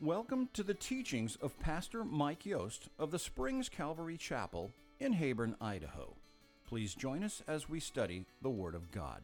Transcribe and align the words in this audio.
Welcome 0.00 0.48
to 0.52 0.62
the 0.62 0.74
teachings 0.74 1.34
of 1.42 1.58
Pastor 1.58 2.04
Mike 2.04 2.46
Yost 2.46 2.88
of 3.00 3.10
the 3.10 3.18
Springs 3.18 3.68
Calvary 3.68 4.16
Chapel 4.16 4.70
in 5.00 5.12
Heyburn, 5.12 5.56
Idaho. 5.60 6.14
Please 6.68 6.94
join 6.94 7.24
us 7.24 7.42
as 7.48 7.68
we 7.68 7.80
study 7.80 8.24
the 8.40 8.48
Word 8.48 8.76
of 8.76 8.92
God. 8.92 9.22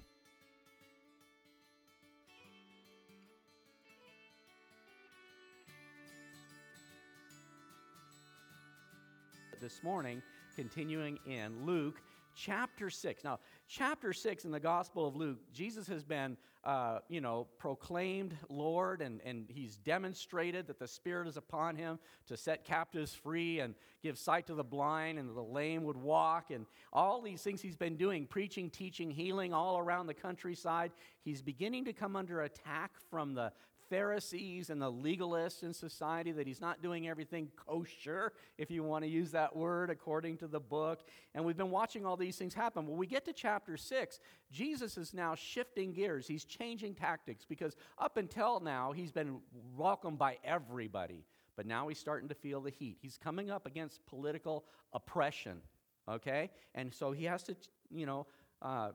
This 9.61 9.81
morning, 9.85 10.21
continuing 10.57 11.21
in 11.25 11.65
Luke 11.65 12.01
chapter 12.35 12.91
6. 12.91 13.25
Now, 13.25 13.39
chapter 13.69 14.13
6 14.13 14.45
in 14.45 14.51
the 14.51 14.61
Gospel 14.61 15.07
of 15.07 15.17
Luke, 15.17 15.39
Jesus 15.53 15.87
has 15.89 16.05
been, 16.05 16.37
uh, 16.65 16.99
you 17.09 17.21
know, 17.21 17.47
proclaimed 17.59 18.37
Lord, 18.49 19.01
and, 19.01 19.21
and 19.25 19.47
he's 19.49 19.77
demonstrated 19.77 20.67
that 20.67 20.79
the 20.79 20.89
Spirit 20.89 21.29
is 21.29 21.37
upon 21.37 21.77
him 21.77 21.99
to 22.27 22.37
set 22.37 22.65
captives 22.65 23.15
free 23.15 23.61
and 23.61 23.75
give 24.03 24.19
sight 24.19 24.47
to 24.49 24.55
the 24.55 24.65
blind, 24.65 25.19
and 25.19 25.35
the 25.35 25.41
lame 25.41 25.85
would 25.85 25.97
walk, 25.97 26.51
and 26.51 26.67
all 26.93 27.21
these 27.21 27.43
things 27.43 27.61
he's 27.61 27.77
been 27.77 27.97
doing 27.97 28.27
preaching, 28.27 28.71
teaching, 28.71 29.11
healing 29.11 29.53
all 29.53 29.79
around 29.79 30.07
the 30.07 30.15
countryside. 30.15 30.93
He's 31.23 31.43
beginning 31.43 31.85
to 31.87 31.93
come 31.93 32.17
under 32.17 32.43
attack 32.43 32.93
from 33.11 33.35
the 33.35 33.53
Pharisees 33.89 34.71
and 34.71 34.81
the 34.81 34.91
legalists 34.91 35.63
in 35.63 35.73
society 35.73 36.33
that 36.33 36.47
he's 36.47 36.61
not 36.61 36.83
doing 36.83 37.09
everything 37.09 37.49
kosher, 37.57 38.33
if 38.59 38.71
you 38.71 38.83
want 38.83 39.05
to 39.05 39.11
use 39.11 39.31
that 39.33 39.55
word, 39.55 39.91
according 39.91 40.37
to 40.39 40.47
the 40.47 40.61
book. 40.61 41.05
And 41.35 41.45
we've 41.45 41.57
been 41.57 41.71
watching 41.71 42.05
all 42.05 42.17
these 42.17 42.37
things 42.37 42.55
happen. 42.55 42.87
When 42.87 42.97
we 42.97 43.07
get 43.07 43.25
to 43.27 43.33
chapter 43.33 43.77
6, 43.77 44.21
Jesus 44.51 44.97
is 44.97 45.15
now 45.15 45.35
shifting 45.35 45.93
gears. 45.93 46.27
He's 46.27 46.45
changing 46.45 46.95
tactics 46.95 47.45
because 47.45 47.77
up 47.99 48.17
until 48.17 48.61
now, 48.61 48.93
he's 48.93 49.13
been 49.13 49.39
welcomed 49.77 50.19
by 50.19 50.39
everybody. 50.45 51.25
But 51.57 51.67
now 51.67 51.89
he's 51.89 51.99
starting 51.99 52.29
to 52.29 52.35
feel 52.35 52.61
the 52.61 52.71
heat. 52.71 52.99
He's 53.01 53.17
coming 53.17 53.51
up 53.51 53.67
against 53.67 54.05
political 54.07 54.65
oppression, 54.93 55.61
okay? 56.09 56.51
And 56.75 56.93
so 56.93 57.13
he 57.13 57.25
has 57.25 57.43
to, 57.45 57.57
you 57.91 58.07
know, 58.07 58.27
uh, 58.61 58.91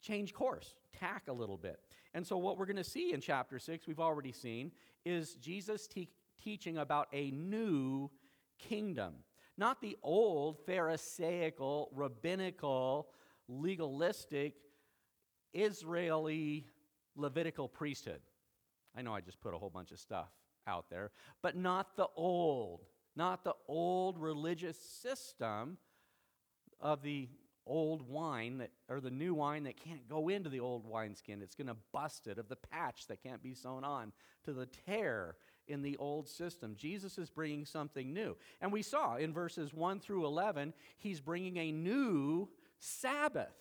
change 0.00 0.32
course, 0.32 0.74
tack 0.98 1.24
a 1.28 1.32
little 1.32 1.56
bit. 1.56 1.80
And 2.14 2.24
so, 2.24 2.36
what 2.38 2.56
we're 2.56 2.66
going 2.66 2.76
to 2.76 2.84
see 2.84 3.12
in 3.12 3.20
chapter 3.20 3.58
6, 3.58 3.86
we've 3.88 3.98
already 3.98 4.32
seen, 4.32 4.70
is 5.04 5.34
Jesus 5.34 5.88
te- 5.88 6.10
teaching 6.42 6.78
about 6.78 7.08
a 7.12 7.32
new 7.32 8.08
kingdom. 8.58 9.14
Not 9.58 9.80
the 9.80 9.96
old 10.02 10.58
Pharisaical, 10.64 11.90
rabbinical, 11.92 13.08
legalistic, 13.48 14.54
Israeli, 15.52 16.66
Levitical 17.16 17.68
priesthood. 17.68 18.20
I 18.96 19.02
know 19.02 19.14
I 19.14 19.20
just 19.20 19.40
put 19.40 19.54
a 19.54 19.58
whole 19.58 19.70
bunch 19.70 19.92
of 19.92 20.00
stuff 20.00 20.28
out 20.66 20.90
there, 20.90 21.12
but 21.42 21.56
not 21.56 21.96
the 21.96 22.08
old, 22.16 22.86
not 23.14 23.44
the 23.44 23.54
old 23.68 24.18
religious 24.18 24.76
system 24.76 25.78
of 26.80 27.02
the 27.02 27.28
old 27.66 28.08
wine 28.08 28.58
that 28.58 28.70
or 28.88 29.00
the 29.00 29.10
new 29.10 29.34
wine 29.34 29.64
that 29.64 29.76
can't 29.76 30.08
go 30.08 30.28
into 30.28 30.50
the 30.50 30.60
old 30.60 30.86
wineskin. 30.86 31.42
It's 31.42 31.54
going 31.54 31.68
to 31.68 31.76
bust 31.92 32.26
it 32.26 32.38
of 32.38 32.48
the 32.48 32.56
patch 32.56 33.06
that 33.06 33.22
can't 33.22 33.42
be 33.42 33.54
sewn 33.54 33.84
on 33.84 34.12
to 34.44 34.52
the 34.52 34.66
tear 34.86 35.36
in 35.66 35.82
the 35.82 35.96
old 35.96 36.28
system. 36.28 36.74
Jesus 36.76 37.18
is 37.18 37.30
bringing 37.30 37.64
something 37.64 38.12
new. 38.12 38.36
And 38.60 38.72
we 38.72 38.82
saw 38.82 39.16
in 39.16 39.32
verses 39.32 39.72
1 39.72 40.00
through 40.00 40.26
11 40.26 40.74
he's 40.98 41.20
bringing 41.20 41.56
a 41.56 41.72
new 41.72 42.48
sabbath 42.78 43.54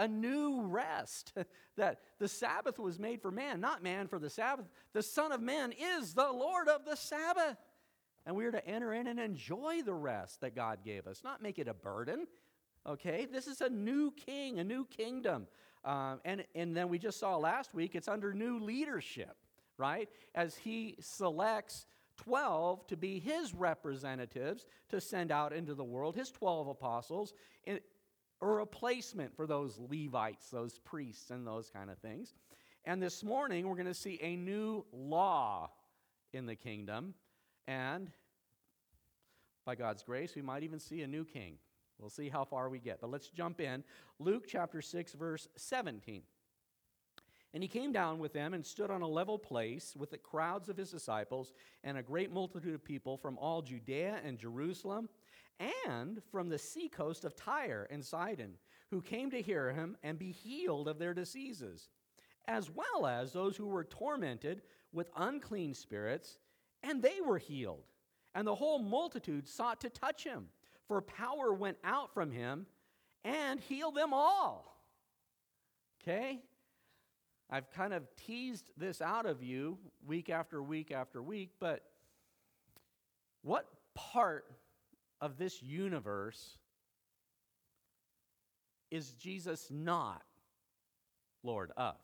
a 0.00 0.06
new 0.06 0.62
rest 0.62 1.32
that 1.76 1.98
the 2.18 2.28
sabbath 2.28 2.78
was 2.78 2.98
made 2.98 3.20
for 3.20 3.30
man 3.30 3.60
not 3.60 3.82
man 3.82 4.06
for 4.06 4.18
the 4.18 4.30
sabbath. 4.30 4.66
The 4.92 5.02
son 5.02 5.32
of 5.32 5.40
man 5.40 5.72
is 5.72 6.14
the 6.14 6.30
lord 6.30 6.68
of 6.68 6.84
the 6.84 6.96
sabbath. 6.96 7.56
And 8.26 8.36
we 8.36 8.44
are 8.44 8.52
to 8.52 8.66
enter 8.68 8.92
in 8.92 9.06
and 9.06 9.18
enjoy 9.18 9.82
the 9.82 9.94
rest 9.94 10.42
that 10.42 10.54
god 10.54 10.80
gave 10.84 11.06
us 11.06 11.22
not 11.24 11.42
make 11.42 11.58
it 11.58 11.66
a 11.66 11.74
burden 11.74 12.26
Okay, 12.88 13.26
this 13.30 13.46
is 13.46 13.60
a 13.60 13.68
new 13.68 14.12
king, 14.12 14.60
a 14.60 14.64
new 14.64 14.86
kingdom. 14.86 15.46
Um, 15.84 16.20
and, 16.24 16.44
and 16.54 16.74
then 16.74 16.88
we 16.88 16.98
just 16.98 17.20
saw 17.20 17.36
last 17.36 17.74
week 17.74 17.94
it's 17.94 18.08
under 18.08 18.32
new 18.32 18.58
leadership, 18.58 19.36
right? 19.76 20.08
As 20.34 20.56
he 20.56 20.96
selects 20.98 21.84
12 22.16 22.86
to 22.86 22.96
be 22.96 23.18
his 23.18 23.54
representatives 23.54 24.64
to 24.88 25.02
send 25.02 25.30
out 25.30 25.52
into 25.52 25.74
the 25.74 25.84
world, 25.84 26.16
his 26.16 26.30
12 26.30 26.68
apostles, 26.68 27.34
a 27.66 27.78
replacement 28.40 29.36
for 29.36 29.46
those 29.46 29.78
Levites, 29.78 30.48
those 30.48 30.78
priests, 30.78 31.30
and 31.30 31.46
those 31.46 31.68
kind 31.68 31.90
of 31.90 31.98
things. 31.98 32.32
And 32.86 33.02
this 33.02 33.22
morning, 33.22 33.68
we're 33.68 33.76
going 33.76 33.86
to 33.86 33.94
see 33.94 34.18
a 34.22 34.34
new 34.34 34.86
law 34.92 35.70
in 36.32 36.46
the 36.46 36.56
kingdom. 36.56 37.14
And 37.66 38.10
by 39.66 39.74
God's 39.74 40.02
grace, 40.02 40.34
we 40.34 40.40
might 40.40 40.62
even 40.62 40.80
see 40.80 41.02
a 41.02 41.06
new 41.06 41.26
king. 41.26 41.58
We'll 41.98 42.10
see 42.10 42.28
how 42.28 42.44
far 42.44 42.68
we 42.68 42.78
get. 42.78 43.00
But 43.00 43.10
let's 43.10 43.28
jump 43.28 43.60
in. 43.60 43.82
Luke 44.18 44.44
chapter 44.46 44.80
6, 44.80 45.12
verse 45.14 45.48
17. 45.56 46.22
And 47.54 47.62
he 47.62 47.68
came 47.68 47.92
down 47.92 48.18
with 48.18 48.32
them 48.32 48.52
and 48.54 48.64
stood 48.64 48.90
on 48.90 49.02
a 49.02 49.08
level 49.08 49.38
place 49.38 49.94
with 49.96 50.10
the 50.10 50.18
crowds 50.18 50.68
of 50.68 50.76
his 50.76 50.90
disciples 50.90 51.52
and 51.82 51.96
a 51.96 52.02
great 52.02 52.30
multitude 52.30 52.74
of 52.74 52.84
people 52.84 53.16
from 53.16 53.38
all 53.38 53.62
Judea 53.62 54.20
and 54.24 54.38
Jerusalem 54.38 55.08
and 55.86 56.20
from 56.30 56.48
the 56.48 56.58
seacoast 56.58 57.24
of 57.24 57.34
Tyre 57.34 57.88
and 57.90 58.04
Sidon, 58.04 58.54
who 58.90 59.00
came 59.00 59.30
to 59.30 59.42
hear 59.42 59.72
him 59.72 59.96
and 60.02 60.18
be 60.18 60.30
healed 60.30 60.88
of 60.88 60.98
their 60.98 61.14
diseases, 61.14 61.88
as 62.46 62.70
well 62.70 63.06
as 63.06 63.32
those 63.32 63.56
who 63.56 63.66
were 63.66 63.84
tormented 63.84 64.62
with 64.92 65.10
unclean 65.16 65.74
spirits, 65.74 66.38
and 66.82 67.02
they 67.02 67.20
were 67.24 67.38
healed. 67.38 67.84
And 68.34 68.46
the 68.46 68.54
whole 68.54 68.78
multitude 68.78 69.48
sought 69.48 69.80
to 69.80 69.90
touch 69.90 70.22
him 70.22 70.46
for 70.88 71.00
power 71.02 71.52
went 71.52 71.76
out 71.84 72.12
from 72.12 72.30
him 72.30 72.66
and 73.24 73.60
healed 73.60 73.94
them 73.94 74.12
all. 74.12 74.74
Okay? 76.02 76.40
I've 77.50 77.70
kind 77.70 77.92
of 77.92 78.04
teased 78.26 78.70
this 78.76 79.00
out 79.00 79.26
of 79.26 79.42
you 79.42 79.78
week 80.06 80.30
after 80.30 80.62
week 80.62 80.90
after 80.90 81.22
week, 81.22 81.50
but 81.60 81.82
what 83.42 83.66
part 83.94 84.44
of 85.20 85.38
this 85.38 85.62
universe 85.62 86.58
is 88.90 89.12
Jesus 89.12 89.68
not 89.70 90.22
Lord 91.42 91.72
of? 91.76 91.96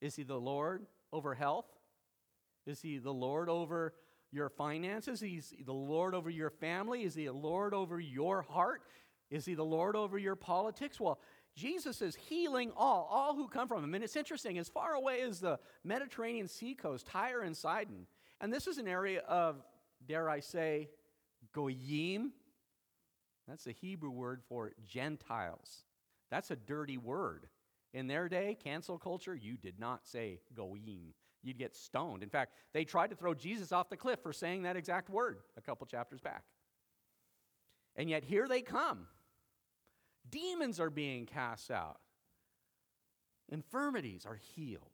Is 0.00 0.16
he 0.16 0.22
the 0.22 0.40
Lord 0.40 0.86
over 1.12 1.34
health? 1.34 1.66
Is 2.66 2.80
he 2.80 2.98
the 2.98 3.12
Lord 3.12 3.48
over 3.48 3.94
your 4.32 4.48
finances? 4.48 5.20
He's 5.20 5.52
the 5.64 5.72
Lord 5.72 6.14
over 6.14 6.30
your 6.30 6.50
family? 6.50 7.02
Is 7.02 7.14
he 7.14 7.26
the 7.26 7.32
Lord 7.32 7.74
over 7.74 7.98
your 7.98 8.42
heart? 8.42 8.82
Is 9.30 9.44
he 9.44 9.54
the 9.54 9.64
Lord 9.64 9.96
over 9.96 10.18
your 10.18 10.36
politics? 10.36 10.98
Well, 11.00 11.20
Jesus 11.56 12.00
is 12.02 12.14
healing 12.14 12.72
all, 12.76 13.08
all 13.10 13.34
who 13.34 13.48
come 13.48 13.68
from 13.68 13.84
him. 13.84 13.94
And 13.94 14.04
it's 14.04 14.16
interesting, 14.16 14.58
as 14.58 14.68
far 14.68 14.94
away 14.94 15.20
as 15.22 15.40
the 15.40 15.58
Mediterranean 15.84 16.48
seacoast, 16.48 17.06
Tyre 17.06 17.42
and 17.42 17.56
Sidon, 17.56 18.06
and 18.40 18.52
this 18.52 18.66
is 18.66 18.78
an 18.78 18.88
area 18.88 19.20
of, 19.28 19.62
dare 20.06 20.28
I 20.30 20.40
say, 20.40 20.88
goyim. 21.52 22.32
That's 23.46 23.64
the 23.64 23.72
Hebrew 23.72 24.10
word 24.10 24.42
for 24.48 24.72
Gentiles. 24.86 25.84
That's 26.30 26.50
a 26.50 26.56
dirty 26.56 26.96
word. 26.96 27.48
In 27.92 28.06
their 28.06 28.28
day, 28.28 28.56
cancel 28.62 28.98
culture, 28.98 29.34
you 29.34 29.56
did 29.56 29.80
not 29.80 30.06
say 30.06 30.40
goyim 30.54 31.14
you'd 31.42 31.58
get 31.58 31.74
stoned. 31.74 32.22
In 32.22 32.28
fact, 32.28 32.54
they 32.72 32.84
tried 32.84 33.10
to 33.10 33.16
throw 33.16 33.34
Jesus 33.34 33.72
off 33.72 33.88
the 33.88 33.96
cliff 33.96 34.20
for 34.22 34.32
saying 34.32 34.62
that 34.62 34.76
exact 34.76 35.08
word 35.08 35.38
a 35.56 35.60
couple 35.60 35.86
chapters 35.86 36.20
back. 36.20 36.44
And 37.96 38.08
yet 38.08 38.24
here 38.24 38.48
they 38.48 38.62
come. 38.62 39.06
Demons 40.30 40.78
are 40.78 40.90
being 40.90 41.26
cast 41.26 41.70
out, 41.70 41.98
infirmities 43.48 44.26
are 44.26 44.38
healed. 44.54 44.90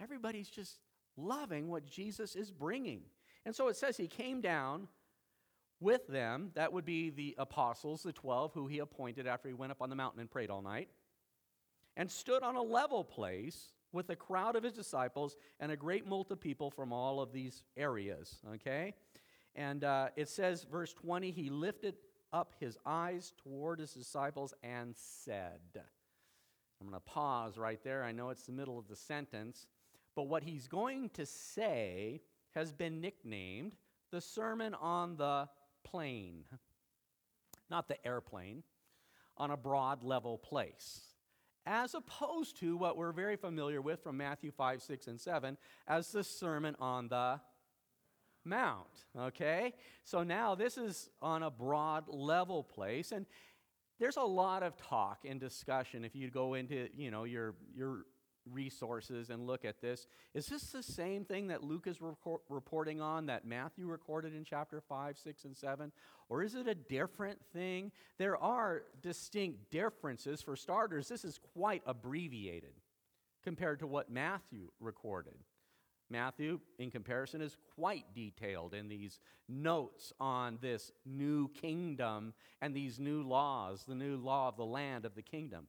Everybody's 0.00 0.48
just 0.48 0.78
loving 1.16 1.68
what 1.68 1.84
Jesus 1.84 2.34
is 2.34 2.50
bringing. 2.50 3.02
And 3.44 3.54
so 3.54 3.68
it 3.68 3.76
says 3.76 3.96
he 3.96 4.06
came 4.06 4.40
down 4.40 4.88
with 5.78 6.06
them. 6.08 6.50
That 6.54 6.72
would 6.72 6.84
be 6.84 7.10
the 7.10 7.34
apostles, 7.38 8.02
the 8.02 8.12
12 8.12 8.52
who 8.54 8.66
he 8.66 8.78
appointed 8.78 9.26
after 9.26 9.48
he 9.48 9.54
went 9.54 9.72
up 9.72 9.82
on 9.82 9.90
the 9.90 9.96
mountain 9.96 10.20
and 10.20 10.30
prayed 10.30 10.50
all 10.50 10.62
night, 10.62 10.88
and 11.96 12.10
stood 12.10 12.42
on 12.42 12.56
a 12.56 12.62
level 12.62 13.04
place 13.04 13.72
with 13.92 14.10
a 14.10 14.16
crowd 14.16 14.56
of 14.56 14.62
his 14.62 14.72
disciples 14.72 15.36
and 15.58 15.72
a 15.72 15.76
great 15.76 16.06
multitude 16.06 16.38
of 16.38 16.40
people 16.40 16.70
from 16.70 16.92
all 16.92 17.20
of 17.20 17.32
these 17.32 17.62
areas. 17.76 18.38
Okay? 18.54 18.94
And 19.54 19.84
uh, 19.84 20.08
it 20.16 20.28
says, 20.28 20.64
verse 20.70 20.92
20, 20.92 21.30
he 21.30 21.50
lifted 21.50 21.96
up 22.32 22.54
his 22.60 22.78
eyes 22.86 23.32
toward 23.42 23.80
his 23.80 23.92
disciples 23.92 24.54
and 24.62 24.94
said, 24.96 25.60
I'm 25.74 26.88
going 26.88 26.94
to 26.94 27.00
pause 27.00 27.58
right 27.58 27.82
there. 27.82 28.04
I 28.04 28.12
know 28.12 28.30
it's 28.30 28.44
the 28.44 28.52
middle 28.52 28.78
of 28.78 28.88
the 28.88 28.96
sentence. 28.96 29.66
But 30.14 30.28
what 30.28 30.42
he's 30.42 30.68
going 30.68 31.10
to 31.10 31.26
say 31.26 32.20
has 32.54 32.72
been 32.72 33.00
nicknamed 33.00 33.72
the 34.10 34.20
Sermon 34.20 34.74
on 34.74 35.16
the 35.16 35.48
Plain, 35.82 36.44
not 37.70 37.88
the 37.88 38.04
airplane, 38.06 38.62
on 39.36 39.50
a 39.50 39.56
broad 39.56 40.02
level 40.02 40.36
place 40.36 41.09
as 41.70 41.94
opposed 41.94 42.58
to 42.58 42.76
what 42.76 42.96
we're 42.96 43.12
very 43.12 43.36
familiar 43.36 43.80
with 43.80 44.02
from 44.02 44.16
Matthew 44.16 44.50
5, 44.50 44.82
6, 44.82 45.06
and 45.06 45.20
7 45.20 45.56
as 45.86 46.10
the 46.10 46.24
Sermon 46.24 46.74
on 46.80 47.06
the 47.06 47.40
Mount, 48.44 49.04
okay? 49.16 49.74
So 50.02 50.24
now 50.24 50.56
this 50.56 50.76
is 50.76 51.10
on 51.22 51.44
a 51.44 51.50
broad 51.50 52.08
level 52.08 52.64
place 52.64 53.12
and 53.12 53.24
there's 54.00 54.16
a 54.16 54.22
lot 54.22 54.64
of 54.64 54.76
talk 54.76 55.24
and 55.24 55.38
discussion 55.38 56.04
if 56.04 56.16
you 56.16 56.28
go 56.28 56.54
into, 56.54 56.88
you 56.96 57.10
know, 57.10 57.22
your 57.22 57.54
your 57.72 58.06
resources 58.52 59.30
and 59.30 59.46
look 59.46 59.64
at 59.64 59.80
this. 59.80 60.06
Is 60.34 60.46
this 60.46 60.70
the 60.70 60.82
same 60.82 61.24
thing 61.24 61.48
that 61.48 61.62
Luke 61.62 61.86
is 61.86 61.98
reporting 62.48 63.00
on 63.00 63.26
that 63.26 63.44
Matthew 63.44 63.86
recorded 63.86 64.34
in 64.34 64.44
chapter 64.44 64.80
5, 64.80 65.18
6 65.18 65.44
and 65.44 65.56
7 65.56 65.92
or 66.30 66.44
is 66.44 66.54
it 66.54 66.68
a 66.68 66.74
different 66.74 67.44
thing? 67.52 67.90
There 68.16 68.36
are 68.36 68.82
distinct 69.02 69.70
differences 69.70 70.40
for 70.40 70.54
starters. 70.54 71.08
This 71.08 71.24
is 71.24 71.40
quite 71.54 71.82
abbreviated 71.84 72.72
compared 73.42 73.80
to 73.80 73.86
what 73.88 74.10
Matthew 74.10 74.70
recorded. 74.78 75.34
Matthew, 76.08 76.60
in 76.78 76.90
comparison, 76.90 77.40
is 77.40 77.56
quite 77.74 78.04
detailed 78.14 78.74
in 78.74 78.88
these 78.88 79.20
notes 79.48 80.12
on 80.20 80.58
this 80.60 80.92
new 81.04 81.48
kingdom 81.48 82.32
and 82.60 82.74
these 82.74 82.98
new 82.98 83.22
laws, 83.22 83.84
the 83.86 83.94
new 83.94 84.16
law 84.16 84.48
of 84.48 84.56
the 84.56 84.64
land 84.64 85.04
of 85.04 85.14
the 85.14 85.22
kingdom. 85.22 85.66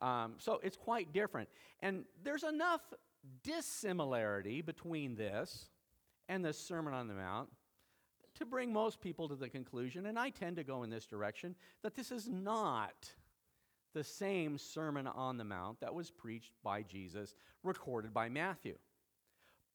Um, 0.00 0.34
so 0.38 0.60
it's 0.62 0.76
quite 0.76 1.12
different. 1.12 1.48
And 1.80 2.04
there's 2.22 2.44
enough 2.44 2.80
dissimilarity 3.42 4.60
between 4.62 5.14
this 5.14 5.66
and 6.28 6.44
the 6.44 6.52
Sermon 6.52 6.94
on 6.94 7.08
the 7.08 7.14
Mount 7.14 7.48
to 8.34 8.44
bring 8.44 8.72
most 8.72 9.00
people 9.00 9.28
to 9.28 9.36
the 9.36 9.48
conclusion, 9.48 10.06
and 10.06 10.18
I 10.18 10.30
tend 10.30 10.56
to 10.56 10.64
go 10.64 10.82
in 10.82 10.90
this 10.90 11.06
direction, 11.06 11.54
that 11.82 11.94
this 11.94 12.10
is 12.10 12.28
not 12.28 13.12
the 13.94 14.02
same 14.02 14.58
Sermon 14.58 15.06
on 15.06 15.36
the 15.36 15.44
Mount 15.44 15.80
that 15.80 15.94
was 15.94 16.10
preached 16.10 16.52
by 16.64 16.82
Jesus, 16.82 17.36
recorded 17.62 18.12
by 18.12 18.28
Matthew 18.28 18.74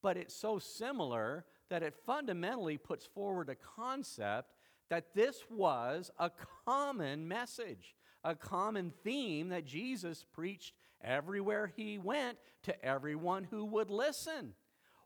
but 0.01 0.17
it's 0.17 0.33
so 0.33 0.59
similar 0.59 1.45
that 1.69 1.83
it 1.83 1.93
fundamentally 2.05 2.77
puts 2.77 3.05
forward 3.05 3.49
a 3.49 3.55
concept 3.55 4.55
that 4.89 5.13
this 5.13 5.43
was 5.49 6.09
a 6.17 6.31
common 6.65 7.27
message, 7.27 7.95
a 8.23 8.35
common 8.35 8.91
theme 9.03 9.49
that 9.49 9.65
Jesus 9.65 10.25
preached 10.33 10.73
everywhere 11.03 11.71
he 11.75 11.97
went 11.97 12.37
to 12.63 12.85
everyone 12.85 13.45
who 13.49 13.65
would 13.65 13.89
listen. 13.89 14.53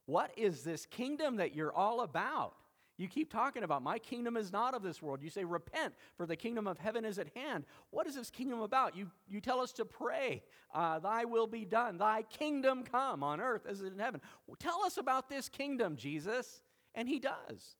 What 0.06 0.31
is 0.36 0.63
this 0.63 0.86
kingdom 0.86 1.38
that 1.38 1.56
you're 1.56 1.74
all 1.74 2.01
about? 2.01 2.56
You 2.98 3.07
keep 3.07 3.31
talking 3.31 3.63
about, 3.63 3.81
my 3.81 3.98
kingdom 3.98 4.38
is 4.38 4.51
not 4.51 4.75
of 4.75 4.83
this 4.83 5.01
world. 5.01 5.24
You 5.24 5.30
say, 5.30 5.44
repent, 5.44 5.95
for 6.15 6.27
the 6.27 6.36
kingdom 6.36 6.68
of 6.68 6.77
heaven 6.77 7.06
is 7.06 7.18
at 7.18 7.27
hand. 7.36 7.65
What 7.89 8.06
is 8.06 8.15
this 8.15 8.30
kingdom 8.30 8.62
about? 8.62 8.95
You, 8.95 9.10
you 9.27 9.42
tell 9.42 9.60
us 9.62 9.71
to 9.74 9.86
pray, 9.86 10.44
uh, 10.74 11.00
thy 11.00 11.25
will 11.25 11.48
be 11.48 11.65
done, 11.65 11.98
thy 11.98 12.21
kingdom 12.24 12.83
come 12.83 13.24
on 13.24 13.42
earth 13.42 13.65
as 13.68 13.81
in 13.81 13.98
heaven. 13.98 14.21
Well, 14.45 14.57
tell 14.60 14.83
us 14.86 14.98
about 14.98 15.27
this 15.27 15.50
kingdom, 15.50 15.95
Jesus. 15.95 16.62
And 16.94 17.10
he 17.10 17.18
does. 17.18 17.75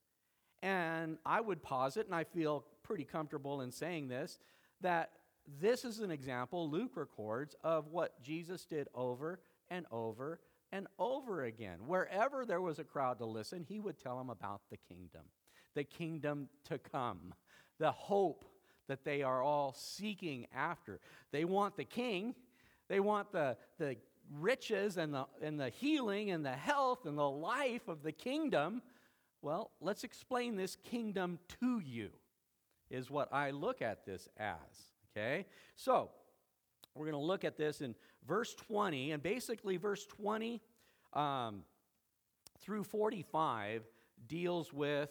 And 0.64 1.18
I 1.26 1.42
would 1.42 1.62
posit, 1.62 2.08
and 2.08 2.16
I 2.16 2.24
feel 2.24 2.66
pretty 2.82 3.04
comfortable 3.04 3.62
in 3.62 3.72
saying 3.72 4.08
this, 4.08 4.40
that 4.82 5.12
this 5.62 5.86
is 5.86 6.00
an 6.00 6.12
example 6.12 6.70
Luke 6.70 6.96
records 6.96 7.56
of 7.64 7.88
what 7.88 8.22
Jesus 8.22 8.66
did 8.66 8.88
over 8.94 9.40
and 9.70 9.86
over 9.92 10.40
and 10.72 10.88
over 10.98 11.44
again. 11.44 11.80
Wherever 11.86 12.46
there 12.46 12.62
was 12.62 12.80
a 12.80 12.84
crowd 12.84 13.20
to 13.20 13.26
listen, 13.26 13.66
he 13.68 13.80
would 13.80 14.00
tell 14.00 14.18
them 14.18 14.30
about 14.30 14.62
the 14.70 14.78
kingdom, 14.78 15.22
the 15.76 15.84
kingdom 15.84 16.50
to 16.66 16.78
come, 16.78 17.34
the 17.80 17.92
hope 17.92 18.46
that 18.88 19.04
they 19.04 19.22
are 19.22 19.42
all 19.42 19.74
seeking 19.74 20.48
after. 20.54 21.00
They 21.32 21.46
want 21.46 21.78
the 21.78 21.86
king, 21.86 22.36
they 22.90 23.00
want 23.00 23.32
the, 23.32 23.58
the 23.78 23.98
riches 24.40 24.98
and 24.98 25.14
the, 25.14 25.26
and 25.42 25.60
the 25.60 25.70
healing 25.70 26.32
and 26.32 26.46
the 26.46 26.52
health 26.52 27.06
and 27.06 27.18
the 27.18 27.30
life 27.30 27.88
of 27.88 28.04
the 28.04 28.12
kingdom. 28.12 28.82
Well, 29.42 29.72
let's 29.82 30.04
explain 30.04 30.56
this 30.56 30.76
kingdom 30.76 31.40
to 31.60 31.80
you, 31.80 32.12
is 32.90 33.12
what 33.12 33.32
I 33.34 33.52
look 33.52 33.82
at 33.82 34.06
this 34.06 34.28
as. 34.38 34.93
Okay? 35.16 35.46
So, 35.76 36.10
we're 36.96 37.06
going 37.06 37.14
to 37.14 37.26
look 37.26 37.44
at 37.44 37.58
this 37.58 37.82
in 37.82 37.96
verse 38.28 38.54
20, 38.54 39.12
and 39.12 39.24
basically, 39.24 39.78
verse 39.78 40.06
20 40.06 40.62
um, 41.14 41.64
through 42.62 42.84
45 42.84 43.84
deals 44.28 44.72
with 44.72 45.10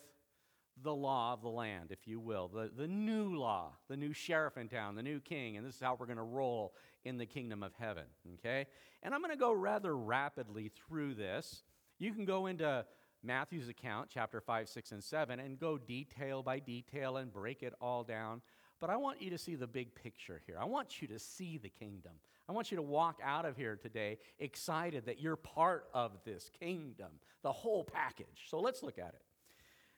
the 0.82 0.94
law 0.94 1.32
of 1.32 1.42
the 1.42 1.48
land, 1.48 1.90
if 1.90 2.06
you 2.06 2.18
will, 2.18 2.48
the, 2.48 2.70
the 2.76 2.88
new 2.88 3.36
law, 3.36 3.72
the 3.88 3.96
new 3.96 4.12
sheriff 4.12 4.56
in 4.56 4.68
town, 4.68 4.94
the 4.94 5.02
new 5.02 5.20
king, 5.20 5.56
and 5.56 5.66
this 5.66 5.74
is 5.74 5.80
how 5.80 5.96
we're 5.98 6.06
going 6.06 6.16
to 6.16 6.22
roll 6.22 6.74
in 7.04 7.18
the 7.18 7.26
kingdom 7.26 7.62
of 7.62 7.72
heaven, 7.78 8.04
okay? 8.34 8.66
And 9.02 9.14
I'm 9.14 9.20
going 9.20 9.32
to 9.32 9.36
go 9.36 9.52
rather 9.52 9.96
rapidly 9.96 10.70
through 10.70 11.14
this. 11.14 11.62
You 11.98 12.12
can 12.12 12.24
go 12.24 12.46
into 12.46 12.84
Matthew's 13.22 13.68
account, 13.68 14.08
chapter 14.12 14.40
5, 14.40 14.68
6, 14.68 14.92
and 14.92 15.04
7, 15.04 15.40
and 15.40 15.58
go 15.58 15.78
detail 15.78 16.42
by 16.42 16.58
detail 16.58 17.18
and 17.18 17.32
break 17.32 17.62
it 17.62 17.74
all 17.80 18.02
down. 18.02 18.40
But 18.82 18.90
I 18.90 18.96
want 18.96 19.22
you 19.22 19.30
to 19.30 19.38
see 19.38 19.54
the 19.54 19.68
big 19.68 19.94
picture 19.94 20.42
here. 20.44 20.56
I 20.60 20.64
want 20.64 21.00
you 21.00 21.06
to 21.06 21.18
see 21.20 21.56
the 21.56 21.68
kingdom. 21.68 22.14
I 22.48 22.52
want 22.52 22.72
you 22.72 22.76
to 22.78 22.82
walk 22.82 23.20
out 23.22 23.44
of 23.44 23.56
here 23.56 23.76
today 23.76 24.18
excited 24.40 25.06
that 25.06 25.20
you're 25.20 25.36
part 25.36 25.84
of 25.94 26.10
this 26.24 26.50
kingdom, 26.58 27.12
the 27.44 27.52
whole 27.52 27.84
package. 27.84 28.48
So 28.48 28.58
let's 28.58 28.82
look 28.82 28.98
at 28.98 29.14
it. 29.14 29.22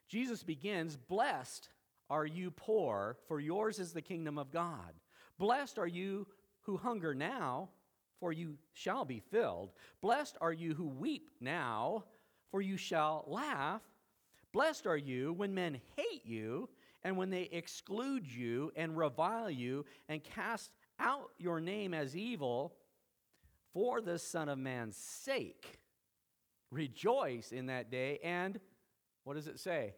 Jesus 0.07 0.43
begins 0.43 0.99
Blessed 0.99 1.71
are 2.11 2.27
you 2.27 2.51
poor, 2.51 3.17
for 3.27 3.41
yours 3.41 3.79
is 3.79 3.95
the 3.95 4.03
kingdom 4.03 4.37
of 4.37 4.53
God. 4.53 4.93
Blessed 5.39 5.79
are 5.79 5.87
you 5.87 6.27
who 6.61 6.77
hunger 6.77 7.15
now, 7.15 7.71
for 8.21 8.33
you 8.33 8.59
shall 8.75 9.07
be 9.07 9.23
filled. 9.31 9.73
Blessed 10.03 10.37
are 10.43 10.53
you 10.53 10.75
who 10.75 10.89
weep 10.89 11.31
now, 11.41 12.05
for 12.51 12.61
you 12.61 12.77
shall 12.77 13.25
laugh. 13.29 13.81
Blessed 14.53 14.87
are 14.87 14.99
you 14.99 15.33
when 15.33 15.55
men 15.55 15.81
hate 15.97 16.27
you 16.27 16.69
and 17.05 17.17
when 17.17 17.31
they 17.31 17.43
exclude 17.53 18.27
you 18.27 18.73
and 18.75 18.97
revile 18.97 19.51
you 19.51 19.85
and 20.09 20.25
cast 20.25 20.71
out 20.99 21.31
your 21.39 21.61
name 21.61 21.93
as 21.93 22.17
evil 22.17 22.75
for 23.73 24.01
the 24.01 24.19
Son 24.19 24.49
of 24.49 24.59
Man's 24.59 24.97
sake, 24.97 25.81
rejoice 26.71 27.53
in 27.53 27.67
that 27.67 27.91
day 27.91 28.19
and 28.25 28.59
what 29.25 29.35
does 29.35 29.47
it 29.47 29.59
say? 29.59 29.95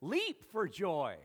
Leap 0.00 0.50
for 0.50 0.68
joy. 0.68 1.16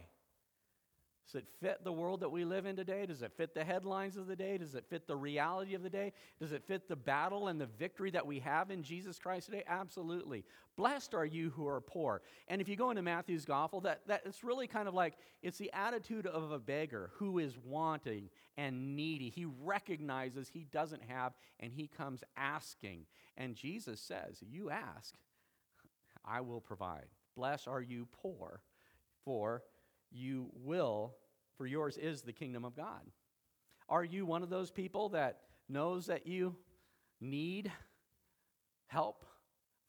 Does 1.28 1.36
it 1.36 1.48
fit 1.60 1.84
the 1.84 1.92
world 1.92 2.22
that 2.22 2.30
we 2.30 2.46
live 2.46 2.66
in 2.66 2.78
today? 2.78 3.06
Does 3.06 3.22
it 3.22 3.34
fit 3.36 3.54
the 3.54 3.66
headlines 3.66 4.16
of 4.16 4.28
the 4.28 4.36
day? 4.36 4.58
Does 4.58 4.76
it 4.76 4.86
fit 4.90 5.08
the 5.08 5.16
reality 5.16 5.74
of 5.74 5.84
the 5.84 5.90
day? 5.90 6.14
Does 6.40 6.54
it 6.54 6.64
fit 6.64 6.88
the 6.88 6.96
battle 6.96 7.50
and 7.50 7.60
the 7.60 7.66
victory 7.66 8.12
that 8.12 8.26
we 8.26 8.40
have 8.40 8.72
in 8.72 8.82
Jesus 8.82 9.20
Christ 9.20 9.48
today? 9.48 9.66
Absolutely. 9.68 10.46
Blessed 10.78 11.14
are 11.14 11.26
you 11.26 11.50
who 11.50 11.68
are 11.68 11.82
poor. 11.82 12.22
And 12.48 12.62
if 12.62 12.70
you 12.70 12.78
go 12.78 12.92
into 12.92 13.02
Matthew's 13.02 13.44
gospel, 13.44 13.82
that, 13.82 14.08
that 14.08 14.22
it's 14.26 14.42
really 14.42 14.68
kind 14.68 14.88
of 14.88 14.94
like 14.94 15.16
it's 15.42 15.58
the 15.58 15.72
attitude 15.74 16.28
of 16.28 16.52
a 16.52 16.60
beggar 16.60 17.12
who 17.16 17.40
is 17.40 17.58
wanting 17.62 18.30
and 18.56 18.96
needy. 18.96 19.30
He 19.30 19.44
recognizes 19.44 20.48
he 20.48 20.66
doesn't 20.72 21.04
have 21.10 21.34
and 21.60 21.74
he 21.74 21.88
comes 21.88 22.24
asking. 22.38 23.06
And 23.36 23.54
Jesus 23.54 24.00
says, 24.00 24.42
You 24.42 24.70
ask, 24.70 25.14
I 26.24 26.40
will 26.40 26.62
provide. 26.62 27.08
Blessed 27.36 27.68
are 27.68 27.82
you 27.82 28.08
poor, 28.14 28.62
for 29.26 29.64
you 30.12 30.50
will, 30.64 31.16
for 31.58 31.66
yours 31.66 31.98
is 31.98 32.22
the 32.22 32.34
kingdom 32.34 32.66
of 32.66 32.76
God. 32.76 33.02
Are 33.90 34.04
you 34.04 34.26
one 34.26 34.44
of 34.44 34.50
those 34.50 34.72
people 34.72 35.10
that 35.10 35.40
knows 35.70 36.08
that 36.08 36.28
you 36.28 36.56
need 37.22 37.72
help 38.88 39.26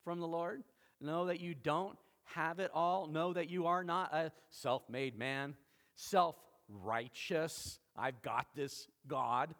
from 0.04 0.20
the 0.20 0.26
Lord? 0.26 0.62
Know 1.00 1.26
that 1.26 1.40
you 1.40 1.54
don't 1.54 1.96
have 2.24 2.58
it 2.58 2.70
all? 2.74 3.06
Know 3.06 3.32
that 3.32 3.50
you 3.50 3.66
are 3.66 3.84
not 3.84 4.14
a 4.14 4.32
self 4.50 4.88
made 4.88 5.18
man, 5.18 5.56
self 5.94 6.36
righteous, 6.68 7.78
I've 7.96 8.22
got 8.22 8.46
this 8.54 8.86
God. 9.06 9.54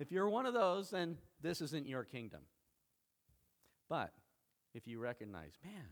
If 0.00 0.10
you're 0.10 0.28
one 0.28 0.46
of 0.46 0.54
those, 0.54 0.90
then 0.90 1.18
this 1.42 1.60
isn't 1.60 1.86
your 1.86 2.04
kingdom. 2.04 2.40
But 3.88 4.12
if 4.74 4.86
you 4.86 4.98
recognize, 4.98 5.52
man, 5.62 5.88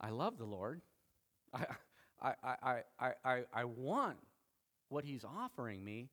I 0.00 0.10
love 0.10 0.38
the 0.38 0.46
Lord, 0.46 0.80
I, 1.52 1.66
I, 2.20 2.34
I, 2.42 2.82
I, 2.98 3.12
I, 3.24 3.42
I 3.52 3.64
want 3.64 4.16
what 4.88 5.04
he's 5.04 5.24
offering 5.24 5.84
me, 5.84 6.08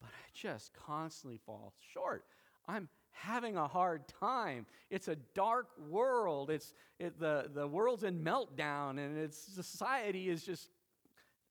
but 0.00 0.08
I 0.08 0.28
just 0.34 0.72
constantly 0.74 1.40
fall 1.44 1.72
short. 1.92 2.24
I'm 2.68 2.88
having 3.12 3.56
a 3.56 3.66
hard 3.66 4.02
time. 4.08 4.66
It's 4.90 5.08
a 5.08 5.16
dark 5.34 5.68
world. 5.88 6.50
It's 6.50 6.74
it, 6.98 7.18
the 7.18 7.50
the 7.54 7.66
world's 7.66 8.04
in 8.04 8.22
meltdown, 8.22 8.98
and 8.98 9.16
its 9.16 9.38
society 9.38 10.28
is 10.28 10.44
just 10.44 10.68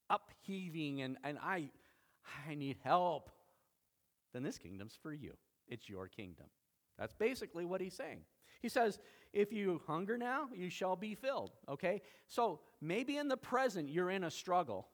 upheaving, 0.09 1.01
and 1.01 1.17
and 1.23 1.37
I 1.41 1.69
I 2.47 2.55
need 2.55 2.77
help. 2.83 3.31
Then 4.33 4.43
this 4.43 4.57
kingdom's 4.57 4.97
for 5.01 5.13
you. 5.13 5.33
It's 5.67 5.89
your 5.89 6.07
kingdom. 6.07 6.47
That's 6.99 7.13
basically 7.13 7.65
what 7.65 7.81
he's 7.81 7.93
saying. 7.95 8.21
He 8.65 8.69
says, 8.69 8.97
if 9.31 9.53
you 9.53 9.79
hunger 9.85 10.17
now, 10.17 10.49
you 10.51 10.71
shall 10.71 10.95
be 10.95 11.13
filled. 11.13 11.51
Okay? 11.69 12.01
So 12.27 12.61
maybe 12.81 13.17
in 13.17 13.27
the 13.27 13.37
present 13.37 13.89
you're 13.89 14.09
in 14.09 14.23
a 14.23 14.31
struggle, 14.31 14.87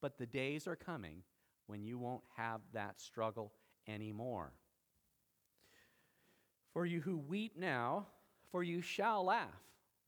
but 0.00 0.16
the 0.16 0.24
days 0.24 0.66
are 0.66 0.76
coming 0.76 1.22
when 1.66 1.84
you 1.84 1.98
won't 1.98 2.22
have 2.38 2.62
that 2.72 2.98
struggle 2.98 3.52
anymore. 3.86 4.54
For 6.72 6.86
you 6.86 7.02
who 7.02 7.18
weep 7.18 7.52
now, 7.54 8.06
for 8.50 8.62
you 8.62 8.80
shall 8.80 9.26
laugh. 9.26 9.60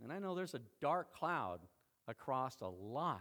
And 0.02 0.10
I 0.10 0.18
know 0.18 0.34
there's 0.34 0.54
a 0.54 0.62
dark 0.80 1.14
cloud 1.14 1.60
across 2.08 2.62
a 2.62 2.68
lot 2.68 3.20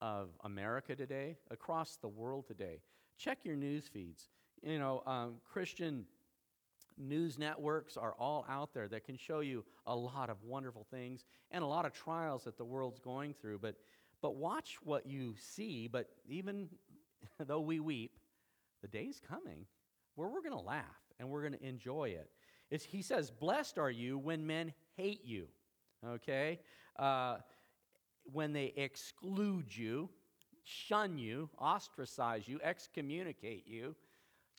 of 0.00 0.28
America 0.44 0.94
today, 0.94 1.36
across 1.50 1.96
the 1.96 2.06
world 2.06 2.46
today. 2.46 2.78
Check 3.18 3.38
your 3.42 3.56
news 3.56 3.88
feeds. 3.88 4.28
You 4.62 4.78
know, 4.78 5.02
um, 5.04 5.38
Christian 5.44 6.06
news 6.98 7.38
networks 7.38 7.96
are 7.96 8.14
all 8.18 8.44
out 8.48 8.72
there 8.72 8.88
that 8.88 9.04
can 9.04 9.16
show 9.16 9.40
you 9.40 9.64
a 9.86 9.94
lot 9.94 10.30
of 10.30 10.42
wonderful 10.42 10.86
things 10.90 11.24
and 11.50 11.62
a 11.62 11.66
lot 11.66 11.84
of 11.84 11.92
trials 11.92 12.44
that 12.44 12.56
the 12.56 12.64
world's 12.64 13.00
going 13.00 13.34
through. 13.34 13.58
But, 13.58 13.76
but 14.22 14.36
watch 14.36 14.76
what 14.82 15.06
you 15.06 15.34
see. 15.38 15.88
But 15.88 16.08
even 16.28 16.68
though 17.38 17.60
we 17.60 17.80
weep, 17.80 18.18
the 18.82 18.88
day's 18.88 19.20
coming 19.26 19.66
where 20.14 20.28
we're 20.28 20.42
going 20.42 20.52
to 20.52 20.66
laugh 20.66 20.84
and 21.18 21.28
we're 21.28 21.42
going 21.42 21.52
to 21.54 21.66
enjoy 21.66 22.10
it. 22.10 22.30
It's, 22.70 22.84
he 22.84 23.02
says, 23.02 23.30
Blessed 23.30 23.78
are 23.78 23.90
you 23.90 24.18
when 24.18 24.46
men 24.46 24.72
hate 24.96 25.24
you. 25.24 25.48
Okay? 26.06 26.60
Uh, 26.98 27.36
when 28.32 28.52
they 28.52 28.72
exclude 28.76 29.76
you, 29.76 30.08
shun 30.64 31.16
you, 31.16 31.48
ostracize 31.60 32.48
you, 32.48 32.58
excommunicate 32.62 33.66
you, 33.66 33.94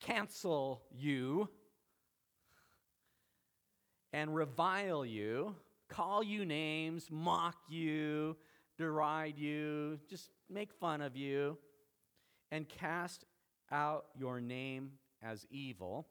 cancel 0.02 0.82
you, 0.90 1.48
and 4.12 4.34
revile 4.34 5.04
you, 5.04 5.54
call 5.88 6.22
you 6.22 6.44
names, 6.44 7.08
mock 7.10 7.56
you, 7.68 8.36
deride 8.76 9.38
you, 9.38 9.98
just 10.08 10.30
make 10.48 10.72
fun 10.72 11.00
of 11.00 11.16
you, 11.16 11.58
and 12.50 12.68
cast 12.68 13.24
out 13.70 14.06
your 14.16 14.40
name 14.40 14.92
as 15.22 15.46
evil 15.50 16.08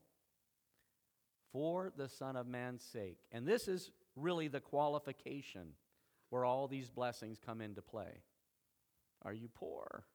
for 1.52 1.92
the 1.96 2.10
Son 2.10 2.36
of 2.36 2.46
Man's 2.48 2.84
sake. 2.84 3.18
And 3.32 3.48
this 3.48 3.68
is 3.68 3.92
really 4.16 4.48
the 4.48 4.60
qualification 4.60 5.74
where 6.30 6.46
all 6.46 6.68
these 6.68 6.90
blessings 6.90 7.40
come 7.44 7.62
into 7.62 7.82
play. 7.82 8.22
Are 9.24 9.34
you 9.34 9.48
poor 9.54 10.06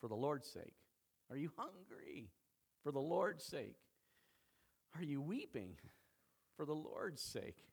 for 0.00 0.08
the 0.08 0.14
Lord's 0.14 0.48
sake? 0.48 0.74
Are 1.30 1.36
you 1.36 1.50
hungry 1.56 2.30
for 2.82 2.90
the 2.92 3.00
Lord's 3.00 3.44
sake? 3.44 3.76
Are 4.96 5.02
you 5.02 5.20
weeping 5.20 5.76
for 6.56 6.64
the 6.64 6.74
Lord's 6.74 7.22
sake? 7.22 7.64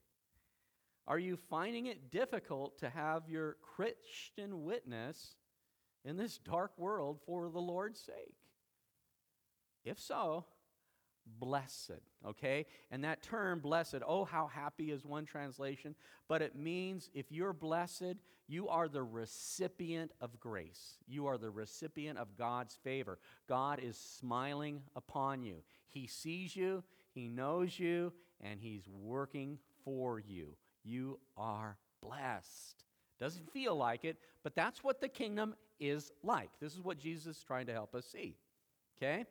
Are 1.06 1.18
you 1.18 1.36
finding 1.36 1.86
it 1.86 2.10
difficult 2.10 2.78
to 2.78 2.90
have 2.90 3.28
your 3.28 3.56
Christian 3.60 4.64
witness 4.64 5.36
in 6.04 6.16
this 6.16 6.38
dark 6.38 6.72
world 6.78 7.18
for 7.26 7.48
the 7.48 7.60
Lord's 7.60 8.00
sake? 8.00 8.36
If 9.84 9.98
so, 9.98 10.44
blessed, 11.40 12.00
okay? 12.26 12.66
And 12.90 13.04
that 13.04 13.22
term, 13.22 13.60
blessed, 13.60 13.96
oh, 14.06 14.24
how 14.24 14.46
happy 14.46 14.90
is 14.90 15.04
one 15.04 15.26
translation, 15.26 15.94
but 16.28 16.42
it 16.42 16.54
means 16.54 17.10
if 17.14 17.30
you're 17.30 17.52
blessed, 17.52 18.16
you 18.46 18.68
are 18.68 18.88
the 18.88 19.02
recipient 19.02 20.12
of 20.20 20.38
grace. 20.38 20.98
You 21.06 21.26
are 21.26 21.38
the 21.38 21.50
recipient 21.50 22.18
of 22.18 22.36
God's 22.36 22.76
favor. 22.84 23.18
God 23.48 23.80
is 23.82 23.96
smiling 23.96 24.82
upon 24.94 25.42
you. 25.42 25.56
He 25.88 26.06
sees 26.06 26.54
you, 26.54 26.84
He 27.12 27.28
knows 27.28 27.78
you, 27.78 28.12
and 28.42 28.60
He's 28.60 28.88
working 28.88 29.58
for 29.84 30.18
you. 30.18 30.56
You 30.84 31.18
are 31.36 31.76
blessed. 32.02 32.84
Doesn't 33.20 33.50
feel 33.52 33.76
like 33.76 34.04
it, 34.04 34.16
but 34.42 34.54
that's 34.54 34.82
what 34.82 35.00
the 35.00 35.08
kingdom 35.08 35.54
is 35.78 36.12
like. 36.22 36.50
This 36.60 36.74
is 36.74 36.80
what 36.80 36.98
Jesus 36.98 37.36
is 37.38 37.44
trying 37.44 37.66
to 37.66 37.72
help 37.72 37.94
us 37.94 38.06
see. 38.06 38.36
Okay? 38.98 39.20
It 39.20 39.26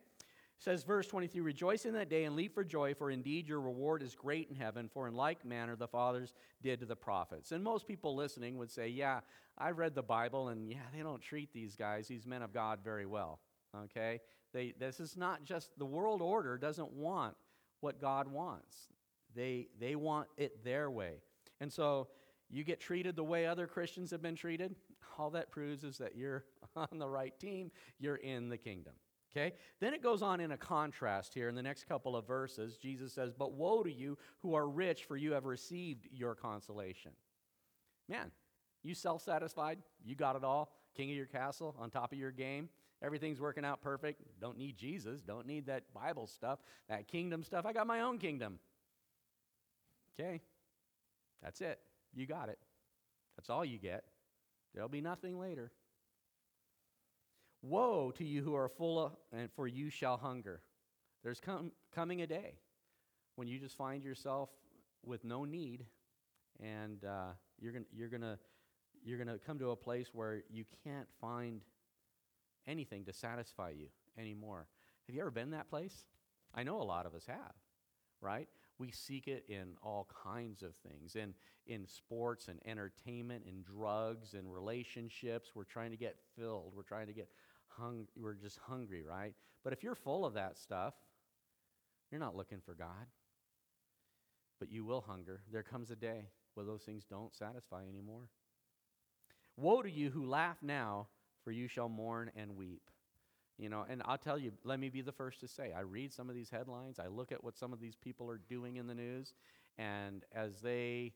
says 0.63 0.83
verse 0.83 1.07
23 1.07 1.41
rejoice 1.41 1.85
in 1.85 1.93
that 1.93 2.09
day 2.09 2.25
and 2.25 2.35
leap 2.35 2.53
for 2.53 2.63
joy 2.63 2.93
for 2.93 3.09
indeed 3.09 3.47
your 3.47 3.59
reward 3.59 4.03
is 4.03 4.13
great 4.13 4.47
in 4.49 4.55
heaven 4.55 4.87
for 4.93 5.07
in 5.07 5.15
like 5.15 5.43
manner 5.43 5.75
the 5.75 5.87
fathers 5.87 6.33
did 6.61 6.79
to 6.79 6.85
the 6.85 6.95
prophets 6.95 7.51
and 7.51 7.63
most 7.63 7.87
people 7.87 8.15
listening 8.15 8.59
would 8.59 8.69
say 8.69 8.87
yeah 8.87 9.21
i 9.57 9.71
read 9.71 9.95
the 9.95 10.03
bible 10.03 10.49
and 10.49 10.69
yeah 10.69 10.77
they 10.95 11.01
don't 11.01 11.21
treat 11.21 11.51
these 11.51 11.75
guys 11.75 12.07
these 12.07 12.27
men 12.27 12.43
of 12.43 12.53
god 12.53 12.77
very 12.83 13.07
well 13.07 13.39
okay 13.75 14.19
they, 14.53 14.71
this 14.77 14.99
is 14.99 15.17
not 15.17 15.43
just 15.43 15.71
the 15.79 15.85
world 15.85 16.21
order 16.21 16.59
doesn't 16.59 16.91
want 16.91 17.35
what 17.79 17.99
god 17.99 18.27
wants 18.27 18.87
they, 19.35 19.67
they 19.79 19.95
want 19.95 20.27
it 20.37 20.63
their 20.63 20.89
way 20.89 21.15
and 21.59 21.71
so 21.71 22.07
you 22.49 22.63
get 22.63 22.79
treated 22.79 23.15
the 23.15 23.23
way 23.23 23.45
other 23.45 23.67
christians 23.67 24.11
have 24.11 24.21
been 24.21 24.35
treated 24.35 24.75
all 25.17 25.29
that 25.29 25.51
proves 25.51 25.83
is 25.83 25.97
that 25.97 26.15
you're 26.15 26.45
on 26.75 26.97
the 26.97 27.07
right 27.07 27.39
team 27.39 27.71
you're 27.99 28.15
in 28.15 28.49
the 28.49 28.57
kingdom 28.57 28.93
Okay? 29.31 29.53
Then 29.79 29.93
it 29.93 30.03
goes 30.03 30.21
on 30.21 30.39
in 30.39 30.51
a 30.51 30.57
contrast 30.57 31.33
here 31.33 31.47
in 31.47 31.55
the 31.55 31.63
next 31.63 31.87
couple 31.87 32.15
of 32.15 32.27
verses. 32.27 32.77
Jesus 32.77 33.13
says, 33.13 33.31
But 33.33 33.53
woe 33.53 33.83
to 33.83 33.91
you 33.91 34.17
who 34.39 34.55
are 34.55 34.67
rich, 34.67 35.05
for 35.05 35.15
you 35.15 35.31
have 35.31 35.45
received 35.45 36.07
your 36.11 36.35
consolation. 36.35 37.11
Man, 38.09 38.31
you 38.83 38.93
self 38.93 39.21
satisfied? 39.23 39.79
You 40.03 40.15
got 40.15 40.35
it 40.35 40.43
all? 40.43 40.73
King 40.95 41.09
of 41.11 41.15
your 41.15 41.27
castle, 41.27 41.75
on 41.79 41.89
top 41.89 42.11
of 42.11 42.19
your 42.19 42.31
game? 42.31 42.67
Everything's 43.01 43.39
working 43.39 43.65
out 43.65 43.81
perfect. 43.81 44.21
Don't 44.39 44.57
need 44.57 44.77
Jesus. 44.77 45.21
Don't 45.21 45.47
need 45.47 45.65
that 45.67 45.83
Bible 45.93 46.27
stuff, 46.27 46.59
that 46.89 47.07
kingdom 47.07 47.41
stuff. 47.41 47.65
I 47.65 47.73
got 47.73 47.87
my 47.87 48.01
own 48.01 48.19
kingdom. 48.19 48.59
Okay? 50.19 50.41
That's 51.41 51.61
it. 51.61 51.79
You 52.13 52.25
got 52.25 52.49
it. 52.49 52.59
That's 53.37 53.49
all 53.49 53.65
you 53.65 53.77
get. 53.77 54.03
There'll 54.73 54.89
be 54.89 55.01
nothing 55.01 55.39
later. 55.39 55.71
Woe 57.61 58.11
to 58.17 58.23
you 58.23 58.41
who 58.41 58.55
are 58.55 58.69
full 58.69 59.03
of, 59.03 59.11
and 59.31 59.49
for 59.51 59.67
you 59.67 59.89
shall 59.89 60.17
hunger. 60.17 60.61
There's 61.23 61.39
com- 61.39 61.71
coming 61.93 62.21
a 62.21 62.27
day 62.27 62.55
when 63.35 63.47
you 63.47 63.59
just 63.59 63.77
find 63.77 64.03
yourself 64.03 64.49
with 65.05 65.23
no 65.23 65.45
need, 65.45 65.85
and 66.59 67.03
uh, 67.03 67.31
you're 67.59 67.71
gonna 67.71 67.85
you're 67.91 68.09
gonna, 68.09 68.39
you're 69.03 69.17
gonna 69.17 69.37
come 69.37 69.59
to 69.59 69.71
a 69.71 69.75
place 69.75 70.09
where 70.13 70.43
you 70.49 70.65
can't 70.83 71.07
find 71.19 71.61
anything 72.67 73.05
to 73.05 73.13
satisfy 73.13 73.69
you 73.69 73.87
anymore. 74.17 74.67
Have 75.07 75.15
you 75.15 75.21
ever 75.21 75.31
been 75.31 75.51
that 75.51 75.69
place? 75.69 76.05
I 76.53 76.63
know 76.63 76.81
a 76.81 76.83
lot 76.83 77.05
of 77.05 77.15
us 77.15 77.25
have, 77.27 77.53
right? 78.21 78.47
We 78.81 78.89
seek 78.89 79.27
it 79.27 79.45
in 79.47 79.75
all 79.83 80.09
kinds 80.23 80.63
of 80.63 80.73
things 80.77 81.15
in, 81.15 81.35
in 81.67 81.85
sports 81.85 82.47
and 82.47 82.59
entertainment, 82.65 83.43
in 83.47 83.61
drugs 83.61 84.33
and 84.33 84.51
relationships. 84.51 85.51
We're 85.53 85.65
trying 85.65 85.91
to 85.91 85.97
get 85.97 86.15
filled. 86.35 86.73
We're 86.75 86.81
trying 86.81 87.05
to 87.05 87.13
get 87.13 87.29
hung, 87.67 88.07
we're 88.15 88.33
just 88.33 88.57
hungry, 88.57 89.03
right? 89.07 89.35
But 89.63 89.73
if 89.73 89.83
you're 89.83 89.93
full 89.93 90.25
of 90.25 90.33
that 90.33 90.57
stuff, 90.57 90.95
you're 92.09 92.19
not 92.19 92.35
looking 92.35 92.59
for 92.59 92.73
God. 92.73 93.05
But 94.59 94.71
you 94.71 94.83
will 94.83 95.01
hunger. 95.01 95.43
There 95.51 95.61
comes 95.61 95.91
a 95.91 95.95
day 95.95 96.29
where 96.55 96.65
those 96.65 96.81
things 96.81 97.05
don't 97.07 97.35
satisfy 97.35 97.83
anymore. 97.87 98.29
Woe 99.57 99.83
to 99.83 99.91
you 99.91 100.09
who 100.09 100.25
laugh 100.25 100.57
now, 100.63 101.09
for 101.43 101.51
you 101.51 101.67
shall 101.67 101.87
mourn 101.87 102.31
and 102.35 102.55
weep. 102.55 102.89
You 103.57 103.69
know, 103.69 103.85
and 103.87 104.01
I'll 104.05 104.17
tell 104.17 104.39
you, 104.39 104.53
let 104.63 104.79
me 104.79 104.89
be 104.89 105.01
the 105.01 105.11
first 105.11 105.39
to 105.41 105.47
say, 105.47 105.71
I 105.75 105.81
read 105.81 106.11
some 106.11 106.29
of 106.29 106.35
these 106.35 106.49
headlines, 106.49 106.99
I 106.99 107.07
look 107.07 107.31
at 107.31 107.43
what 107.43 107.57
some 107.57 107.73
of 107.73 107.79
these 107.79 107.95
people 107.95 108.29
are 108.29 108.41
doing 108.49 108.77
in 108.77 108.87
the 108.87 108.95
news, 108.95 109.33
and 109.77 110.23
as 110.33 110.61
they 110.61 111.13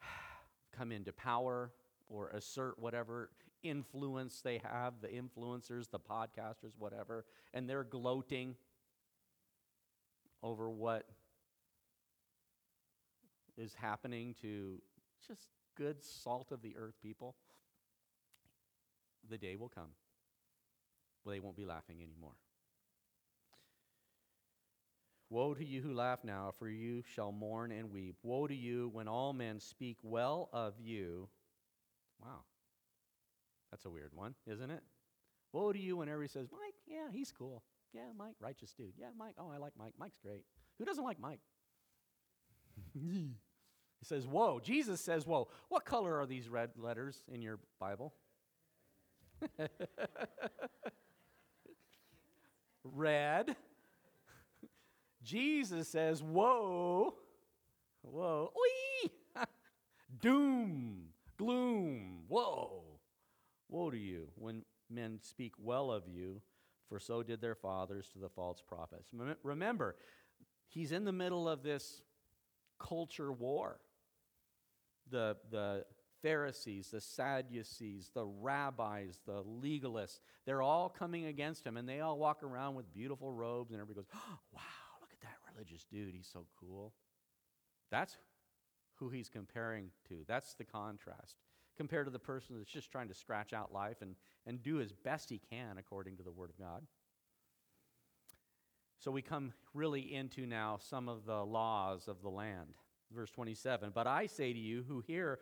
come 0.76 0.92
into 0.92 1.12
power 1.12 1.72
or 2.08 2.28
assert 2.28 2.78
whatever 2.78 3.30
influence 3.62 4.40
they 4.42 4.58
have, 4.58 4.94
the 5.00 5.08
influencers, 5.08 5.90
the 5.90 5.98
podcasters, 5.98 6.72
whatever, 6.78 7.24
and 7.52 7.68
they're 7.68 7.84
gloating 7.84 8.54
over 10.42 10.70
what 10.70 11.08
is 13.56 13.74
happening 13.74 14.34
to 14.42 14.80
just 15.26 15.48
good 15.76 16.04
salt 16.04 16.52
of 16.52 16.62
the 16.62 16.76
earth 16.76 16.94
people, 17.02 17.34
the 19.28 19.38
day 19.38 19.56
will 19.56 19.68
come 19.68 19.88
where 21.26 21.34
they 21.34 21.40
won't 21.40 21.56
be 21.56 21.64
laughing 21.64 21.96
anymore. 22.00 22.36
Woe 25.28 25.54
to 25.54 25.64
you 25.64 25.82
who 25.82 25.92
laugh 25.92 26.22
now, 26.22 26.52
for 26.56 26.68
you 26.68 27.02
shall 27.14 27.32
mourn 27.32 27.72
and 27.72 27.90
weep. 27.90 28.14
Woe 28.22 28.46
to 28.46 28.54
you 28.54 28.90
when 28.92 29.08
all 29.08 29.32
men 29.32 29.58
speak 29.58 29.96
well 30.04 30.48
of 30.52 30.74
you. 30.80 31.28
Wow. 32.22 32.44
That's 33.72 33.84
a 33.86 33.90
weird 33.90 34.12
one, 34.14 34.36
isn't 34.46 34.70
it? 34.70 34.84
Woe 35.52 35.72
to 35.72 35.78
you 35.78 35.96
when 35.96 36.08
everybody 36.08 36.28
says, 36.28 36.46
Mike, 36.52 36.74
yeah, 36.86 37.10
he's 37.12 37.32
cool. 37.32 37.64
Yeah, 37.92 38.02
Mike, 38.16 38.36
righteous 38.40 38.72
dude. 38.72 38.92
Yeah, 38.96 39.08
Mike, 39.18 39.34
oh, 39.36 39.50
I 39.52 39.56
like 39.56 39.72
Mike. 39.76 39.94
Mike's 39.98 40.18
great. 40.22 40.44
Who 40.78 40.84
doesn't 40.84 41.02
like 41.02 41.18
Mike? 41.18 41.40
he 42.94 43.34
says, 44.04 44.28
Whoa. 44.28 44.60
Jesus 44.60 45.00
says, 45.00 45.26
Whoa. 45.26 45.48
What 45.70 45.84
color 45.84 46.20
are 46.20 46.26
these 46.26 46.48
red 46.48 46.70
letters 46.76 47.24
in 47.32 47.42
your 47.42 47.58
Bible? 47.80 48.14
red. 52.94 53.56
Jesus 55.22 55.88
says, 55.88 56.22
Whoa. 56.22 57.14
Whoa. 58.02 58.52
Wee. 58.54 59.10
Doom. 60.20 61.08
Gloom. 61.36 62.24
Whoa. 62.28 62.82
Woe 63.68 63.90
to 63.90 63.98
you 63.98 64.28
when 64.36 64.62
men 64.88 65.18
speak 65.22 65.52
well 65.58 65.90
of 65.90 66.04
you, 66.08 66.40
for 66.88 67.00
so 67.00 67.22
did 67.22 67.40
their 67.40 67.56
fathers 67.56 68.08
to 68.12 68.18
the 68.18 68.28
false 68.28 68.62
prophets. 68.66 69.10
Remember, 69.42 69.96
he's 70.68 70.92
in 70.92 71.04
the 71.04 71.12
middle 71.12 71.48
of 71.48 71.62
this 71.62 72.02
culture 72.78 73.32
war. 73.32 73.80
the, 75.10 75.36
the 75.50 75.84
Pharisees, 76.26 76.88
the 76.88 77.00
Sadducees, 77.00 78.10
the 78.12 78.26
rabbis, 78.26 79.20
the 79.26 79.44
legalists, 79.44 80.18
they're 80.44 80.60
all 80.60 80.88
coming 80.88 81.26
against 81.26 81.64
him, 81.64 81.76
and 81.76 81.88
they 81.88 82.00
all 82.00 82.18
walk 82.18 82.42
around 82.42 82.74
with 82.74 82.92
beautiful 82.92 83.30
robes, 83.30 83.70
and 83.70 83.80
everybody 83.80 84.04
goes, 84.04 84.10
oh, 84.12 84.38
Wow, 84.52 84.60
look 85.00 85.10
at 85.12 85.20
that 85.20 85.36
religious 85.54 85.84
dude. 85.84 86.12
He's 86.16 86.28
so 86.32 86.46
cool. 86.58 86.92
That's 87.92 88.16
who 88.96 89.08
he's 89.08 89.28
comparing 89.28 89.90
to. 90.08 90.24
That's 90.26 90.54
the 90.54 90.64
contrast 90.64 91.36
compared 91.76 92.06
to 92.06 92.10
the 92.10 92.18
person 92.18 92.56
that's 92.56 92.72
just 92.72 92.90
trying 92.90 93.06
to 93.06 93.14
scratch 93.14 93.52
out 93.52 93.72
life 93.72 93.98
and, 94.02 94.16
and 94.46 94.60
do 94.60 94.80
as 94.80 94.90
best 94.90 95.30
he 95.30 95.40
can 95.50 95.78
according 95.78 96.16
to 96.16 96.24
the 96.24 96.32
Word 96.32 96.50
of 96.50 96.58
God. 96.58 96.82
So 98.98 99.12
we 99.12 99.22
come 99.22 99.52
really 99.74 100.12
into 100.12 100.44
now 100.44 100.78
some 100.80 101.08
of 101.08 101.24
the 101.24 101.44
laws 101.44 102.08
of 102.08 102.20
the 102.20 102.30
land. 102.30 102.74
Verse 103.14 103.30
27 103.30 103.92
But 103.94 104.06
I 104.06 104.26
say 104.26 104.52
to 104.52 104.58
you 104.58 104.84
who 104.88 105.00
hear, 105.06 105.38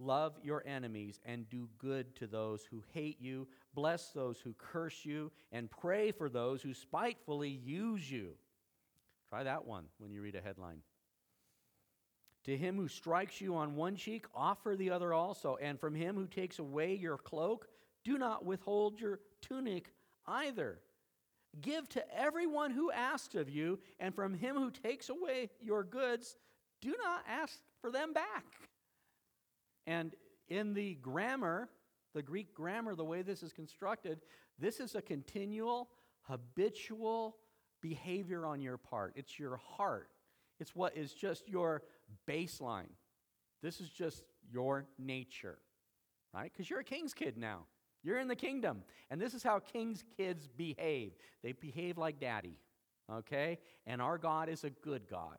love 0.00 0.34
your 0.42 0.64
enemies 0.66 1.20
and 1.24 1.48
do 1.48 1.68
good 1.78 2.16
to 2.16 2.26
those 2.26 2.64
who 2.64 2.82
hate 2.92 3.20
you, 3.20 3.46
bless 3.74 4.10
those 4.10 4.40
who 4.40 4.54
curse 4.58 5.04
you, 5.04 5.30
and 5.52 5.70
pray 5.70 6.10
for 6.10 6.28
those 6.28 6.62
who 6.62 6.74
spitefully 6.74 7.50
use 7.50 8.10
you. 8.10 8.32
Try 9.28 9.44
that 9.44 9.64
one 9.64 9.84
when 9.98 10.10
you 10.10 10.22
read 10.22 10.34
a 10.34 10.40
headline. 10.40 10.78
To 12.44 12.56
him 12.56 12.76
who 12.76 12.88
strikes 12.88 13.40
you 13.40 13.54
on 13.54 13.76
one 13.76 13.96
cheek, 13.96 14.24
offer 14.34 14.74
the 14.74 14.90
other 14.90 15.12
also. 15.12 15.58
And 15.60 15.78
from 15.78 15.94
him 15.94 16.16
who 16.16 16.26
takes 16.26 16.58
away 16.58 16.94
your 16.94 17.18
cloak, 17.18 17.68
do 18.02 18.16
not 18.16 18.44
withhold 18.44 18.98
your 18.98 19.20
tunic 19.42 19.92
either. 20.26 20.80
Give 21.60 21.88
to 21.90 22.18
everyone 22.18 22.70
who 22.70 22.90
asks 22.90 23.34
of 23.34 23.50
you, 23.50 23.78
and 23.98 24.14
from 24.14 24.34
him 24.34 24.56
who 24.56 24.70
takes 24.70 25.10
away 25.10 25.50
your 25.60 25.84
goods, 25.84 26.36
do 26.80 26.94
not 27.02 27.24
ask 27.28 27.58
for 27.80 27.90
them 27.90 28.12
back. 28.12 28.69
And 29.90 30.14
in 30.48 30.72
the 30.72 30.94
grammar, 30.94 31.68
the 32.14 32.22
Greek 32.22 32.54
grammar, 32.54 32.94
the 32.94 33.04
way 33.04 33.22
this 33.22 33.42
is 33.42 33.52
constructed, 33.52 34.20
this 34.56 34.78
is 34.78 34.94
a 34.94 35.02
continual, 35.02 35.88
habitual 36.22 37.36
behavior 37.82 38.46
on 38.46 38.60
your 38.60 38.76
part. 38.76 39.14
It's 39.16 39.36
your 39.36 39.56
heart. 39.56 40.08
It's 40.60 40.76
what 40.76 40.96
is 40.96 41.12
just 41.12 41.48
your 41.48 41.82
baseline. 42.28 42.92
This 43.64 43.80
is 43.80 43.90
just 43.90 44.22
your 44.52 44.86
nature, 44.96 45.58
right? 46.32 46.52
Because 46.52 46.70
you're 46.70 46.80
a 46.80 46.84
king's 46.84 47.12
kid 47.12 47.36
now. 47.36 47.64
You're 48.04 48.20
in 48.20 48.28
the 48.28 48.36
kingdom. 48.36 48.84
And 49.10 49.20
this 49.20 49.34
is 49.34 49.42
how 49.42 49.58
king's 49.58 50.04
kids 50.16 50.46
behave 50.46 51.14
they 51.42 51.50
behave 51.50 51.98
like 51.98 52.20
daddy, 52.20 52.58
okay? 53.12 53.58
And 53.88 54.00
our 54.00 54.18
God 54.18 54.48
is 54.48 54.62
a 54.62 54.70
good 54.70 55.08
God. 55.10 55.38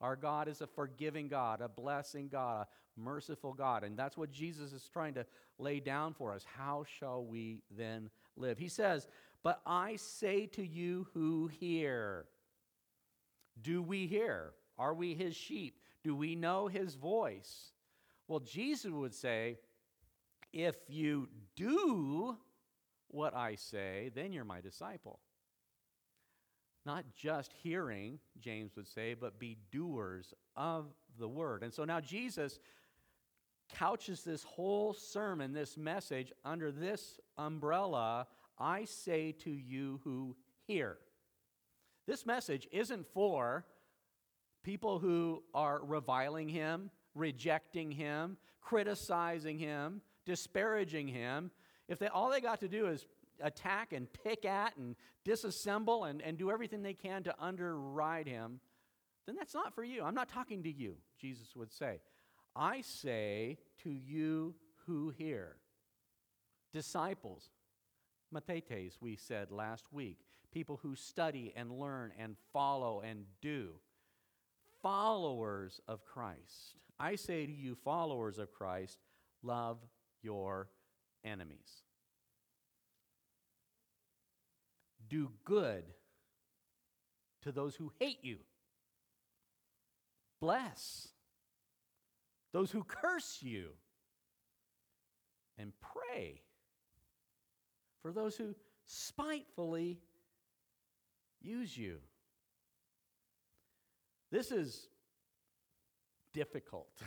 Our 0.00 0.14
God 0.14 0.46
is 0.46 0.60
a 0.60 0.66
forgiving 0.66 1.26
God, 1.26 1.60
a 1.60 1.68
blessing 1.68 2.28
God, 2.28 2.66
a 2.66 2.87
merciful 2.98 3.52
God. 3.52 3.84
And 3.84 3.96
that's 3.96 4.16
what 4.16 4.30
Jesus 4.32 4.72
is 4.72 4.88
trying 4.92 5.14
to 5.14 5.26
lay 5.58 5.80
down 5.80 6.14
for 6.14 6.32
us. 6.32 6.44
How 6.56 6.84
shall 6.98 7.24
we 7.24 7.62
then 7.76 8.10
live? 8.36 8.58
He 8.58 8.68
says, 8.68 9.06
But 9.42 9.60
I 9.66 9.96
say 9.96 10.46
to 10.46 10.66
you 10.66 11.06
who 11.14 11.48
hear, 11.48 12.26
do 13.62 13.82
we 13.82 14.06
hear? 14.06 14.52
Are 14.78 14.94
we 14.94 15.14
his 15.14 15.34
sheep? 15.34 15.80
Do 16.04 16.14
we 16.14 16.34
know 16.34 16.68
his 16.68 16.94
voice? 16.94 17.72
Well, 18.28 18.40
Jesus 18.40 18.92
would 18.92 19.14
say, 19.14 19.58
if 20.52 20.76
you 20.88 21.28
do 21.56 22.36
what 23.08 23.34
I 23.34 23.56
say, 23.56 24.10
then 24.14 24.32
you're 24.32 24.44
my 24.44 24.60
disciple. 24.60 25.18
Not 26.86 27.04
just 27.14 27.52
hearing, 27.62 28.18
James 28.38 28.76
would 28.76 28.88
say, 28.88 29.14
but 29.14 29.38
be 29.38 29.58
doers 29.72 30.32
of 30.56 30.86
the 31.18 31.28
word. 31.28 31.62
And 31.62 31.72
so 31.72 31.84
now 31.84 32.00
Jesus 32.00 32.60
couches 33.68 34.22
this 34.22 34.42
whole 34.42 34.92
sermon, 34.94 35.52
this 35.52 35.76
message, 35.76 36.32
under 36.44 36.70
this 36.70 37.18
umbrella 37.36 38.26
I 38.58 38.86
say 38.86 39.32
to 39.44 39.50
you 39.50 40.00
who 40.02 40.34
hear. 40.66 40.98
This 42.06 42.26
message 42.26 42.66
isn't 42.72 43.06
for 43.12 43.64
people 44.64 44.98
who 44.98 45.42
are 45.54 45.80
reviling 45.84 46.48
him, 46.48 46.90
rejecting 47.14 47.92
him, 47.92 48.36
criticizing 48.60 49.58
him, 49.58 50.00
disparaging 50.26 51.08
him, 51.08 51.50
if 51.88 51.98
they, 51.98 52.08
all 52.08 52.30
they 52.30 52.40
got 52.40 52.60
to 52.60 52.68
do 52.68 52.86
is 52.86 53.06
attack 53.40 53.92
and 53.92 54.06
pick 54.12 54.44
at 54.44 54.76
and 54.76 54.94
disassemble 55.26 56.08
and, 56.08 56.20
and 56.22 56.36
do 56.36 56.50
everything 56.50 56.82
they 56.82 56.94
can 56.94 57.22
to 57.24 57.34
underride 57.40 58.26
him, 58.26 58.60
then 59.26 59.36
that's 59.36 59.54
not 59.54 59.74
for 59.74 59.82
you. 59.82 60.02
I'm 60.02 60.14
not 60.14 60.28
talking 60.28 60.62
to 60.64 60.70
you, 60.70 60.96
Jesus 61.18 61.56
would 61.56 61.72
say. 61.72 62.00
I 62.58 62.80
say 62.80 63.58
to 63.84 63.90
you 63.90 64.54
who 64.86 65.10
hear. 65.16 65.56
Disciples, 66.72 67.50
mathetes, 68.34 68.98
we 69.00 69.14
said 69.14 69.52
last 69.52 69.84
week, 69.92 70.18
people 70.52 70.80
who 70.82 70.96
study 70.96 71.52
and 71.54 71.78
learn 71.78 72.10
and 72.18 72.36
follow 72.52 73.00
and 73.00 73.24
do. 73.40 73.74
Followers 74.82 75.80
of 75.86 76.04
Christ. 76.04 76.74
I 76.98 77.14
say 77.14 77.46
to 77.46 77.52
you, 77.52 77.76
followers 77.84 78.38
of 78.38 78.52
Christ, 78.52 78.98
love 79.42 79.78
your 80.20 80.68
enemies. 81.24 81.84
Do 85.08 85.30
good 85.44 85.84
to 87.42 87.52
those 87.52 87.76
who 87.76 87.92
hate 88.00 88.18
you. 88.22 88.38
Bless 90.40 91.08
those 92.52 92.70
who 92.70 92.84
curse 92.84 93.38
you. 93.40 93.70
And 95.60 95.72
pray 95.80 96.40
for 98.00 98.12
those 98.12 98.36
who 98.36 98.54
spitefully 98.86 99.98
use 101.40 101.76
you. 101.76 101.98
This 104.30 104.52
is 104.52 104.88
difficult, 106.32 107.02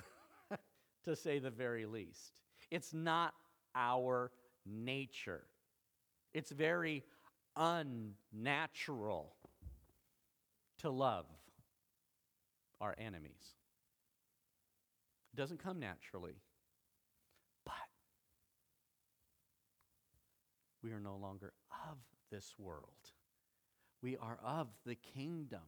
to 1.05 1.15
say 1.15 1.39
the 1.39 1.49
very 1.49 1.85
least. 1.85 2.33
It's 2.71 2.93
not 2.93 3.33
our 3.73 4.31
nature. 4.65 5.43
It's 6.33 6.51
very 6.51 7.03
unnatural 7.55 9.33
to 10.79 10.89
love 10.89 11.25
our 12.79 12.95
enemies. 12.97 13.55
It 15.33 15.37
doesn't 15.37 15.63
come 15.63 15.79
naturally. 15.79 16.41
But 17.65 17.73
we 20.83 20.91
are 20.91 20.99
no 20.99 21.15
longer 21.15 21.53
of 21.89 21.97
this 22.31 22.53
world. 22.57 23.11
We 24.01 24.17
are 24.17 24.39
of 24.43 24.67
the 24.85 24.95
kingdom. 24.95 25.61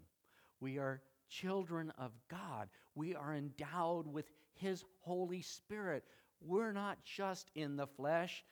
We 0.59 0.79
are 0.79 1.01
children 1.29 1.93
of 1.97 2.11
God. 2.29 2.69
We 2.95 3.15
are 3.15 3.33
endowed 3.33 4.07
with 4.07 4.25
His 4.53 4.83
Holy 5.01 5.41
Spirit. 5.41 6.03
We're 6.41 6.73
not 6.73 7.03
just 7.05 7.51
in 7.55 7.75
the 7.77 7.87
flesh, 7.87 8.43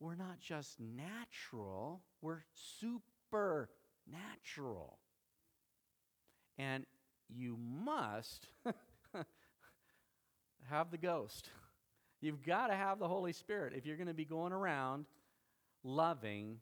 we're 0.00 0.16
not 0.16 0.38
just 0.40 0.78
natural, 0.78 2.02
we're 2.20 2.44
supernatural. 3.30 4.98
And 6.58 6.84
you 7.28 7.56
must 7.58 8.48
have 10.70 10.90
the 10.90 10.98
ghost. 10.98 11.50
You've 12.20 12.44
got 12.44 12.68
to 12.68 12.74
have 12.74 12.98
the 12.98 13.08
Holy 13.08 13.32
Spirit 13.32 13.74
if 13.76 13.86
you're 13.86 13.96
going 13.96 14.08
to 14.08 14.14
be 14.14 14.24
going 14.24 14.52
around 14.52 15.06
loving 15.84 16.58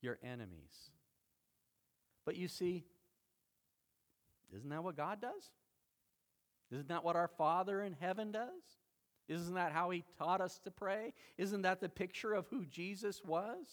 your 0.00 0.18
enemies. 0.22 0.90
But 2.24 2.36
you 2.36 2.48
see, 2.48 2.84
isn't 4.56 4.68
that 4.68 4.82
what 4.82 4.96
God 4.96 5.20
does? 5.20 5.50
Isn't 6.72 6.88
that 6.88 7.04
what 7.04 7.16
our 7.16 7.28
Father 7.28 7.82
in 7.82 7.94
heaven 8.00 8.32
does? 8.32 8.48
Isn't 9.28 9.54
that 9.54 9.72
how 9.72 9.90
he 9.90 10.04
taught 10.18 10.40
us 10.40 10.58
to 10.64 10.70
pray? 10.70 11.12
Isn't 11.38 11.62
that 11.62 11.80
the 11.80 11.88
picture 11.88 12.32
of 12.32 12.46
who 12.48 12.64
Jesus 12.66 13.22
was? 13.24 13.66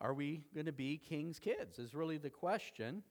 Are 0.00 0.14
we 0.14 0.42
going 0.54 0.66
to 0.66 0.72
be 0.72 0.96
king's 0.96 1.40
kids? 1.40 1.78
Is 1.78 1.94
really 1.94 2.18
the 2.18 2.30
question. 2.30 3.02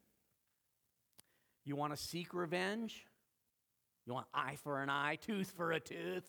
You 1.65 1.75
want 1.75 1.93
to 1.93 2.01
seek 2.01 2.33
revenge? 2.33 3.06
You 4.07 4.13
want 4.13 4.27
eye 4.33 4.55
for 4.63 4.81
an 4.81 4.89
eye, 4.89 5.17
tooth 5.17 5.53
for 5.57 5.73
a 5.73 5.81
tooth? 5.81 6.23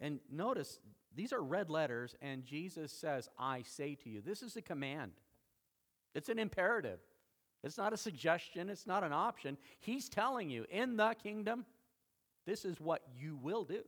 And 0.00 0.20
notice, 0.30 0.78
these 1.16 1.32
are 1.32 1.42
red 1.42 1.70
letters, 1.70 2.14
and 2.22 2.44
Jesus 2.44 2.92
says, 2.92 3.28
I 3.36 3.62
say 3.62 3.96
to 3.96 4.08
you. 4.08 4.20
This 4.20 4.42
is 4.42 4.56
a 4.56 4.62
command, 4.62 5.12
it's 6.14 6.28
an 6.28 6.38
imperative. 6.38 7.00
It's 7.64 7.78
not 7.78 7.94
a 7.94 7.96
suggestion, 7.96 8.68
it's 8.68 8.86
not 8.86 9.04
an 9.04 9.14
option. 9.14 9.56
He's 9.80 10.10
telling 10.10 10.50
you 10.50 10.66
in 10.70 10.98
the 10.98 11.16
kingdom, 11.22 11.64
this 12.46 12.66
is 12.66 12.78
what 12.78 13.00
you 13.18 13.38
will 13.42 13.64
do. 13.64 13.80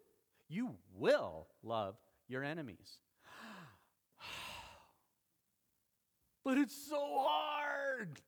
You 0.48 0.76
will 0.96 1.46
love 1.62 1.96
your 2.26 2.42
enemies. 2.42 3.00
but 6.44 6.56
it's 6.56 6.74
so 6.74 7.26
hard. 7.28 8.18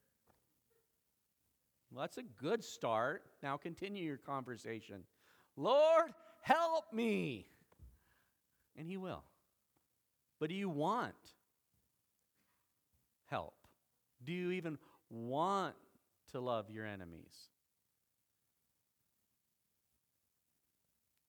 Well, 1.91 2.03
that's 2.03 2.19
a 2.19 2.23
good 2.23 2.63
start. 2.63 3.23
Now 3.43 3.57
continue 3.57 4.05
your 4.05 4.19
conversation. 4.19 5.05
Lord, 5.57 6.13
help 6.43 6.93
me. 6.93 7.47
And 8.77 8.87
He 8.87 8.97
will. 8.97 9.23
But 10.39 10.51
do 10.51 10.55
you 10.55 10.69
want 10.69 11.15
help? 13.27 13.55
Do 14.25 14.33
you 14.33 14.53
even 14.53 14.79
want 15.11 15.75
to 16.33 16.41
love 16.41 16.71
your 16.71 16.87
enemies? 16.87 17.49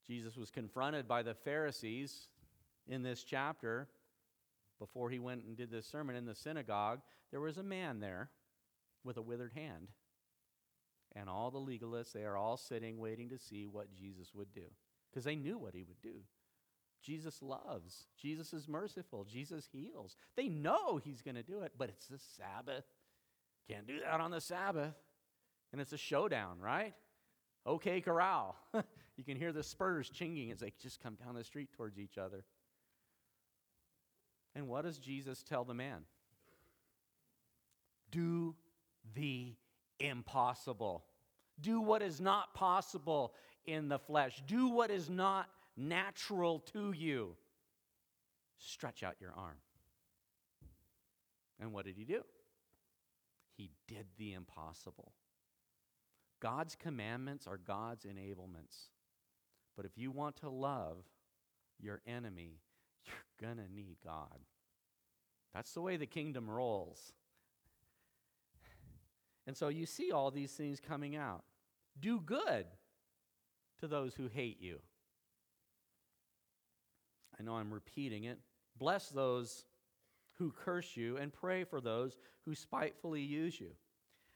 Jesus 0.08 0.36
was 0.36 0.50
confronted 0.50 1.08
by 1.08 1.22
the 1.22 1.36
Pharisees 1.36 2.28
in 2.88 3.04
this 3.04 3.24
chapter 3.24 3.88
before 4.80 5.10
he 5.10 5.20
went 5.20 5.44
and 5.44 5.56
did 5.56 5.70
this 5.70 5.86
sermon 5.86 6.16
in 6.16 6.26
the 6.26 6.34
synagogue. 6.34 7.00
There 7.32 7.42
was 7.42 7.58
a 7.58 7.64
man 7.64 8.00
there 8.00 8.32
with 9.04 9.18
a 9.18 9.22
withered 9.22 9.54
hand. 9.54 9.90
And 11.16 11.30
all 11.30 11.52
the 11.52 11.60
legalists, 11.60 12.12
they 12.12 12.24
are 12.24 12.38
all 12.38 12.58
sitting 12.58 13.00
waiting 13.00 13.30
to 13.30 13.40
see 13.40 13.66
what 13.66 13.94
Jesus 13.94 14.34
would 14.34 14.54
do 14.54 14.66
because 15.10 15.24
they 15.24 15.36
knew 15.36 15.58
what 15.58 15.74
he 15.74 15.84
would 15.84 16.02
do. 16.02 16.22
Jesus 17.02 17.42
loves. 17.42 18.08
Jesus 18.22 18.54
is 18.54 18.68
merciful. 18.68 19.24
Jesus 19.24 19.68
heals. 19.72 20.18
They 20.36 20.50
know 20.50 20.98
he's 20.98 21.22
going 21.22 21.36
to 21.36 21.44
do 21.44 21.62
it, 21.62 21.74
but 21.78 21.90
it's 21.90 22.08
the 22.08 22.20
Sabbath. 22.38 22.86
Can't 23.68 23.88
do 23.88 24.00
that 24.02 24.20
on 24.20 24.32
the 24.32 24.42
Sabbath. 24.42 24.94
And 25.72 25.80
it's 25.80 25.94
a 25.94 25.98
showdown, 25.98 26.60
right? 26.60 26.94
Okay, 27.66 28.02
corral. 28.02 28.56
you 29.18 29.24
can 29.24 29.38
hear 29.38 29.52
the 29.52 29.64
spurs 29.64 30.10
chinging 30.10 30.52
as 30.52 30.60
they 30.60 30.74
just 30.82 31.02
come 31.02 31.16
down 31.16 31.36
the 31.36 31.44
street 31.44 31.70
towards 31.74 32.00
each 32.00 32.18
other. 32.18 32.44
And 34.56 34.68
what 34.68 34.84
does 34.84 34.98
Jesus 34.98 35.44
tell 35.44 35.64
the 35.64 35.74
man? 35.74 36.02
Do 38.12 38.56
the 39.14 39.54
impossible. 40.00 41.06
Do 41.62 41.82
what 41.82 42.02
is 42.02 42.22
not 42.22 42.54
possible 42.54 43.34
in 43.66 43.90
the 43.90 44.00
flesh. 44.00 44.42
Do 44.48 44.70
what 44.70 44.92
is 44.92 45.10
not 45.10 45.50
natural 45.76 46.60
to 46.74 46.92
you. 46.92 47.36
Stretch 48.58 49.04
out 49.04 49.16
your 49.20 49.34
arm. 49.36 49.58
And 51.60 51.74
what 51.74 51.86
did 51.86 51.98
he 51.98 52.06
do? 52.06 52.22
He 53.58 53.70
did 53.88 54.06
the 54.18 54.34
impossible. 54.34 55.12
God's 56.42 56.76
commandments 56.76 57.48
are 57.48 57.58
God's 57.58 58.06
enablements. 58.06 58.88
But 59.76 59.86
if 59.86 59.98
you 59.98 60.12
want 60.12 60.38
to 60.38 60.50
love 60.50 60.98
your 61.80 62.02
enemy, 62.08 62.60
you're 63.06 63.50
going 63.50 63.58
to 63.58 63.74
need 63.74 63.98
God. 64.04 64.40
That's 65.54 65.74
the 65.74 65.82
way 65.82 65.98
the 65.98 66.06
kingdom 66.06 66.50
rolls. 66.50 67.14
And 69.50 69.58
so 69.58 69.70
you 69.70 69.88
see 69.88 70.12
all 70.12 70.30
these 70.30 70.52
things 70.52 70.80
coming 70.80 71.16
out. 71.16 71.44
Do 72.00 72.22
good 72.22 72.68
to 73.80 73.88
those 73.88 74.14
who 74.14 74.28
hate 74.28 74.62
you. 74.62 74.78
I 77.40 77.42
know 77.42 77.56
I'm 77.56 77.74
repeating 77.74 78.26
it. 78.26 78.38
Bless 78.78 79.10
those 79.10 79.66
who 80.38 80.52
curse 80.52 80.96
you 80.96 81.18
and 81.18 81.34
pray 81.34 81.64
for 81.64 81.82
those 81.82 82.16
who 82.46 82.54
spitefully 82.54 83.24
use 83.24 83.60
you. 83.60 83.72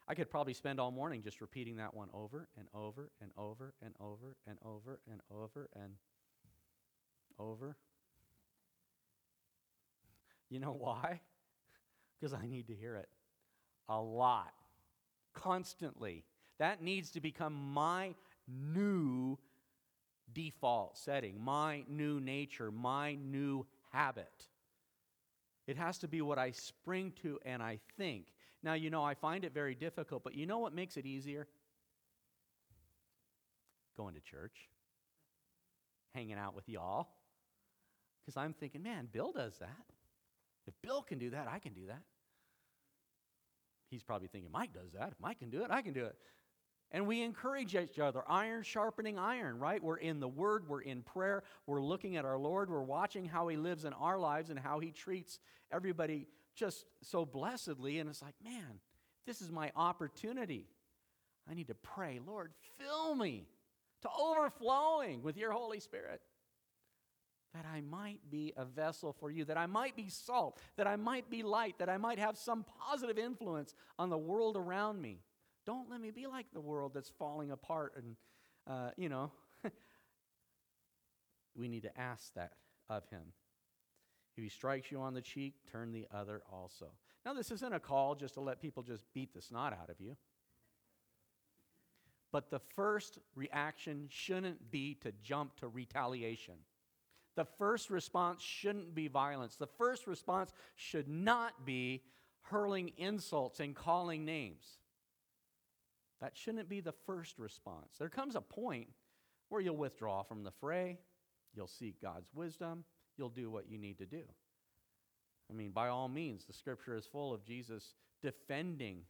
I 0.08 0.16
could 0.16 0.32
probably 0.32 0.56
spend 0.56 0.80
all 0.80 0.90
morning 0.90 1.22
just 1.22 1.42
repeating 1.42 1.76
that 1.76 1.94
one 1.94 2.10
over 2.12 2.48
and 2.58 2.68
over 2.74 3.12
and 3.22 3.30
over 3.38 3.76
and 3.84 3.94
over 4.00 4.36
and 4.48 4.58
over 4.66 5.00
and 5.12 5.22
over 5.30 5.70
and 5.76 5.94
over. 7.38 7.78
You 10.50 10.60
know 10.60 10.76
why? 10.76 11.22
Because 12.20 12.34
I 12.34 12.48
need 12.48 12.68
to 12.68 12.74
hear 12.74 12.96
it 12.96 13.10
a 13.90 14.00
lot, 14.00 14.54
constantly. 15.34 16.24
That 16.60 16.82
needs 16.82 17.12
to 17.12 17.22
become 17.22 17.54
my 17.74 18.16
new 18.48 19.38
default 20.34 20.98
setting, 20.98 21.40
my 21.44 21.84
new 21.88 22.20
nature, 22.20 22.72
my 22.72 23.16
new 23.16 23.66
habit. 23.92 24.48
It 25.68 25.78
has 25.78 25.98
to 26.00 26.08
be 26.08 26.22
what 26.22 26.38
I 26.38 26.52
spring 26.52 27.14
to 27.22 27.40
and 27.46 27.64
I 27.64 27.80
think. 27.98 28.34
Now, 28.62 28.74
you 28.74 28.90
know, 28.90 29.04
I 29.04 29.14
find 29.14 29.46
it 29.46 29.54
very 29.54 29.76
difficult, 29.76 30.24
but 30.24 30.36
you 30.36 30.46
know 30.46 30.60
what 30.60 30.74
makes 30.74 30.98
it 30.98 31.06
easier? 31.06 31.48
Going 33.96 34.16
to 34.16 34.22
church, 34.22 34.70
hanging 36.14 36.38
out 36.38 36.56
with 36.56 36.68
y'all. 36.68 37.08
Because 38.22 38.38
I'm 38.38 38.54
thinking, 38.54 38.84
man, 38.84 39.08
Bill 39.12 39.32
does 39.32 39.58
that. 39.60 39.86
If 40.66 40.74
Bill 40.82 41.02
can 41.02 41.20
do 41.20 41.32
that, 41.32 41.48
I 41.48 41.60
can 41.60 41.74
do 41.74 41.88
that. 41.88 42.02
He's 43.94 44.02
probably 44.02 44.28
thinking, 44.28 44.50
Mike 44.52 44.74
does 44.74 44.92
that. 44.94 45.10
If 45.12 45.20
Mike 45.20 45.38
can 45.38 45.52
do 45.52 45.64
it, 45.64 45.70
I 45.70 45.84
can 45.84 45.94
do 45.94 46.06
it. 46.06 46.16
And 46.92 47.06
we 47.06 47.22
encourage 47.22 47.76
each 47.76 48.00
other, 48.00 48.24
iron 48.28 48.64
sharpening 48.64 49.20
iron, 49.20 49.60
right? 49.60 49.84
We're 49.84 49.98
in 49.98 50.20
the 50.20 50.28
Word, 50.28 50.68
we're 50.68 50.82
in 50.82 51.04
prayer, 51.04 51.44
we're 51.68 51.82
looking 51.82 52.18
at 52.18 52.26
our 52.26 52.38
Lord, 52.38 52.72
we're 52.72 52.82
watching 52.82 53.26
how 53.26 53.48
He 53.48 53.56
lives 53.56 53.86
in 53.86 53.94
our 53.94 54.18
lives 54.18 54.50
and 54.50 54.58
how 54.58 54.80
He 54.80 54.90
treats 54.90 55.40
everybody 55.72 56.28
just 56.56 56.86
so 57.04 57.24
blessedly. 57.24 58.00
And 58.00 58.10
it's 58.10 58.24
like, 58.24 58.34
man, 58.44 58.80
this 59.28 59.42
is 59.42 59.52
my 59.52 59.72
opportunity. 59.76 60.66
I 61.48 61.54
need 61.54 61.68
to 61.68 61.76
pray, 61.76 62.20
Lord, 62.26 62.52
fill 62.80 63.14
me 63.14 63.46
to 64.02 64.10
overflowing 64.20 65.22
with 65.22 65.38
your 65.38 65.52
Holy 65.52 65.80
Spirit. 65.80 66.20
That 67.54 67.66
I 67.72 67.82
might 67.82 68.20
be 68.32 68.54
a 68.58 68.66
vessel 68.66 69.14
for 69.14 69.30
you, 69.30 69.46
that 69.46 69.58
I 69.58 69.68
might 69.68 69.96
be 69.96 70.10
salt, 70.10 70.60
that 70.76 70.88
I 70.88 70.96
might 70.96 71.30
be 71.30 71.44
light, 71.44 71.78
that 71.80 71.90
I 71.90 71.98
might 71.98 72.18
have 72.18 72.38
some 72.38 72.66
positive 72.90 73.20
influence 73.20 73.76
on 74.00 74.10
the 74.10 74.18
world 74.18 74.58
around 74.58 75.02
me. 75.02 75.20
Don't 75.66 75.90
let 75.90 76.02
me 76.02 76.12
be 76.12 76.26
like 76.28 76.48
the 76.54 76.62
world 76.62 76.94
that's 76.94 77.10
falling 77.10 77.52
apart. 77.52 77.94
And, 77.96 78.16
uh, 78.68 78.90
you 78.98 79.08
know, 79.08 79.32
we 81.56 81.68
need 81.68 81.84
to 81.84 82.00
ask 82.00 82.34
that 82.34 82.54
of 82.90 83.08
him. 83.10 83.22
If 84.36 84.44
he 84.44 84.50
strikes 84.50 84.92
you 84.92 85.00
on 85.00 85.14
the 85.14 85.22
cheek, 85.22 85.54
turn 85.72 85.92
the 85.92 86.08
other 86.12 86.42
also. 86.52 86.88
Now, 87.26 87.34
this 87.34 87.52
isn't 87.52 87.74
a 87.74 87.80
call 87.80 88.16
just 88.16 88.34
to 88.34 88.42
let 88.42 88.62
people 88.62 88.84
just 88.84 89.04
beat 89.14 89.34
the 89.34 89.42
snot 89.42 89.74
out 89.74 89.90
of 89.90 90.02
you. 90.02 90.18
But 92.32 92.50
the 92.50 92.60
first 92.76 93.20
reaction 93.36 94.08
shouldn't 94.10 94.72
be 94.72 94.96
to 95.02 95.12
jump 95.22 95.56
to 95.58 95.68
retaliation. 95.68 96.56
The 97.36 97.46
first 97.46 97.90
response 97.90 98.42
shouldn't 98.42 98.94
be 98.94 99.08
violence. 99.08 99.56
The 99.56 99.68
first 99.68 100.08
response 100.08 100.52
should 100.76 101.08
not 101.08 101.66
be 101.66 102.04
hurling 102.44 102.92
insults 102.98 103.60
and 103.60 103.76
calling 103.76 104.26
names. 104.26 104.66
That 106.22 106.38
shouldn't 106.38 106.70
be 106.70 106.80
the 106.80 106.94
first 107.06 107.40
response. 107.40 107.96
There 107.98 108.10
comes 108.10 108.36
a 108.36 108.42
point 108.42 108.88
where 109.50 109.62
you'll 109.62 109.78
withdraw 109.78 110.24
from 110.24 110.44
the 110.44 110.52
fray, 110.52 111.00
you'll 111.54 111.68
seek 111.68 112.02
God's 112.02 112.30
wisdom, 112.34 112.86
you'll 113.18 113.30
do 113.30 113.50
what 113.50 113.70
you 113.70 113.78
need 113.78 113.98
to 113.98 114.06
do. 114.06 114.24
I 115.50 115.54
mean, 115.54 115.72
by 115.72 115.90
all 115.90 116.08
means, 116.08 116.46
the 116.46 116.54
scripture 116.54 116.96
is 116.96 117.06
full 117.06 117.34
of 117.34 117.44
Jesus 117.44 117.96
defending 118.22 119.02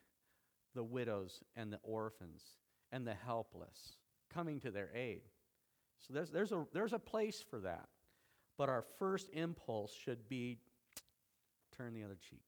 the 0.73 0.83
widows 0.83 1.41
and 1.55 1.71
the 1.71 1.79
orphans 1.83 2.41
and 2.91 3.05
the 3.05 3.13
helpless, 3.13 3.97
coming 4.33 4.59
to 4.61 4.71
their 4.71 4.89
aid. 4.95 5.21
So 5.99 6.13
there's, 6.13 6.29
there's, 6.31 6.51
a, 6.51 6.65
there's 6.73 6.93
a 6.93 6.99
place 6.99 7.43
for 7.47 7.59
that. 7.59 7.87
But 8.57 8.69
our 8.69 8.83
first 8.99 9.29
impulse 9.33 9.93
should 9.93 10.29
be 10.29 10.59
turn 11.75 11.93
the 11.93 12.03
other 12.03 12.17
cheek. 12.29 12.43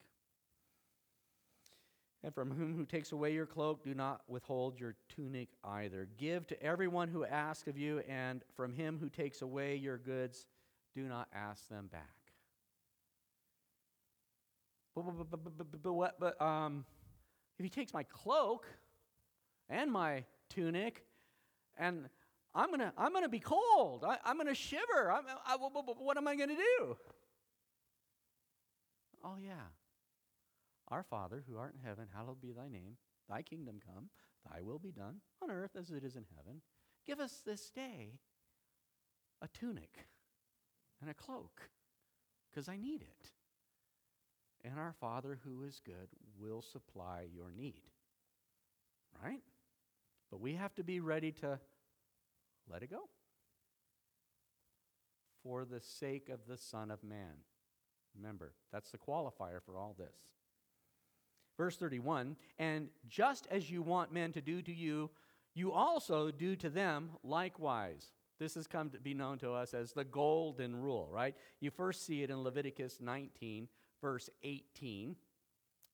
And 2.23 2.33
from 2.33 2.49
whom 2.49 2.75
who 2.75 2.85
takes 2.85 3.11
away 3.11 3.33
your 3.33 3.45
cloak, 3.45 3.83
do 3.83 3.93
not 3.93 4.21
withhold 4.27 4.79
your 4.79 4.95
tunic 5.15 5.49
either. 5.63 6.07
Give 6.17 6.45
to 6.47 6.61
everyone 6.61 7.07
who 7.07 7.23
asks 7.23 7.67
of 7.67 7.77
you, 7.77 7.99
and 8.09 8.41
from 8.55 8.73
him 8.73 8.97
who 8.99 9.09
takes 9.09 9.43
away 9.43 9.75
your 9.75 9.97
goods, 9.97 10.47
do 10.95 11.03
not 11.03 11.27
ask 11.33 11.67
them 11.69 11.87
back. 11.91 12.01
But, 14.95 15.03
but, 15.29 15.83
but, 15.83 16.19
but, 16.19 16.41
um, 16.41 16.85
if 17.59 17.63
he 17.63 17.69
takes 17.69 17.93
my 17.93 18.03
cloak 18.03 18.65
and 19.69 19.91
my 19.91 20.23
tunic, 20.49 21.05
and 21.77 22.09
I'm 22.55 22.71
gonna, 22.71 22.93
I'm 22.97 23.11
gonna 23.11 23.29
be 23.29 23.41
cold. 23.41 24.05
I, 24.07 24.17
am 24.25 24.37
gonna 24.37 24.55
shiver. 24.55 25.11
I'm, 25.11 25.25
I, 25.45 25.57
what 25.57 26.17
am 26.17 26.27
I 26.27 26.35
gonna 26.35 26.55
do? 26.55 26.97
Oh 29.23 29.35
yeah, 29.37 29.67
our 30.89 31.03
Father, 31.03 31.43
who 31.47 31.57
art 31.57 31.73
in 31.73 31.85
heaven, 31.85 32.07
hallowed 32.13 32.41
be 32.41 32.51
thy 32.51 32.69
name. 32.69 32.97
Thy 33.27 33.41
kingdom 33.41 33.79
come, 33.85 34.09
thy 34.49 34.61
will 34.61 34.79
be 34.79 34.91
done, 34.91 35.15
on 35.41 35.51
earth 35.51 35.75
as 35.77 35.89
it 35.89 36.03
is 36.03 36.15
in 36.15 36.25
heaven. 36.37 36.61
Give 37.05 37.19
us 37.19 37.41
this 37.45 37.71
day 37.71 38.19
a 39.41 39.47
tunic 39.47 40.05
and 41.01 41.09
a 41.09 41.13
cloak, 41.13 41.69
because 42.49 42.69
I 42.69 42.77
need 42.77 43.01
it. 43.01 43.31
And 44.63 44.79
our 44.79 44.93
Father, 44.93 45.39
who 45.43 45.63
is 45.63 45.81
good, 45.83 46.07
will 46.39 46.61
supply 46.61 47.27
your 47.33 47.51
need. 47.51 47.81
Right? 49.23 49.43
But 50.31 50.39
we 50.39 50.53
have 50.53 50.73
to 50.75 50.83
be 50.83 50.99
ready 50.99 51.31
to 51.33 51.59
let 52.71 52.83
it 52.83 52.91
go 52.91 53.09
for 55.43 55.63
the 55.63 55.79
sake 55.79 56.29
of 56.29 56.39
the 56.47 56.57
Son 56.57 56.89
of 56.89 57.03
Man. 57.03 57.43
Remember, 58.15 58.53
that's 58.71 58.91
the 58.91 58.97
qualifier 58.97 59.61
for 59.63 59.77
all 59.77 59.95
this. 59.97 60.15
Verse 61.57 61.77
31 61.77 62.35
And 62.57 62.89
just 63.07 63.47
as 63.51 63.69
you 63.69 63.81
want 63.81 64.11
men 64.11 64.31
to 64.33 64.41
do 64.41 64.61
to 64.61 64.73
you, 64.73 65.09
you 65.53 65.71
also 65.71 66.31
do 66.31 66.55
to 66.57 66.69
them 66.69 67.11
likewise. 67.23 68.11
This 68.39 68.55
has 68.55 68.67
come 68.67 68.89
to 68.89 68.99
be 68.99 69.13
known 69.13 69.37
to 69.39 69.53
us 69.53 69.73
as 69.73 69.93
the 69.93 70.03
golden 70.03 70.75
rule, 70.75 71.07
right? 71.09 71.35
You 71.61 71.71
first 71.71 72.05
see 72.05 72.23
it 72.23 72.29
in 72.29 72.43
Leviticus 72.43 72.97
19, 72.99 73.69
verse 74.01 74.29
18, 74.43 75.15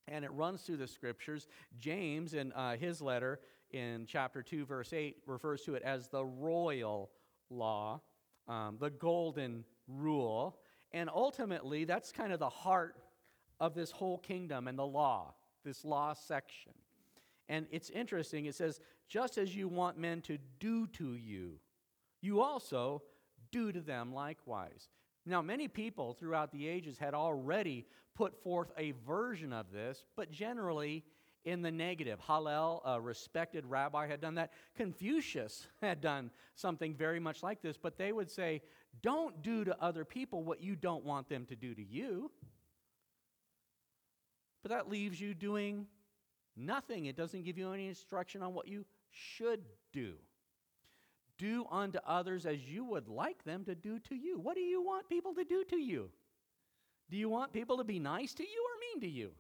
and 0.08 0.26
it 0.26 0.32
runs 0.32 0.62
through 0.62 0.78
the 0.78 0.88
scriptures. 0.88 1.48
James, 1.78 2.34
in 2.34 2.52
uh, 2.54 2.78
his 2.78 3.00
letter 3.00 3.40
in 3.74 4.06
chapter 4.08 4.42
2, 4.42 4.66
verse 4.66 4.94
8, 4.94 5.18
refers 5.26 5.62
to 5.64 5.76
it 5.76 5.84
as 5.84 6.08
the 6.08 6.24
royal 6.24 7.12
law, 7.50 8.02
um, 8.48 8.78
the 8.80 8.90
golden 8.90 9.66
rule. 9.88 10.58
And 10.92 11.10
ultimately, 11.14 11.86
that's 11.86 12.12
kind 12.12 12.34
of 12.34 12.40
the 12.40 12.50
heart 12.50 12.96
of 13.60 13.74
this 13.74 13.92
whole 13.92 14.18
kingdom 14.18 14.68
and 14.68 14.78
the 14.78 14.86
law, 14.86 15.34
this 15.64 15.86
law 15.86 16.14
section. 16.14 16.74
And 17.48 17.68
it's 17.72 17.90
interesting, 17.90 18.46
it 18.46 18.56
says, 18.56 18.80
just 19.08 19.38
as 19.38 19.56
you 19.56 19.68
want 19.68 19.98
men 19.98 20.22
to 20.22 20.38
do 20.60 20.88
to 20.88 21.16
you, 21.16 21.60
you 22.22 22.42
also 22.42 23.02
do 23.52 23.72
to 23.72 23.82
them 23.82 24.14
likewise. 24.14 24.90
Now, 25.26 25.42
many 25.42 25.68
people 25.68 26.14
throughout 26.14 26.52
the 26.52 26.68
ages 26.68 26.98
had 26.98 27.14
already 27.14 27.86
put 28.16 28.42
forth 28.42 28.72
a 28.78 28.92
version 29.06 29.54
of 29.54 29.72
this, 29.72 30.04
but 30.16 30.32
generally 30.32 31.04
in 31.46 31.62
the 31.62 31.72
negative. 31.72 32.20
Hillel, 32.26 32.82
a 32.86 33.00
respected 33.00 33.66
rabbi, 33.66 34.08
had 34.08 34.22
done 34.22 34.36
that. 34.36 34.52
Confucius 34.76 35.68
had 35.82 36.02
done 36.02 36.32
something 36.56 36.96
very 36.96 37.20
much 37.20 37.44
like 37.44 37.62
this, 37.62 37.78
but 37.78 37.98
they 37.98 38.12
would 38.12 38.30
say, 38.30 38.62
Don't 39.02 39.42
do 39.42 39.64
to 39.64 39.82
other 39.82 40.06
people 40.06 40.44
what 40.44 40.62
you 40.62 40.76
don't 40.76 41.04
want 41.04 41.30
them 41.30 41.46
to 41.48 41.56
do 41.56 41.74
to 41.74 41.84
you. 41.84 42.32
But 44.62 44.72
that 44.72 44.90
leaves 44.90 45.20
you 45.20 45.34
doing 45.34 45.88
nothing. 46.56 47.06
It 47.06 47.16
doesn't 47.16 47.44
give 47.44 47.58
you 47.58 47.72
any 47.72 47.88
instruction 47.88 48.44
on 48.44 48.54
what 48.54 48.68
you 48.68 48.86
should 49.10 49.62
do. 49.92 50.14
Do 51.38 51.66
unto 51.72 51.98
others 52.06 52.46
as 52.46 52.60
you 52.68 52.86
would 52.86 53.08
like 53.08 53.44
them 53.44 53.66
to 53.66 53.74
do 53.74 53.98
to 54.00 54.16
you. 54.16 54.40
What 54.40 54.56
do 54.56 54.62
you 54.62 54.84
want 54.84 55.10
people 55.10 55.34
to 55.34 55.44
do 55.44 55.64
to 55.70 55.78
you? 55.78 56.12
Do 57.10 57.18
you 57.18 57.30
want 57.30 57.52
people 57.52 57.78
to 57.78 57.84
be 57.84 57.98
nice 57.98 58.34
to 58.36 58.44
you 58.44 58.64
or 58.64 58.80
mean 58.80 59.02
to 59.02 59.08
you? 59.08 59.32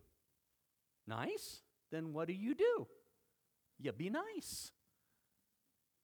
Nice? 1.07 1.61
Then 1.91 2.13
what 2.13 2.27
do 2.27 2.33
you 2.33 2.55
do? 2.55 2.87
You 3.79 3.91
be 3.91 4.09
nice. 4.09 4.71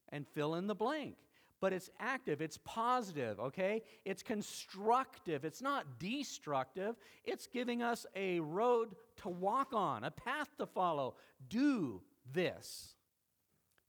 And 0.10 0.28
fill 0.28 0.56
in 0.56 0.68
the 0.68 0.76
blank. 0.76 1.16
But 1.60 1.74
it's 1.74 1.90
active, 2.00 2.40
it's 2.40 2.60
positive, 2.66 3.40
okay? 3.40 3.82
It's 4.06 4.22
constructive, 4.22 5.44
it's 5.44 5.62
not 5.62 6.00
destructive. 6.00 6.96
It's 7.24 7.48
giving 7.48 7.82
us 7.82 8.06
a 8.16 8.40
road 8.42 8.96
to 9.24 9.30
walk 9.30 9.74
on, 9.74 10.04
a 10.04 10.12
path 10.12 10.50
to 10.60 10.68
follow. 10.68 11.16
Do 11.50 12.02
this. 12.32 12.94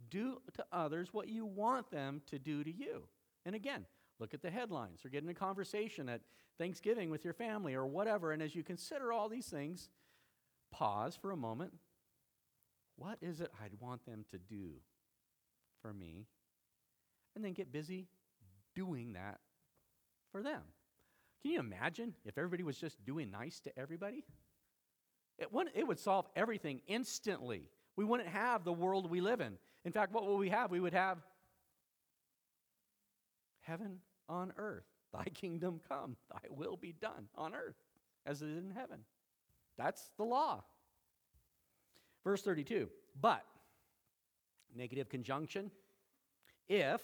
Do 0.08 0.40
to 0.54 0.64
others 0.72 1.12
what 1.12 1.28
you 1.28 1.44
want 1.44 1.90
them 1.90 2.22
to 2.28 2.38
do 2.38 2.64
to 2.64 2.72
you. 2.72 3.02
And 3.44 3.54
again, 3.54 3.84
look 4.18 4.32
at 4.32 4.40
the 4.40 4.50
headlines 4.50 5.04
or 5.04 5.11
get 5.11 5.22
in 5.22 5.28
a 5.28 5.34
conversation 5.34 6.08
at 6.08 6.22
Thanksgiving 6.56 7.11
with 7.11 7.22
your 7.22 7.34
family 7.34 7.74
or 7.74 7.87
whatever. 7.87 8.32
And 8.32 8.42
as 8.42 8.54
you 8.54 8.62
consider 8.62 9.12
all 9.12 9.28
these 9.28 9.46
things, 9.46 9.90
pause 10.70 11.18
for 11.20 11.32
a 11.32 11.37
moment. 11.37 11.74
What 12.98 13.18
is 13.22 13.40
it 13.40 13.50
I'd 13.64 13.80
want 13.80 14.04
them 14.04 14.24
to 14.32 14.38
do 14.38 14.72
for 15.80 15.94
me? 15.94 16.26
And 17.37 17.44
then 17.44 17.52
get 17.52 17.72
busy 17.72 18.08
doing 18.74 19.12
that 19.12 19.38
for 20.32 20.42
them. 20.42 20.62
Can 21.42 21.52
you 21.52 21.61
imagine 21.61 22.14
if 22.24 22.37
everybody 22.37 22.64
was 22.64 22.76
just 22.76 23.04
doing 23.04 23.30
nice 23.30 23.61
to 23.61 23.78
everybody? 23.78 24.24
It, 25.38 25.52
would, 25.52 25.68
it 25.74 25.87
would 25.87 26.00
solve 26.00 26.26
everything 26.34 26.80
instantly. 26.88 27.70
We 27.94 28.04
wouldn't 28.04 28.28
have 28.28 28.64
the 28.64 28.72
world 28.72 29.08
we 29.08 29.20
live 29.20 29.40
in. 29.40 29.56
In 29.84 29.92
fact, 29.92 30.12
what 30.12 30.26
would 30.26 30.37
we 30.37 30.48
have? 30.48 30.72
We 30.72 30.80
would 30.80 30.92
have 30.92 31.18
heaven 33.61 34.00
on 34.28 34.52
earth. 34.56 34.87
Thy 35.12 35.24
kingdom 35.24 35.80
come, 35.88 36.16
thy 36.30 36.40
will 36.50 36.76
be 36.76 36.92
done 36.92 37.28
on 37.34 37.54
earth 37.54 37.76
as 38.26 38.42
it 38.42 38.48
is 38.50 38.58
in 38.58 38.72
heaven. 38.72 38.98
That's 39.78 40.11
the 40.18 40.24
law. 40.24 40.64
Verse 42.24 42.42
32 42.42 42.88
But, 43.20 43.44
negative 44.74 45.09
conjunction, 45.09 45.70
if 46.68 47.00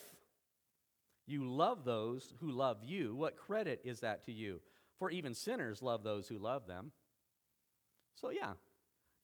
you 1.26 1.44
love 1.44 1.84
those 1.84 2.34
who 2.40 2.50
love 2.50 2.78
you, 2.82 3.14
what 3.14 3.36
credit 3.36 3.80
is 3.84 4.00
that 4.00 4.24
to 4.26 4.32
you? 4.32 4.60
For 4.98 5.10
even 5.10 5.34
sinners 5.34 5.82
love 5.82 6.04
those 6.04 6.28
who 6.28 6.38
love 6.38 6.66
them. 6.66 6.92
So, 8.14 8.30
yeah, 8.30 8.52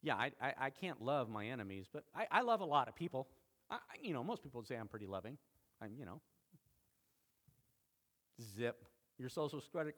yeah, 0.01 0.15
I, 0.15 0.31
I, 0.41 0.53
I 0.59 0.69
can't 0.69 1.01
love 1.01 1.29
my 1.29 1.45
enemies, 1.47 1.87
but 1.91 2.03
I, 2.15 2.27
I 2.31 2.41
love 2.41 2.61
a 2.61 2.65
lot 2.65 2.87
of 2.87 2.95
people. 2.95 3.27
I, 3.69 3.77
you 4.01 4.13
know, 4.13 4.23
most 4.23 4.43
people 4.43 4.59
would 4.59 4.67
say 4.67 4.75
I'm 4.75 4.87
pretty 4.87 5.07
loving. 5.07 5.37
I'm, 5.81 5.91
you 5.97 6.05
know, 6.05 6.21
zip. 8.41 8.83
Your 9.17 9.29
social 9.29 9.61
credit, 9.71 9.95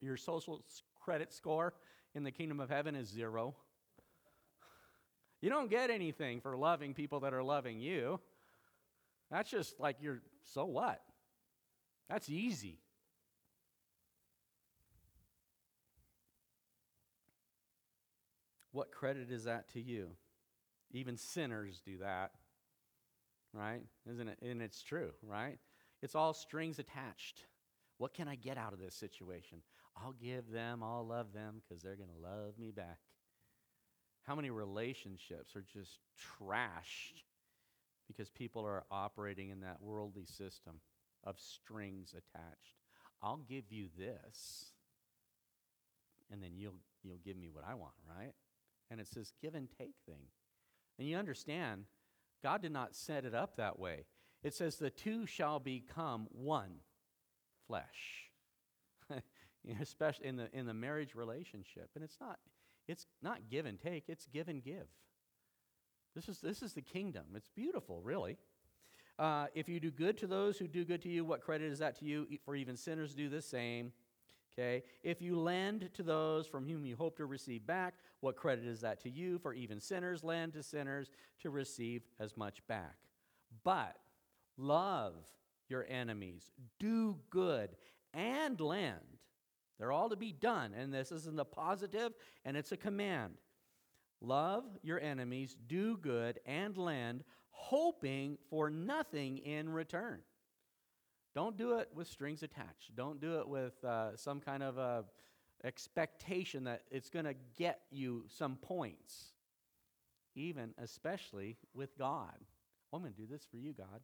your 0.00 0.16
social 0.16 0.64
credit 1.00 1.32
score 1.32 1.74
in 2.14 2.22
the 2.22 2.30
kingdom 2.30 2.60
of 2.60 2.70
heaven 2.70 2.94
is 2.94 3.08
zero. 3.08 3.56
You 5.44 5.50
don't 5.50 5.68
get 5.68 5.90
anything 5.90 6.40
for 6.40 6.56
loving 6.56 6.94
people 6.94 7.20
that 7.20 7.34
are 7.34 7.42
loving 7.42 7.78
you. 7.78 8.18
That's 9.30 9.50
just 9.50 9.78
like 9.78 9.96
you're, 10.00 10.22
so 10.42 10.64
what? 10.64 11.02
That's 12.08 12.30
easy. 12.30 12.78
What 18.72 18.90
credit 18.90 19.30
is 19.30 19.44
that 19.44 19.70
to 19.74 19.82
you? 19.82 20.12
Even 20.92 21.18
sinners 21.18 21.82
do 21.84 21.98
that, 21.98 22.30
right? 23.52 23.82
Isn't 24.10 24.28
it? 24.28 24.38
And 24.40 24.62
it's 24.62 24.82
true, 24.82 25.10
right? 25.22 25.58
It's 26.00 26.14
all 26.14 26.32
strings 26.32 26.78
attached. 26.78 27.44
What 27.98 28.14
can 28.14 28.28
I 28.28 28.36
get 28.36 28.56
out 28.56 28.72
of 28.72 28.78
this 28.78 28.94
situation? 28.94 29.58
I'll 29.94 30.14
give 30.14 30.50
them, 30.50 30.82
I'll 30.82 31.06
love 31.06 31.34
them 31.34 31.60
because 31.68 31.82
they're 31.82 31.96
going 31.96 32.08
to 32.08 32.26
love 32.26 32.58
me 32.58 32.70
back. 32.70 32.96
How 34.26 34.34
many 34.34 34.50
relationships 34.50 35.54
are 35.54 35.64
just 35.72 35.98
trashed 36.40 37.22
because 38.06 38.30
people 38.30 38.64
are 38.64 38.84
operating 38.90 39.50
in 39.50 39.60
that 39.60 39.80
worldly 39.80 40.24
system 40.26 40.80
of 41.24 41.38
strings 41.38 42.10
attached? 42.10 42.76
I'll 43.22 43.44
give 43.48 43.70
you 43.70 43.88
this, 43.98 44.72
and 46.30 46.42
then 46.42 46.52
you'll, 46.56 46.80
you'll 47.02 47.20
give 47.24 47.36
me 47.36 47.48
what 47.50 47.64
I 47.66 47.74
want, 47.74 47.94
right? 48.08 48.32
And 48.90 49.00
it's 49.00 49.10
this 49.10 49.32
give 49.42 49.54
and 49.54 49.68
take 49.78 49.94
thing. 50.06 50.26
And 50.98 51.08
you 51.08 51.16
understand, 51.16 51.84
God 52.42 52.62
did 52.62 52.72
not 52.72 52.94
set 52.94 53.24
it 53.24 53.34
up 53.34 53.56
that 53.56 53.78
way. 53.78 54.04
It 54.42 54.54
says, 54.54 54.76
the 54.76 54.90
two 54.90 55.26
shall 55.26 55.58
become 55.58 56.26
one 56.30 56.80
flesh. 57.66 58.24
especially 59.80 60.26
in 60.26 60.36
the, 60.36 60.48
in 60.52 60.66
the 60.66 60.74
marriage 60.74 61.14
relationship. 61.14 61.90
And 61.94 62.04
it's 62.04 62.18
not, 62.20 62.38
it's 62.88 63.06
not 63.22 63.48
give 63.50 63.66
and 63.66 63.78
take, 63.78 64.04
it's 64.08 64.26
give 64.26 64.48
and 64.48 64.62
give. 64.62 64.86
This 66.14 66.28
is, 66.28 66.40
this 66.40 66.62
is 66.62 66.74
the 66.74 66.82
kingdom. 66.82 67.24
It's 67.34 67.48
beautiful, 67.48 68.00
really. 68.02 68.36
Uh, 69.18 69.46
if 69.54 69.68
you 69.68 69.80
do 69.80 69.90
good 69.90 70.18
to 70.18 70.26
those 70.26 70.58
who 70.58 70.66
do 70.66 70.84
good 70.84 71.02
to 71.02 71.08
you, 71.08 71.24
what 71.24 71.40
credit 71.40 71.70
is 71.70 71.78
that 71.78 71.98
to 71.98 72.04
you? 72.04 72.26
For 72.44 72.54
even 72.54 72.76
sinners 72.76 73.14
do 73.14 73.28
the 73.28 73.42
same. 73.42 73.92
Okay? 74.52 74.84
If 75.02 75.20
you 75.20 75.38
lend 75.38 75.90
to 75.94 76.02
those 76.02 76.46
from 76.46 76.66
whom 76.66 76.84
you 76.84 76.96
hope 76.96 77.16
to 77.16 77.26
receive 77.26 77.66
back, 77.66 77.94
what 78.20 78.36
credit 78.36 78.66
is 78.66 78.80
that 78.82 79.00
to 79.02 79.10
you? 79.10 79.38
For 79.38 79.52
even 79.52 79.80
sinners 79.80 80.22
lend 80.22 80.52
to 80.54 80.62
sinners 80.62 81.10
to 81.40 81.50
receive 81.50 82.02
as 82.20 82.36
much 82.36 82.64
back. 82.68 82.96
But 83.64 83.96
love 84.56 85.14
your 85.68 85.86
enemies, 85.88 86.50
do 86.78 87.16
good, 87.30 87.70
and 88.12 88.60
lend. 88.60 89.13
They're 89.78 89.92
all 89.92 90.08
to 90.10 90.16
be 90.16 90.32
done, 90.32 90.72
and 90.72 90.92
this 90.92 91.10
isn't 91.10 91.38
a 91.38 91.44
positive, 91.44 92.12
and 92.44 92.56
it's 92.56 92.72
a 92.72 92.76
command. 92.76 93.34
Love 94.20 94.64
your 94.82 95.00
enemies, 95.00 95.56
do 95.66 95.96
good, 95.96 96.40
and 96.46 96.76
lend, 96.76 97.24
hoping 97.50 98.38
for 98.48 98.70
nothing 98.70 99.38
in 99.38 99.68
return. 99.68 100.20
Don't 101.34 101.56
do 101.56 101.78
it 101.78 101.88
with 101.92 102.06
strings 102.06 102.42
attached. 102.42 102.94
Don't 102.94 103.20
do 103.20 103.40
it 103.40 103.48
with 103.48 103.82
uh, 103.84 104.16
some 104.16 104.40
kind 104.40 104.62
of 104.62 104.78
uh, 104.78 105.02
expectation 105.64 106.64
that 106.64 106.82
it's 106.90 107.10
going 107.10 107.24
to 107.24 107.34
get 107.58 107.80
you 107.90 108.24
some 108.28 108.56
points, 108.56 109.32
even 110.36 110.72
especially 110.78 111.56
with 111.74 111.98
God. 111.98 112.36
Oh, 112.92 112.96
I'm 112.96 113.02
going 113.02 113.12
to 113.12 113.20
do 113.20 113.26
this 113.26 113.44
for 113.50 113.56
you, 113.56 113.72
God. 113.72 114.00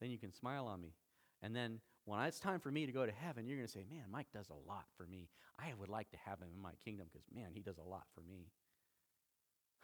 Then 0.00 0.10
you 0.10 0.18
can 0.18 0.32
smile 0.32 0.66
on 0.66 0.80
me. 0.80 0.94
And 1.42 1.54
then 1.54 1.80
when 2.04 2.20
it's 2.20 2.40
time 2.40 2.60
for 2.60 2.70
me 2.70 2.86
to 2.86 2.92
go 2.92 3.06
to 3.06 3.12
heaven, 3.12 3.46
you're 3.46 3.56
going 3.56 3.66
to 3.66 3.72
say, 3.72 3.84
Man, 3.90 4.04
Mike 4.10 4.28
does 4.32 4.48
a 4.50 4.68
lot 4.68 4.84
for 4.96 5.06
me. 5.06 5.28
I 5.58 5.72
would 5.78 5.88
like 5.88 6.10
to 6.10 6.16
have 6.24 6.38
him 6.38 6.48
in 6.54 6.60
my 6.60 6.72
kingdom 6.84 7.06
because, 7.12 7.26
man, 7.34 7.50
he 7.52 7.60
does 7.60 7.78
a 7.78 7.88
lot 7.88 8.04
for 8.14 8.22
me. 8.22 8.48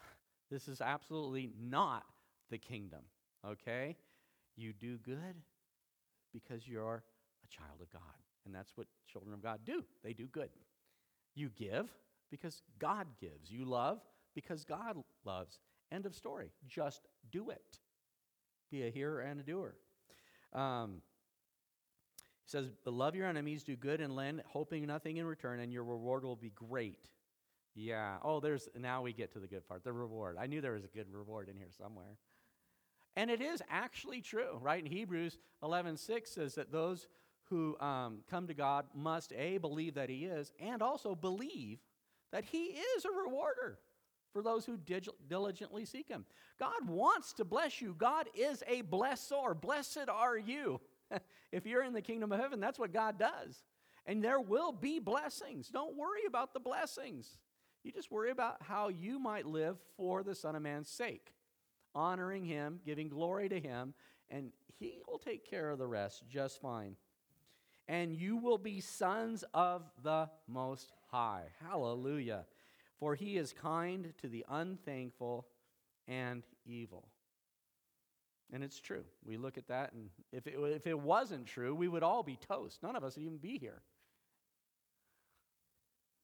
this 0.51 0.67
is 0.67 0.81
absolutely 0.81 1.51
not 1.59 2.03
the 2.49 2.57
kingdom, 2.57 3.01
okay? 3.45 3.95
You 4.55 4.73
do 4.73 4.97
good 4.97 5.35
because 6.33 6.67
you're 6.67 7.03
a 7.43 7.47
child 7.47 7.81
of 7.81 7.91
God. 7.91 8.01
And 8.45 8.55
that's 8.55 8.71
what 8.75 8.87
children 9.11 9.33
of 9.33 9.43
God 9.43 9.59
do. 9.65 9.83
They 10.03 10.13
do 10.13 10.25
good. 10.25 10.49
You 11.35 11.49
give 11.55 11.89
because 12.31 12.61
God 12.79 13.07
gives. 13.19 13.51
You 13.51 13.65
love 13.65 13.99
because 14.33 14.63
God 14.63 14.97
loves. 15.25 15.59
End 15.91 16.05
of 16.05 16.15
story. 16.15 16.51
Just 16.67 17.07
do 17.31 17.49
it. 17.49 17.79
Be 18.71 18.87
a 18.87 18.89
hearer 18.89 19.21
and 19.21 19.39
a 19.39 19.43
doer. 19.43 19.75
Um, 20.53 21.01
he 22.47 22.51
says, 22.51 22.69
Love 22.85 23.13
your 23.13 23.27
enemies, 23.27 23.63
do 23.63 23.75
good 23.75 23.99
and 23.99 24.15
lend, 24.15 24.41
hoping 24.47 24.85
nothing 24.85 25.17
in 25.17 25.25
return, 25.25 25.59
and 25.59 25.73
your 25.73 25.83
reward 25.83 26.23
will 26.23 26.37
be 26.37 26.51
great. 26.51 27.09
Yeah. 27.75 28.17
Oh, 28.23 28.39
there's 28.39 28.69
now 28.79 29.01
we 29.01 29.11
get 29.11 29.33
to 29.33 29.39
the 29.39 29.47
good 29.47 29.67
part 29.67 29.83
the 29.83 29.91
reward. 29.91 30.37
I 30.39 30.47
knew 30.47 30.61
there 30.61 30.71
was 30.71 30.85
a 30.85 30.87
good 30.87 31.07
reward 31.11 31.49
in 31.49 31.57
here 31.57 31.71
somewhere. 31.77 32.17
And 33.17 33.29
it 33.29 33.41
is 33.41 33.61
actually 33.69 34.21
true, 34.21 34.59
right? 34.61 34.83
In 34.83 34.89
Hebrews 34.89 35.37
11 35.61 35.97
6 35.97 36.31
says 36.31 36.55
that 36.55 36.71
those 36.71 37.07
who 37.49 37.77
um, 37.79 38.19
come 38.29 38.47
to 38.47 38.53
God 38.53 38.85
must 38.95 39.33
A, 39.33 39.57
believe 39.57 39.95
that 39.95 40.09
He 40.09 40.25
is, 40.25 40.53
and 40.59 40.81
also 40.81 41.15
believe 41.15 41.79
that 42.31 42.45
He 42.45 42.75
is 42.95 43.05
a 43.05 43.11
rewarder 43.11 43.79
for 44.31 44.41
those 44.41 44.65
who 44.65 44.77
diligently 45.27 45.83
seek 45.83 46.07
Him. 46.07 46.25
God 46.59 46.87
wants 46.87 47.33
to 47.33 47.45
bless 47.45 47.81
you. 47.81 47.93
God 47.97 48.27
is 48.33 48.63
a 48.67 48.83
blessor. 48.83 49.59
Blessed 49.59 50.09
are 50.09 50.37
you. 50.37 50.79
if 51.51 51.65
you're 51.65 51.83
in 51.83 51.93
the 51.93 52.01
kingdom 52.01 52.31
of 52.31 52.39
heaven, 52.39 52.59
that's 52.59 52.79
what 52.79 52.93
God 52.93 53.19
does. 53.19 53.63
And 54.05 54.23
there 54.23 54.39
will 54.39 54.71
be 54.71 54.99
blessings. 54.99 55.67
Don't 55.67 55.97
worry 55.97 56.21
about 56.27 56.53
the 56.53 56.59
blessings. 56.59 57.39
You 57.83 57.91
just 57.91 58.11
worry 58.11 58.31
about 58.31 58.57
how 58.61 58.89
you 58.89 59.19
might 59.19 59.45
live 59.45 59.77
for 59.95 60.23
the 60.23 60.35
Son 60.35 60.55
of 60.55 60.61
Man's 60.61 60.89
sake, 60.89 61.33
honoring 61.93 62.45
Him, 62.45 62.79
giving 62.85 63.09
glory 63.09 63.49
to 63.49 63.59
Him, 63.59 63.93
and 64.29 64.51
He 64.79 64.99
will 65.07 65.19
take 65.19 65.49
care 65.49 65.69
of 65.69 65.79
the 65.79 65.87
rest 65.87 66.23
just 66.29 66.61
fine. 66.61 66.95
And 67.87 68.13
you 68.13 68.37
will 68.37 68.57
be 68.57 68.81
sons 68.81 69.45
of 69.53 69.83
the 70.03 70.29
Most 70.47 70.91
High. 71.11 71.45
Hallelujah. 71.65 72.45
For 72.99 73.15
He 73.15 73.37
is 73.37 73.53
kind 73.53 74.13
to 74.21 74.27
the 74.27 74.45
unthankful 74.49 75.47
and 76.07 76.43
evil. 76.65 77.07
And 78.53 78.63
it's 78.63 78.79
true. 78.79 79.03
We 79.25 79.35
look 79.37 79.57
at 79.57 79.67
that, 79.67 79.91
and 79.93 80.09
if 80.31 80.47
it, 80.47 80.55
if 80.57 80.87
it 80.87 80.97
wasn't 80.97 81.47
true, 81.47 81.75
we 81.75 81.89
would 81.89 82.03
all 82.03 82.23
be 82.23 82.37
toast. 82.37 82.81
None 82.81 82.95
of 82.95 83.03
us 83.03 83.15
would 83.15 83.23
even 83.23 83.37
be 83.37 83.57
here. 83.57 83.81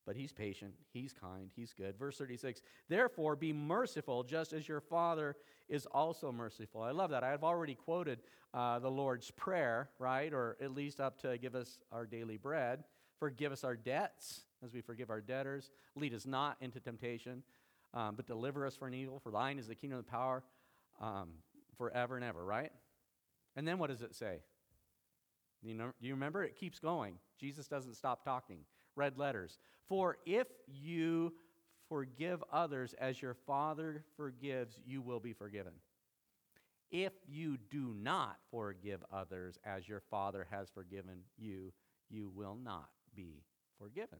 But 0.06 0.16
he's 0.16 0.34
patient, 0.34 0.74
he's 0.92 1.14
kind, 1.14 1.50
he's 1.56 1.74
good. 1.74 1.98
Verse 1.98 2.18
36 2.18 2.62
Therefore, 2.90 3.36
be 3.36 3.54
merciful, 3.54 4.24
just 4.24 4.52
as 4.54 4.68
your 4.68 4.82
Father 4.82 5.36
is 5.70 5.86
also 5.88 6.32
merciful. 6.32 6.82
I 6.82 6.92
love 6.92 7.12
that. 7.12 7.24
I've 7.24 7.44
already 7.44 7.76
quoted 7.76 8.20
uh, 8.54 8.80
the 8.80 8.92
Lord's 8.92 9.32
Prayer, 9.32 9.90
right? 10.00 10.34
Or 10.34 10.58
at 10.62 10.74
least 10.74 11.00
up 11.00 11.20
to 11.22 11.38
give 11.38 11.56
us 11.56 11.80
our 11.92 12.06
daily 12.06 12.38
bread. 12.38 12.84
Forgive 13.18 13.54
us 13.54 13.64
our 13.64 13.76
debts 13.76 14.42
as 14.64 14.74
we 14.74 14.82
forgive 14.82 15.10
our 15.10 15.22
debtors. 15.22 15.72
Lead 15.96 16.14
us 16.14 16.26
not 16.26 16.58
into 16.60 16.80
temptation, 16.82 17.44
um, 17.94 18.16
but 18.16 18.28
deliver 18.28 18.66
us 18.66 18.76
from 18.76 18.94
evil. 18.94 19.20
For 19.20 19.32
thine 19.32 19.58
is 19.58 19.68
the 19.68 19.76
kingdom 19.76 19.98
the 19.98 20.04
power. 20.04 20.44
Um, 21.02 21.30
forever 21.78 22.16
and 22.16 22.24
ever, 22.24 22.44
right? 22.44 22.72
And 23.56 23.68
then 23.68 23.78
what 23.78 23.90
does 23.90 24.02
it 24.02 24.16
say? 24.16 24.40
You 25.62 25.74
know, 25.76 25.92
do 26.02 26.08
you 26.08 26.14
remember? 26.14 26.44
It 26.44 26.56
keeps 26.56 26.80
going. 26.80 27.16
Jesus 27.40 27.68
doesn't 27.68 27.96
stop 27.96 28.24
talking. 28.24 28.60
Red 28.96 29.18
letters. 29.18 29.60
For 29.88 30.18
if 30.26 30.48
you 30.68 31.34
forgive 31.90 32.44
others 32.52 32.94
as 33.00 33.22
your 33.22 33.34
Father 33.34 34.04
forgives, 34.18 34.80
you 34.86 35.02
will 35.02 35.20
be 35.20 35.34
forgiven. 35.34 35.74
If 36.92 37.14
you 37.28 37.58
do 37.72 37.96
not 38.00 38.38
forgive 38.52 39.04
others 39.12 39.58
as 39.66 39.88
your 39.88 40.02
Father 40.12 40.46
has 40.52 40.70
forgiven 40.70 41.22
you, 41.38 41.74
you 42.10 42.32
will 42.36 42.58
not 42.62 42.90
be 43.16 43.44
forgiven. 43.80 44.20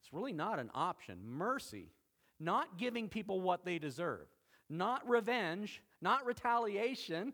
It's 0.00 0.12
really 0.12 0.32
not 0.32 0.58
an 0.58 0.70
option. 0.74 1.18
Mercy, 1.22 1.90
not 2.38 2.78
giving 2.78 3.08
people 3.08 3.40
what 3.40 3.64
they 3.64 3.78
deserve, 3.78 4.26
not 4.70 5.06
revenge, 5.08 5.82
not 6.06 6.24
retaliation, 6.24 7.32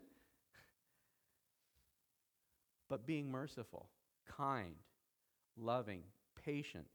but 2.89 3.05
being 3.05 3.29
merciful, 3.29 3.87
kind, 4.27 4.73
loving, 5.55 6.01
patient. 6.43 6.87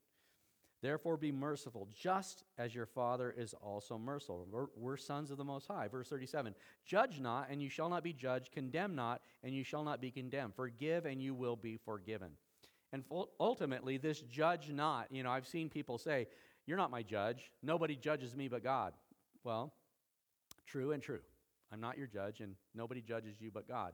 Therefore, 0.83 1.17
be 1.17 1.31
merciful, 1.31 1.87
just 1.95 2.43
as 2.59 2.75
your 2.75 2.85
Father 2.85 3.33
is 3.37 3.55
also 3.55 3.97
merciful. 3.97 4.45
We're, 4.51 4.67
we're, 4.77 4.97
sons 4.97 5.31
of 5.31 5.39
the 5.39 5.45
Most 5.45 5.69
High. 5.69 5.87
Verse 5.87 6.09
37 6.09 6.53
Judge 6.85 7.21
not, 7.21 7.47
and 7.49 7.63
you 7.63 7.69
shall 7.69 7.89
not 7.89 8.03
be 8.03 8.13
judged. 8.13 8.51
Condemn 8.51 8.97
not, 8.97 9.21
and 9.45 9.55
you 9.55 9.63
shall 9.63 9.85
not 9.85 10.01
be 10.01 10.11
condemned. 10.11 10.57
Forgive, 10.57 11.07
and 11.07 11.23
you 11.23 11.33
will 11.33 11.55
be 11.55 11.77
forgiven. 11.77 12.33
And 12.93 13.05
ultimately, 13.39 13.99
this 13.99 14.23
judge 14.23 14.69
not, 14.69 15.07
you 15.13 15.23
know, 15.23 15.31
I've 15.31 15.47
seen 15.47 15.69
people 15.69 15.97
say, 15.97 16.27
You're 16.67 16.77
not 16.77 16.91
my 16.91 17.05
judge. 17.05 17.53
Nobody 17.63 17.95
judges 17.95 18.35
me 18.35 18.49
but 18.49 18.65
God. 18.65 18.95
Well, 19.45 19.73
true 20.67 20.91
and 20.91 21.01
true. 21.01 21.21
I'm 21.73 21.81
not 21.81 21.99
your 21.99 22.07
judge, 22.07 22.41
and 22.41 22.55
nobody 22.75 23.01
judges 23.01 23.41
you 23.41 23.51
but 23.51 23.69
God. 23.69 23.93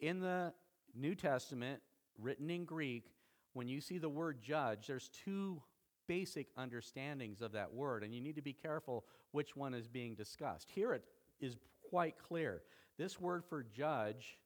In 0.00 0.20
the 0.20 0.52
New 0.94 1.14
Testament, 1.14 1.80
written 2.18 2.50
in 2.50 2.64
Greek, 2.64 3.12
when 3.52 3.68
you 3.68 3.80
see 3.80 3.98
the 3.98 4.08
word 4.08 4.42
judge, 4.42 4.86
there's 4.86 5.08
two 5.08 5.62
basic 6.06 6.48
understandings 6.56 7.40
of 7.40 7.52
that 7.52 7.72
word, 7.72 8.04
and 8.04 8.14
you 8.14 8.20
need 8.20 8.36
to 8.36 8.42
be 8.42 8.52
careful 8.52 9.04
which 9.32 9.56
one 9.56 9.74
is 9.74 9.88
being 9.88 10.14
discussed. 10.14 10.70
Here 10.70 10.92
it 10.92 11.04
is 11.40 11.56
quite 11.88 12.16
clear. 12.18 12.62
This 12.98 13.20
word 13.20 13.44
for 13.44 13.62
judge 13.62 14.38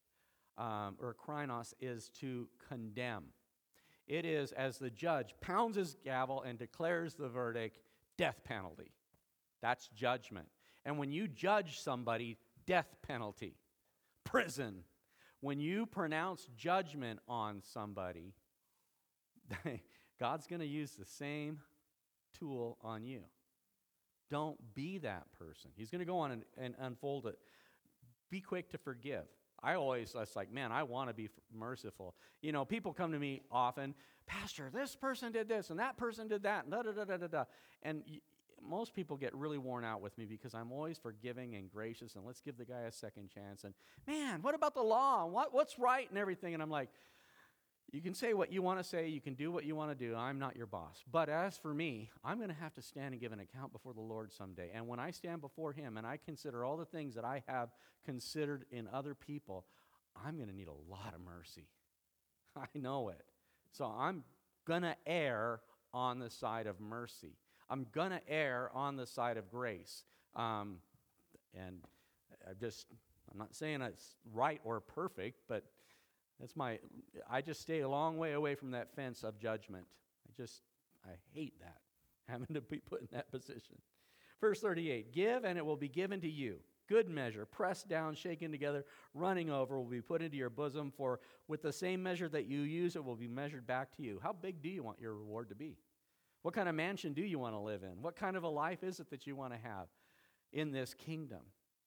um, 0.59 0.97
or 1.01 1.15
krinos 1.15 1.75
is 1.81 2.11
to 2.21 2.49
condemn. 2.69 3.25
It 4.07 4.25
is 4.25 4.53
as 4.53 4.79
the 4.79 4.91
judge 4.91 5.35
pounds 5.41 5.77
his 5.77 5.97
gavel 6.05 6.43
and 6.43 6.59
declares 6.59 7.15
the 7.15 7.29
verdict 7.29 7.79
death 8.19 8.41
penalty. 8.45 8.91
That's 9.63 9.89
judgment. 9.89 10.49
And 10.85 10.99
when 10.99 11.13
you 11.13 11.29
judge 11.29 11.81
somebody, 11.81 12.39
death 12.71 12.95
penalty, 13.03 13.57
prison. 14.23 14.85
When 15.41 15.59
you 15.59 15.87
pronounce 15.87 16.47
judgment 16.57 17.19
on 17.27 17.63
somebody, 17.65 18.33
God's 20.21 20.47
going 20.47 20.61
to 20.61 20.67
use 20.67 20.93
the 20.93 21.05
same 21.05 21.59
tool 22.39 22.79
on 22.81 23.05
you. 23.05 23.23
Don't 24.31 24.57
be 24.73 24.99
that 24.99 25.25
person. 25.37 25.73
He's 25.75 25.91
going 25.91 25.99
to 25.99 26.05
go 26.05 26.19
on 26.19 26.31
and, 26.31 26.43
and, 26.57 26.75
unfold 26.79 27.27
it. 27.27 27.41
Be 28.31 28.41
quick 28.41 28.71
to 28.71 28.79
forgive. 28.79 29.25
I 29.61 29.75
always, 29.75 30.15
was 30.15 30.37
like, 30.37 30.53
man, 30.53 30.71
I 30.71 30.85
want 30.85 31.11
to 31.11 31.15
be 31.15 31.29
merciful. 31.53 32.15
You 32.41 32.53
know, 32.53 32.65
people 32.65 32.93
come 32.93 33.11
to 33.11 33.19
me 33.19 33.43
often, 33.51 33.97
Pastor, 34.27 34.71
this 34.73 34.95
person 34.95 35.33
did 35.33 35.49
this 35.49 35.71
and 35.71 35.81
that 35.81 35.97
person 35.97 36.29
did 36.29 36.45
that, 36.45 36.63
and 36.63 36.73
da 36.73 36.83
da 36.83 36.93
da 36.93 37.17
da 37.17 37.27
da. 37.27 37.45
And 37.83 38.05
most 38.67 38.95
people 38.95 39.17
get 39.17 39.35
really 39.35 39.59
worn 39.59 39.85
out 39.85 40.01
with 40.01 40.17
me 40.19 40.27
because 40.27 40.55
I'm 40.55 40.73
always 40.73 40.99
forgiving 40.99 41.55
and 41.55 41.71
gracious 41.71 42.15
and 42.15 42.25
let's 42.25 42.41
give 42.41 42.57
the 42.57 42.65
guy 42.65 42.83
a 42.83 42.93
second 42.93 43.31
chance. 43.31 43.65
And 43.65 43.75
man, 44.07 44.43
what 44.43 44.55
about 44.55 44.75
the 44.75 44.83
law? 44.83 45.27
What, 45.27 45.53
what's 45.55 45.79
right 45.79 46.09
and 46.09 46.19
everything? 46.19 46.55
And 46.55 46.63
I'm 46.63 46.71
like, 46.71 46.89
you 47.93 48.01
can 48.01 48.15
say 48.15 48.35
what 48.35 48.53
you 48.53 48.63
want 48.63 48.79
to 48.79 48.85
say, 48.85 49.09
you 49.09 49.21
can 49.21 49.35
do 49.35 49.51
what 49.51 49.65
you 49.65 49.75
want 49.75 49.91
to 49.91 49.95
do. 49.97 50.15
I'm 50.15 50.39
not 50.39 50.57
your 50.57 50.67
boss. 50.67 51.03
But 51.11 51.29
as 51.29 51.57
for 51.57 51.75
me, 51.75 52.11
I'm 52.25 52.37
going 52.37 52.51
to 52.51 52.55
have 52.55 52.73
to 52.75 52.83
stand 52.83 53.13
and 53.13 53.21
give 53.21 53.33
an 53.33 53.41
account 53.41 53.73
before 53.73 53.95
the 53.95 54.01
Lord 54.01 54.33
someday. 54.33 54.71
And 54.73 54.87
when 54.87 55.01
I 55.01 55.11
stand 55.11 55.41
before 55.41 55.73
Him 55.73 55.97
and 55.97 56.07
I 56.07 56.19
consider 56.25 56.65
all 56.65 56.77
the 56.77 56.85
things 56.85 57.17
that 57.17 57.25
I 57.25 57.43
have 57.49 57.71
considered 58.05 58.65
in 58.71 58.89
other 58.93 59.15
people, 59.15 59.65
I'm 60.25 60.37
going 60.37 60.49
to 60.49 60.55
need 60.55 60.69
a 60.69 60.91
lot 60.91 61.15
of 61.15 61.21
mercy. 61.21 61.67
I 62.57 62.67
know 62.75 63.09
it. 63.09 63.25
So 63.73 63.85
I'm 63.87 64.23
going 64.67 64.83
to 64.83 64.97
err 65.07 65.61
on 65.93 66.21
the 66.21 66.31
side 66.31 66.67
of 66.67 66.81
mercy. 66.81 67.35
I'm 67.71 67.87
going 67.93 68.11
to 68.11 68.21
err 68.29 68.71
on 68.75 68.97
the 68.97 69.07
side 69.07 69.37
of 69.37 69.49
grace. 69.49 70.03
Um, 70.35 70.79
and 71.55 71.79
I'm 72.49 72.57
just, 72.59 72.87
I'm 73.31 73.39
not 73.39 73.55
saying 73.55 73.81
it's 73.81 74.17
right 74.33 74.61
or 74.65 74.81
perfect, 74.81 75.43
but 75.49 75.65
that's 76.41 76.57
my, 76.57 76.79
I 77.31 77.43
just 77.43 77.61
stay 77.61 77.81
a 77.81 77.89
long 77.89 78.19
way 78.19 78.33
away 78.33 78.57
from 78.57 78.73
that 78.73 78.95
fence 78.95 79.23
of 79.23 79.39
judgment. 79.39 79.87
I 80.29 80.33
just, 80.37 80.63
I 81.05 81.13
hate 81.33 81.55
that, 81.61 81.79
having 82.29 82.55
to 82.55 82.61
be 82.61 82.79
put 82.79 83.03
in 83.03 83.09
that 83.13 83.31
position. 83.31 83.77
Verse 84.41 84.61
38 84.61 85.13
Give, 85.13 85.45
and 85.45 85.57
it 85.57 85.65
will 85.65 85.77
be 85.77 85.89
given 85.89 86.21
to 86.23 86.31
you. 86.31 86.57
Good 86.89 87.09
measure, 87.09 87.47
pressed 87.47 87.89
down, 87.89 88.17
shaken 88.17 88.51
together, 88.51 88.85
running 89.15 89.49
over, 89.49 89.79
will 89.79 89.85
be 89.85 90.01
put 90.01 90.23
into 90.23 90.37
your 90.37 90.51
bosom. 90.51 90.93
For 90.97 91.21
with 91.47 91.63
the 91.63 91.73
same 91.73 92.03
measure 92.03 92.29
that 92.31 92.47
you 92.47 92.63
use, 92.63 92.97
it 92.97 93.05
will 93.05 93.15
be 93.15 93.29
measured 93.29 93.65
back 93.65 93.95
to 93.97 94.03
you. 94.03 94.19
How 94.21 94.33
big 94.33 94.61
do 94.61 94.69
you 94.69 94.83
want 94.83 94.99
your 95.01 95.15
reward 95.15 95.51
to 95.51 95.55
be? 95.55 95.77
What 96.43 96.55
kind 96.55 96.69
of 96.69 96.75
mansion 96.75 97.13
do 97.13 97.23
you 97.23 97.39
want 97.39 97.55
to 97.55 97.61
live 97.61 97.83
in? 97.83 98.03
What 98.03 98.17
kind 98.17 98.37
of 98.37 98.45
a 98.45 98.49
life 98.49 98.83
is 98.83 99.01
it 99.01 99.11
that 99.11 99.27
you 99.27 99.37
want 99.37 99.53
to 99.53 99.59
have 99.59 99.87
in 100.53 100.73
this 100.73 100.95
kingdom? 100.95 101.41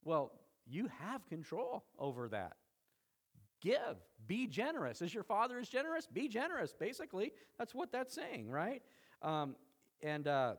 Well, 0.04 0.32
you 0.66 0.90
have 1.00 1.26
control 1.28 1.84
over 1.98 2.30
that. 2.30 2.54
Give, 3.62 3.98
be 4.28 4.46
generous. 4.48 5.02
As 5.02 5.14
your 5.14 5.24
father 5.24 5.58
is 5.58 5.70
generous, 5.70 6.06
be 6.06 6.28
generous. 6.28 6.74
Basically, 6.74 7.32
that's 7.58 7.74
what 7.74 7.92
that's 7.92 8.14
saying, 8.14 8.50
right? 8.50 8.82
Um, 9.22 9.56
and 10.02 10.28
uh, 10.28 10.56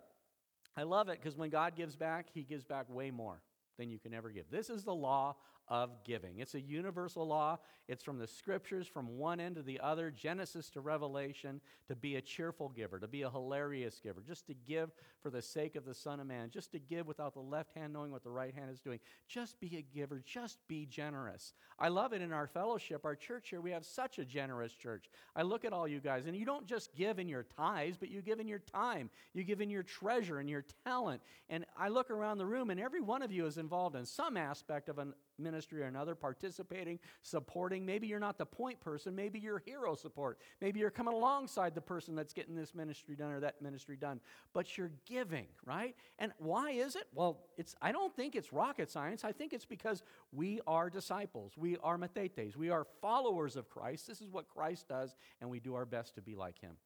I 0.76 0.84
love 0.84 1.08
it 1.08 1.20
because 1.20 1.36
when 1.36 1.50
God 1.50 1.76
gives 1.76 1.96
back, 1.96 2.28
he 2.32 2.42
gives 2.42 2.64
back 2.64 2.86
way 2.88 3.10
more. 3.10 3.42
than 3.76 3.90
you 3.90 3.98
can 3.98 4.14
ever 4.14 4.30
give. 4.30 4.44
This 4.50 4.70
is 4.70 4.84
the 4.84 4.94
law 4.94 5.36
of 5.68 5.90
giving. 6.04 6.38
It's 6.38 6.54
a 6.54 6.60
universal 6.60 7.26
law. 7.26 7.58
It's 7.88 8.02
from 8.02 8.18
the 8.18 8.26
scriptures, 8.26 8.86
from 8.86 9.18
one 9.18 9.40
end 9.40 9.56
to 9.56 9.62
the 9.62 9.80
other, 9.80 10.10
Genesis 10.10 10.70
to 10.70 10.80
Revelation, 10.80 11.60
to 11.88 11.94
be 11.94 12.16
a 12.16 12.20
cheerful 12.20 12.70
giver, 12.70 12.98
to 12.98 13.08
be 13.08 13.22
a 13.22 13.30
hilarious 13.30 14.00
giver, 14.02 14.22
just 14.26 14.46
to 14.46 14.54
give 14.54 14.90
for 15.22 15.30
the 15.30 15.42
sake 15.42 15.76
of 15.76 15.84
the 15.84 15.94
Son 15.94 16.20
of 16.20 16.26
Man, 16.26 16.50
just 16.50 16.72
to 16.72 16.78
give 16.78 17.06
without 17.06 17.34
the 17.34 17.40
left 17.40 17.72
hand 17.72 17.92
knowing 17.92 18.10
what 18.10 18.24
the 18.24 18.30
right 18.30 18.54
hand 18.54 18.70
is 18.70 18.80
doing. 18.80 19.00
Just 19.28 19.60
be 19.60 19.76
a 19.76 19.82
giver, 19.82 20.22
just 20.24 20.58
be 20.68 20.86
generous. 20.86 21.52
I 21.78 21.88
love 21.88 22.12
it 22.12 22.22
in 22.22 22.32
our 22.32 22.46
fellowship, 22.46 23.04
our 23.04 23.16
church 23.16 23.50
here. 23.50 23.60
We 23.60 23.72
have 23.72 23.84
such 23.84 24.18
a 24.18 24.24
generous 24.24 24.72
church. 24.72 25.10
I 25.36 25.42
look 25.42 25.64
at 25.64 25.72
all 25.72 25.86
you 25.86 26.00
guys, 26.00 26.26
and 26.26 26.36
you 26.36 26.46
don't 26.46 26.66
just 26.66 26.94
give 26.94 27.18
in 27.18 27.28
your 27.28 27.44
tithes, 27.56 27.98
but 27.98 28.10
you 28.10 28.22
give 28.22 28.40
in 28.40 28.48
your 28.48 28.60
time, 28.60 29.10
you 29.34 29.44
give 29.44 29.60
in 29.60 29.70
your 29.70 29.82
treasure 29.82 30.38
and 30.38 30.48
your 30.48 30.64
talent. 30.84 31.20
And 31.50 31.66
I 31.78 31.88
look 31.88 32.10
around 32.10 32.38
the 32.38 32.46
room, 32.46 32.70
and 32.70 32.80
every 32.80 33.00
one 33.00 33.22
of 33.22 33.32
you 33.32 33.46
is 33.46 33.58
involved 33.58 33.96
in 33.96 34.06
some 34.06 34.36
aspect 34.36 34.88
of 34.88 34.98
a 34.98 35.08
ministry 35.38 35.82
or 35.82 35.86
another, 35.86 36.14
participating, 36.14 36.98
supporting. 37.22 37.84
Maybe 37.84 38.06
you're 38.06 38.20
not 38.20 38.38
the 38.38 38.46
point 38.46 38.80
person, 38.80 39.14
maybe 39.14 39.38
you're 39.38 39.58
hero 39.58 39.94
support. 39.94 40.38
Maybe 40.60 40.80
you're 40.80 40.90
coming 40.90 41.14
alongside 41.14 41.74
the 41.74 41.80
person 41.80 42.14
that's 42.14 42.32
getting 42.32 42.54
this 42.54 42.74
ministry 42.74 43.16
done 43.16 43.32
or 43.32 43.40
that 43.40 43.60
ministry 43.62 43.96
done, 43.96 44.20
but 44.52 44.76
you're 44.76 44.92
giving, 45.06 45.46
right? 45.64 45.94
And 46.18 46.32
why 46.38 46.70
is 46.70 46.96
it? 46.96 47.06
Well, 47.14 47.40
it's 47.56 47.74
I 47.82 47.92
don't 47.92 48.14
think 48.14 48.34
it's 48.34 48.52
rocket 48.52 48.90
science. 48.90 49.24
I 49.24 49.32
think 49.32 49.52
it's 49.52 49.66
because 49.66 50.02
we 50.32 50.60
are 50.66 50.90
disciples. 50.90 51.52
We 51.56 51.76
are 51.82 51.98
mathetes. 51.98 52.56
We 52.56 52.70
are 52.70 52.86
followers 53.00 53.56
of 53.56 53.68
Christ. 53.68 54.06
This 54.06 54.20
is 54.20 54.30
what 54.30 54.48
Christ 54.48 54.88
does, 54.88 55.14
and 55.40 55.50
we 55.50 55.60
do 55.60 55.74
our 55.74 55.86
best 55.86 56.14
to 56.16 56.22
be 56.22 56.34
like 56.34 56.60
him. 56.60 56.76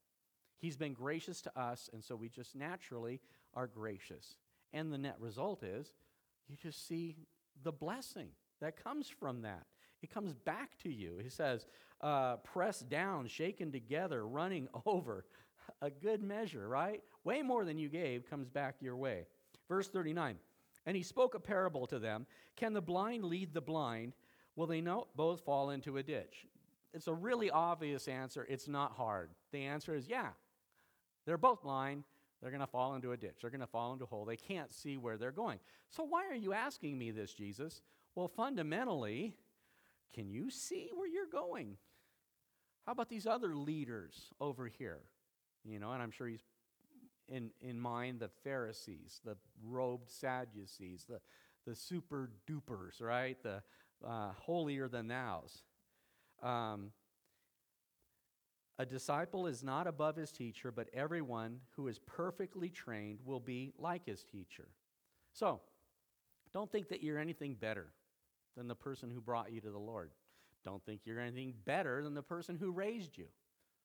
He's 0.58 0.76
been 0.76 0.92
gracious 0.92 1.40
to 1.42 1.58
us, 1.58 1.88
and 1.92 2.02
so 2.02 2.16
we 2.16 2.28
just 2.28 2.56
naturally 2.56 3.20
are 3.54 3.66
gracious. 3.66 4.36
And 4.72 4.92
the 4.92 4.98
net 4.98 5.16
result 5.20 5.62
is 5.62 5.92
you 6.48 6.56
just 6.56 6.86
see 6.86 7.16
the 7.62 7.72
blessing 7.72 8.28
that 8.60 8.82
comes 8.82 9.08
from 9.08 9.42
that. 9.42 9.66
It 10.02 10.10
comes 10.10 10.32
back 10.32 10.78
to 10.82 10.90
you. 10.90 11.18
He 11.22 11.28
says, 11.28 11.66
uh, 12.00 12.36
pressed 12.36 12.88
down, 12.88 13.26
shaken 13.26 13.72
together, 13.72 14.26
running 14.26 14.68
over. 14.86 15.24
A 15.82 15.90
good 15.90 16.22
measure, 16.22 16.66
right? 16.66 17.02
Way 17.24 17.42
more 17.42 17.64
than 17.64 17.78
you 17.78 17.88
gave 17.88 18.28
comes 18.28 18.48
back 18.48 18.76
your 18.80 18.96
way. 18.96 19.26
Verse 19.68 19.88
39 19.88 20.36
And 20.86 20.96
he 20.96 21.02
spoke 21.02 21.34
a 21.34 21.40
parable 21.40 21.86
to 21.88 21.98
them 21.98 22.26
Can 22.56 22.72
the 22.72 22.80
blind 22.80 23.24
lead 23.24 23.52
the 23.52 23.60
blind? 23.60 24.14
Will 24.56 24.66
they 24.66 24.80
not 24.80 25.08
both 25.14 25.42
fall 25.42 25.70
into 25.70 25.98
a 25.98 26.02
ditch? 26.02 26.46
It's 26.94 27.06
a 27.06 27.14
really 27.14 27.50
obvious 27.50 28.08
answer. 28.08 28.46
It's 28.48 28.66
not 28.66 28.92
hard. 28.92 29.30
The 29.52 29.64
answer 29.64 29.94
is 29.94 30.08
yeah. 30.08 30.30
They're 31.26 31.38
both 31.38 31.62
blind. 31.62 32.04
They're 32.40 32.50
going 32.50 32.60
to 32.60 32.66
fall 32.66 32.94
into 32.94 33.12
a 33.12 33.16
ditch. 33.16 33.38
They're 33.40 33.50
going 33.50 33.60
to 33.60 33.66
fall 33.66 33.92
into 33.92 34.04
a 34.04 34.08
hole. 34.08 34.24
They 34.24 34.36
can't 34.36 34.72
see 34.72 34.96
where 34.96 35.16
they're 35.16 35.32
going. 35.32 35.58
So, 35.90 36.04
why 36.04 36.26
are 36.26 36.34
you 36.34 36.52
asking 36.52 36.96
me 36.96 37.10
this, 37.10 37.32
Jesus? 37.34 37.82
Well, 38.14 38.28
fundamentally, 38.28 39.34
can 40.14 40.30
you 40.30 40.50
see 40.50 40.90
where 40.94 41.08
you're 41.08 41.26
going? 41.26 41.76
How 42.86 42.92
about 42.92 43.08
these 43.08 43.26
other 43.26 43.54
leaders 43.54 44.32
over 44.40 44.66
here? 44.66 45.00
You 45.64 45.78
know, 45.78 45.92
and 45.92 46.02
I'm 46.02 46.10
sure 46.10 46.28
he's 46.28 46.44
in, 47.28 47.50
in 47.60 47.78
mind 47.78 48.20
the 48.20 48.30
Pharisees, 48.44 49.20
the 49.24 49.36
robed 49.62 50.10
Sadducees, 50.10 51.04
the, 51.08 51.20
the 51.66 51.74
super 51.74 52.30
dupers, 52.48 53.02
right? 53.02 53.36
The 53.42 53.62
uh, 54.06 54.30
holier 54.32 54.88
than 54.88 55.08
thous. 55.08 55.62
Um, 56.42 56.92
a 58.78 58.86
disciple 58.86 59.46
is 59.46 59.64
not 59.64 59.86
above 59.86 60.16
his 60.16 60.30
teacher, 60.30 60.70
but 60.70 60.88
everyone 60.94 61.60
who 61.76 61.88
is 61.88 61.98
perfectly 61.98 62.70
trained 62.70 63.18
will 63.24 63.40
be 63.40 63.72
like 63.78 64.06
his 64.06 64.22
teacher. 64.22 64.68
So, 65.32 65.60
don't 66.52 66.70
think 66.70 66.88
that 66.88 67.02
you're 67.02 67.18
anything 67.18 67.54
better 67.54 67.88
than 68.56 68.68
the 68.68 68.74
person 68.74 69.10
who 69.10 69.20
brought 69.20 69.52
you 69.52 69.60
to 69.60 69.70
the 69.70 69.78
Lord. 69.78 70.10
Don't 70.64 70.84
think 70.84 71.02
you're 71.04 71.20
anything 71.20 71.54
better 71.64 72.02
than 72.02 72.14
the 72.14 72.22
person 72.22 72.56
who 72.56 72.70
raised 72.70 73.18
you. 73.18 73.26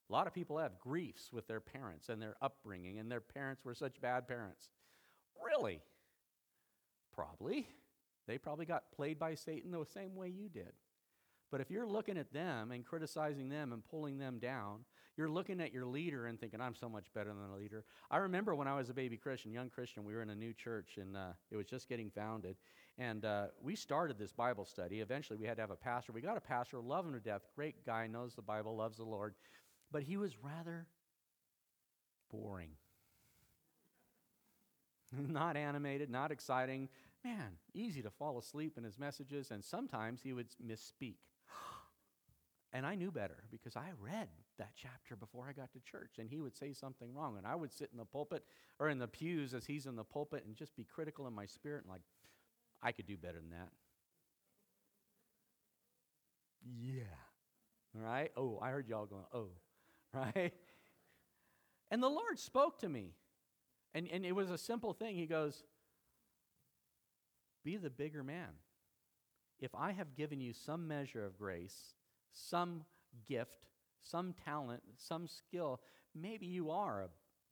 A 0.10 0.14
lot 0.14 0.28
of 0.28 0.34
people 0.34 0.58
have 0.60 0.80
griefs 0.80 1.32
with 1.32 1.48
their 1.48 1.60
parents 1.60 2.10
and 2.10 2.22
their 2.22 2.36
upbringing, 2.42 3.00
and 3.00 3.12
their 3.12 3.22
parents 3.22 3.66
were 3.66 3.74
such 3.74 4.00
bad 4.00 4.28
parents. 4.28 4.70
Really? 5.44 5.82
Probably. 7.16 7.68
They 8.28 8.38
probably 8.38 8.66
got 8.66 8.92
played 8.96 9.18
by 9.18 9.36
Satan 9.36 9.72
the 9.72 9.86
same 9.86 10.16
way 10.16 10.30
you 10.30 10.50
did. 10.50 10.74
But 11.54 11.62
if 11.62 11.70
you're 11.70 11.86
looking 11.86 12.18
at 12.18 12.34
them 12.34 12.72
and 12.72 12.84
criticizing 12.84 13.48
them 13.48 13.74
and 13.74 13.86
pulling 13.86 14.18
them 14.18 14.40
down, 14.40 14.86
you're 15.16 15.30
looking 15.30 15.62
at 15.62 15.72
your 15.72 15.86
leader 15.86 16.26
and 16.26 16.40
thinking, 16.40 16.60
I'm 16.60 16.74
so 16.74 16.90
much 16.90 17.14
better 17.14 17.30
than 17.30 17.52
a 17.54 17.56
leader. 17.56 17.86
I 18.10 18.18
remember 18.18 18.56
when 18.56 18.68
I 18.68 18.76
was 18.76 18.90
a 18.90 18.94
baby 18.96 19.18
Christian, 19.18 19.52
young 19.52 19.70
Christian, 19.70 20.04
we 20.04 20.16
were 20.16 20.24
in 20.24 20.32
a 20.32 20.36
new 20.36 20.52
church 20.52 20.98
and 21.00 21.16
uh, 21.16 21.34
it 21.52 21.56
was 21.56 21.68
just 21.68 21.88
getting 21.88 22.10
founded. 22.10 22.56
And 22.98 23.24
uh, 23.24 23.50
we 23.62 23.76
started 23.76 24.18
this 24.18 24.32
Bible 24.32 24.66
study. 24.66 25.02
Eventually, 25.02 25.38
we 25.38 25.46
had 25.46 25.58
to 25.58 25.62
have 25.62 25.70
a 25.70 25.76
pastor. 25.76 26.12
We 26.12 26.22
got 26.22 26.38
a 26.38 26.42
pastor, 26.42 26.80
love 26.80 27.06
him 27.06 27.14
to 27.14 27.20
death, 27.20 27.44
great 27.56 27.86
guy, 27.86 28.08
knows 28.08 28.34
the 28.34 28.42
Bible, 28.42 28.76
loves 28.76 28.98
the 28.98 29.04
Lord. 29.04 29.36
But 29.92 30.02
he 30.02 30.18
was 30.18 30.32
rather 30.42 30.88
boring. 32.32 32.72
not 35.12 35.56
animated, 35.56 36.10
not 36.10 36.32
exciting. 36.32 36.90
Man, 37.24 37.58
easy 37.76 38.02
to 38.02 38.10
fall 38.10 38.40
asleep 38.40 38.76
in 38.76 38.84
his 38.84 38.98
messages, 38.98 39.52
and 39.52 39.64
sometimes 39.64 40.20
he 40.24 40.34
would 40.34 40.48
misspeak. 40.66 41.18
And 42.74 42.88
I 42.88 42.96
knew 42.96 43.12
better 43.12 43.44
because 43.52 43.76
I 43.76 43.92
read 44.00 44.28
that 44.58 44.72
chapter 44.76 45.16
before 45.16 45.46
I 45.48 45.54
got 45.54 45.72
to 45.74 45.80
church. 45.80 46.16
And 46.18 46.28
he 46.28 46.42
would 46.42 46.56
say 46.56 46.74
something 46.74 47.14
wrong. 47.14 47.38
And 47.38 47.46
I 47.46 47.54
would 47.56 47.72
sit 47.72 47.90
in 47.92 48.00
the 48.00 48.06
pulpit 48.06 48.44
or 48.80 48.90
in 48.90 48.98
the 48.98 49.08
pews 49.08 49.54
as 49.54 49.66
he's 49.66 49.86
in 49.86 49.96
the 49.96 50.04
pulpit 50.04 50.44
and 50.48 50.56
just 50.56 50.76
be 50.76 50.84
critical 50.84 51.28
in 51.28 51.34
my 51.34 51.46
spirit 51.46 51.84
and 51.84 51.92
like, 51.92 52.02
I 52.82 52.92
could 52.92 53.06
do 53.06 53.16
better 53.16 53.40
than 53.40 53.52
that. 53.52 53.70
Yeah. 56.82 57.04
Right? 57.94 58.32
Oh, 58.36 58.58
I 58.60 58.70
heard 58.70 58.88
y'all 58.88 59.06
going, 59.06 59.26
oh. 59.34 59.50
Right? 60.14 60.54
And 61.90 62.02
the 62.02 62.10
Lord 62.10 62.38
spoke 62.38 62.80
to 62.80 62.90
me. 62.90 63.14
And, 63.96 64.08
and 64.12 64.26
it 64.26 64.34
was 64.34 64.50
a 64.50 64.58
simple 64.58 64.94
thing. 64.94 65.16
He 65.16 65.26
goes, 65.26 65.64
Be 67.64 67.78
the 67.78 67.90
bigger 67.90 68.24
man. 68.24 68.50
If 69.60 69.74
I 69.76 69.92
have 69.92 70.16
given 70.16 70.42
you 70.42 70.54
some 70.54 70.88
measure 70.88 71.26
of 71.26 71.38
grace, 71.38 71.96
some 72.34 72.84
gift, 73.28 73.68
some 74.02 74.34
talent, 74.46 74.84
some 74.98 75.28
skill, 75.28 75.80
maybe 76.14 76.46
you 76.46 76.72
are 76.72 77.02
a 77.02 77.10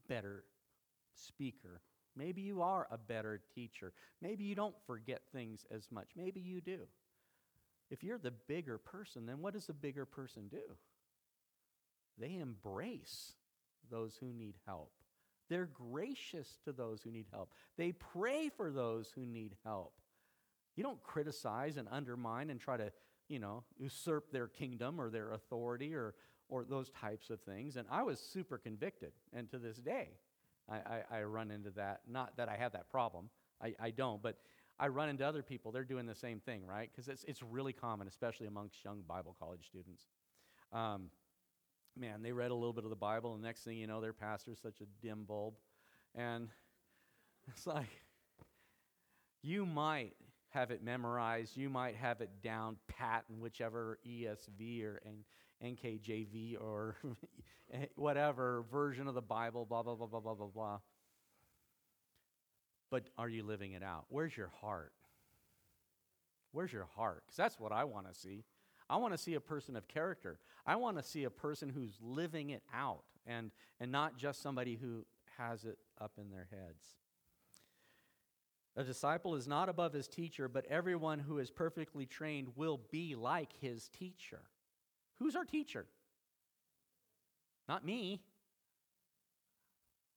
better 0.08 0.44
speaker. 1.14 1.82
Maybe 2.16 2.42
you 2.42 2.62
are 2.62 2.88
a 2.92 2.98
better 2.98 3.42
teacher. 3.56 3.94
Maybe 4.22 4.44
you 4.44 4.56
don't 4.56 4.76
forget 4.86 5.22
things 5.32 5.66
as 5.72 5.88
much. 5.92 6.10
Maybe 6.16 6.42
you 6.42 6.60
do. 6.60 6.80
If 7.90 8.04
you're 8.04 8.18
the 8.18 8.32
bigger 8.32 8.78
person, 8.78 9.26
then 9.26 9.42
what 9.42 9.54
does 9.54 9.68
the 9.68 9.74
bigger 9.74 10.06
person 10.06 10.48
do? 10.50 10.76
They 12.18 12.38
embrace 12.38 13.34
those 13.90 14.16
who 14.20 14.34
need 14.34 14.56
help. 14.66 14.92
They're 15.50 15.70
gracious 15.74 16.58
to 16.66 16.72
those 16.72 17.02
who 17.02 17.12
need 17.12 17.28
help. 17.32 17.54
They 17.78 17.92
pray 17.92 18.50
for 18.50 18.72
those 18.72 19.12
who 19.14 19.26
need 19.26 19.56
help. 19.66 19.94
You 20.76 20.84
don't 20.84 21.04
criticize 21.04 21.76
and 21.78 21.88
undermine 21.92 22.50
and 22.50 22.60
try 22.60 22.78
to 22.78 22.92
you 23.32 23.40
know, 23.40 23.64
usurp 23.78 24.32
their 24.32 24.48
kingdom 24.48 25.00
or 25.00 25.10
their 25.10 25.32
authority 25.32 25.96
or, 25.96 26.14
or 26.50 26.66
those 26.66 26.90
types 26.90 27.30
of 27.30 27.40
things. 27.42 27.78
And 27.78 27.88
I 27.90 28.04
was 28.04 28.20
super 28.20 28.58
convicted. 28.58 29.14
And 29.32 29.50
to 29.52 29.58
this 29.58 29.78
day, 29.78 30.10
I, 30.70 30.76
I, 30.76 31.20
I 31.20 31.24
run 31.24 31.50
into 31.50 31.72
that. 31.72 32.02
Not 32.08 32.36
that 32.36 32.50
I 32.50 32.58
have 32.58 32.74
that 32.74 32.90
problem, 32.90 33.30
I, 33.64 33.74
I 33.80 33.92
don't, 33.92 34.22
but 34.22 34.38
I 34.78 34.90
run 34.90 35.08
into 35.08 35.26
other 35.26 35.44
people. 35.44 35.72
They're 35.72 35.86
doing 35.86 36.06
the 36.06 36.16
same 36.16 36.40
thing, 36.40 36.66
right? 36.66 36.90
Because 36.92 37.08
it's, 37.08 37.24
it's 37.24 37.42
really 37.42 37.72
common, 37.72 38.08
especially 38.08 38.48
amongst 38.48 38.84
young 38.84 39.02
Bible 39.08 39.36
college 39.40 39.66
students. 39.66 40.04
Um, 40.74 41.10
man, 41.98 42.22
they 42.22 42.34
read 42.34 42.52
a 42.52 42.56
little 42.56 42.74
bit 42.74 42.84
of 42.84 42.90
the 42.90 42.96
Bible, 42.98 43.34
and 43.34 43.42
next 43.42 43.64
thing 43.64 43.78
you 43.78 43.88
know, 43.88 44.02
their 44.02 44.14
pastor's 44.14 44.60
such 44.62 44.82
a 44.82 45.06
dim 45.06 45.24
bulb. 45.24 45.54
And 46.16 46.50
it's 47.48 47.66
like, 47.66 47.90
you 49.42 49.66
might 49.66 50.14
have 50.52 50.72
it 50.72 50.84
memorized. 50.84 51.58
You 51.58 51.70
might 51.70 51.96
have 51.96 52.22
it 52.22 52.30
down 52.44 52.78
pat 52.88 53.26
in 53.30 53.40
whichever 53.40 54.00
ESV 54.08 54.84
or 54.84 55.02
NKJV 55.64 56.62
or 56.62 56.96
eh, 57.74 57.86
whatever 57.96 58.64
version 58.72 59.08
of 59.08 59.16
the 59.16 59.22
Bible, 59.22 59.66
blah, 59.66 59.84
blah, 59.84 59.96
blah, 59.96 60.08
blah, 60.08 60.20
blah, 60.20 60.34
blah, 60.36 60.48
blah. 60.48 60.80
But 62.90 63.10
are 63.18 63.30
you 63.30 63.44
living 63.44 63.72
it 63.72 63.84
out? 63.84 64.06
Where's 64.10 64.36
your 64.36 64.52
heart? 64.62 64.92
Where's 66.52 66.74
your 66.74 66.88
heart? 66.96 67.24
Because 67.26 67.38
that's 67.38 67.60
what 67.60 67.72
I 67.72 67.86
want 67.86 68.12
to 68.12 68.20
see. 68.20 68.44
I 68.90 68.98
want 68.98 69.14
to 69.14 69.18
see 69.18 69.36
a 69.36 69.40
person 69.40 69.78
of 69.78 69.88
character. 69.88 70.38
I 70.66 70.76
want 70.76 70.98
to 70.98 71.04
see 71.04 71.24
a 71.24 71.30
person 71.30 71.70
who's 71.70 71.98
living 72.02 72.50
it 72.50 72.62
out 72.74 73.04
and, 73.26 73.52
and 73.80 73.90
not 73.90 74.18
just 74.18 74.42
somebody 74.42 74.76
who 74.76 75.06
has 75.38 75.64
it 75.64 75.78
up 76.02 76.12
in 76.18 76.30
their 76.30 76.48
heads. 76.52 76.84
A 78.78 78.84
disciple 78.84 79.36
is 79.36 79.48
not 79.48 79.68
above 79.68 79.92
his 79.92 80.08
teacher, 80.08 80.48
but 80.48 80.66
everyone 80.68 81.20
who 81.20 81.40
is 81.40 81.52
perfectly 81.52 82.06
trained 82.06 82.50
will 82.56 82.80
be 82.92 83.16
like 83.16 83.52
his 83.60 83.90
teacher. 83.90 84.40
Who's 85.20 85.36
our 85.36 85.44
teacher? 85.44 85.86
Not 87.68 87.86
me. 87.86 88.22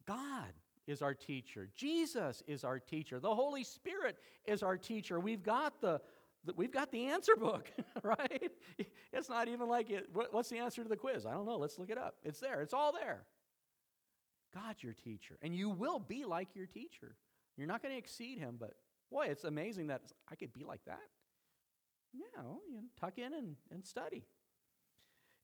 God. 0.07 0.53
is 0.87 1.01
our 1.03 1.15
teacher. 1.15 1.69
Jesus 1.75 2.43
is 2.47 2.63
our 2.63 2.79
teacher. 2.79 3.19
The 3.19 3.35
Holy 3.35 3.65
Spirit 3.65 4.19
is 4.45 4.63
our 4.63 4.77
teacher. 4.77 5.19
We've 5.19 5.43
got 5.43 5.81
the, 5.81 6.01
we've 6.57 6.73
got 6.73 6.93
the 6.93 7.07
answer 7.07 7.37
book, 7.37 7.71
right? 8.03 8.53
It's 9.13 9.29
not 9.31 9.49
even 9.49 9.69
like 9.69 9.91
it, 9.91 10.09
what's 10.13 10.51
the 10.51 10.59
answer 10.59 10.83
to 10.83 10.89
the 10.89 10.97
quiz? 10.97 11.25
I 11.27 11.33
don't 11.33 11.47
know. 11.47 11.57
Let's 11.57 11.79
look 11.79 11.91
it 11.91 11.99
up. 11.99 12.17
It's 12.23 12.39
there. 12.39 12.61
It's 12.61 12.75
all 12.75 12.93
there. 12.93 13.25
God's 14.55 14.83
your 14.83 14.93
teacher, 14.93 15.37
and 15.43 15.57
you 15.57 15.71
will 15.71 15.99
be 15.99 16.25
like 16.25 16.55
your 16.55 16.67
teacher. 16.67 17.17
You're 17.57 17.67
not 17.67 17.83
going 17.83 17.93
to 17.93 17.99
exceed 17.99 18.39
him, 18.39 18.57
but 18.59 18.75
boy, 19.11 19.27
it's 19.27 19.45
amazing 19.45 19.89
that 19.89 20.03
I 20.31 20.35
could 20.35 20.53
be 20.53 20.65
like 20.65 20.85
that. 20.87 21.01
Yeah, 22.13 22.43
well, 22.43 22.61
you 22.69 22.77
know, 22.77 22.85
tuck 23.01 23.19
in 23.19 23.35
and, 23.35 23.57
and 23.71 23.85
study. 23.85 24.25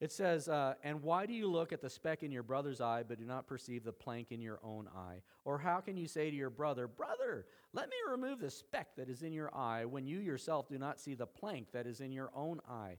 It 0.00 0.12
says, 0.12 0.48
uh, 0.48 0.74
And 0.82 1.02
why 1.02 1.26
do 1.26 1.34
you 1.34 1.46
look 1.46 1.72
at 1.72 1.82
the 1.82 1.90
speck 1.90 2.22
in 2.22 2.32
your 2.32 2.42
brother's 2.42 2.80
eye, 2.80 3.04
but 3.06 3.18
do 3.18 3.24
not 3.24 3.46
perceive 3.46 3.84
the 3.84 3.92
plank 3.92 4.28
in 4.30 4.40
your 4.40 4.58
own 4.62 4.88
eye? 4.88 5.22
Or 5.44 5.58
how 5.58 5.80
can 5.80 5.96
you 5.96 6.06
say 6.06 6.30
to 6.30 6.36
your 6.36 6.50
brother, 6.50 6.88
Brother, 6.88 7.46
let 7.72 7.88
me 7.88 7.96
remove 8.10 8.40
the 8.40 8.50
speck 8.50 8.96
that 8.96 9.10
is 9.10 9.22
in 9.22 9.32
your 9.32 9.54
eye, 9.54 9.84
when 9.84 10.06
you 10.06 10.18
yourself 10.18 10.68
do 10.68 10.78
not 10.78 11.00
see 11.00 11.14
the 11.14 11.26
plank 11.26 11.72
that 11.72 11.86
is 11.86 12.00
in 12.00 12.12
your 12.12 12.30
own 12.34 12.60
eye? 12.68 12.96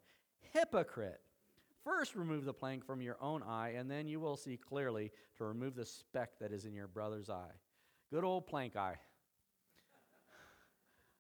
Hypocrite! 0.53 1.21
First 1.83 2.15
remove 2.15 2.45
the 2.45 2.53
plank 2.53 2.85
from 2.85 3.01
your 3.01 3.17
own 3.19 3.41
eye, 3.41 3.73
and 3.77 3.89
then 3.89 4.07
you 4.07 4.19
will 4.19 4.37
see 4.37 4.55
clearly 4.55 5.11
to 5.37 5.45
remove 5.45 5.75
the 5.75 5.85
speck 5.85 6.37
that 6.39 6.51
is 6.51 6.65
in 6.65 6.75
your 6.75 6.87
brother's 6.87 7.29
eye. 7.29 7.55
Good 8.11 8.23
old 8.25 8.45
plank 8.45 8.75
eye. 8.75 8.97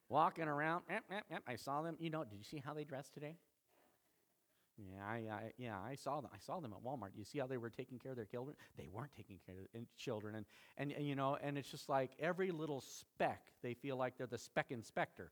Walking 0.09 0.43
around, 0.49 0.83
eh, 0.89 0.99
eh, 1.09 1.21
eh, 1.31 1.37
I 1.47 1.55
saw 1.55 1.81
them. 1.81 1.95
You 1.99 2.09
know, 2.09 2.25
did 2.25 2.37
you 2.37 2.43
see 2.43 2.61
how 2.63 2.73
they 2.73 2.83
dressed 2.83 3.13
today? 3.13 3.37
Yeah, 4.77 5.05
I, 5.05 5.15
I, 5.31 5.51
yeah, 5.57 5.77
I 5.79 5.95
saw 5.95 6.19
them. 6.19 6.29
I 6.33 6.39
saw 6.39 6.59
them 6.59 6.73
at 6.73 6.83
Walmart. 6.83 7.11
You 7.15 7.23
see 7.23 7.39
how 7.39 7.47
they 7.47 7.57
were 7.57 7.69
taking 7.69 7.97
care 7.97 8.11
of 8.11 8.17
their 8.17 8.25
children? 8.25 8.57
They 8.77 8.89
weren't 8.91 9.11
taking 9.15 9.39
care 9.45 9.55
of 9.55 9.67
their 9.73 9.83
children, 9.97 10.35
and, 10.35 10.45
and, 10.77 10.91
and 10.91 11.07
you 11.07 11.15
know, 11.15 11.37
and 11.41 11.57
it's 11.57 11.69
just 11.69 11.87
like 11.87 12.11
every 12.19 12.51
little 12.51 12.81
speck, 12.81 13.41
they 13.61 13.73
feel 13.73 13.95
like 13.95 14.17
they're 14.17 14.27
the 14.27 14.37
speck 14.37 14.67
inspector, 14.69 15.31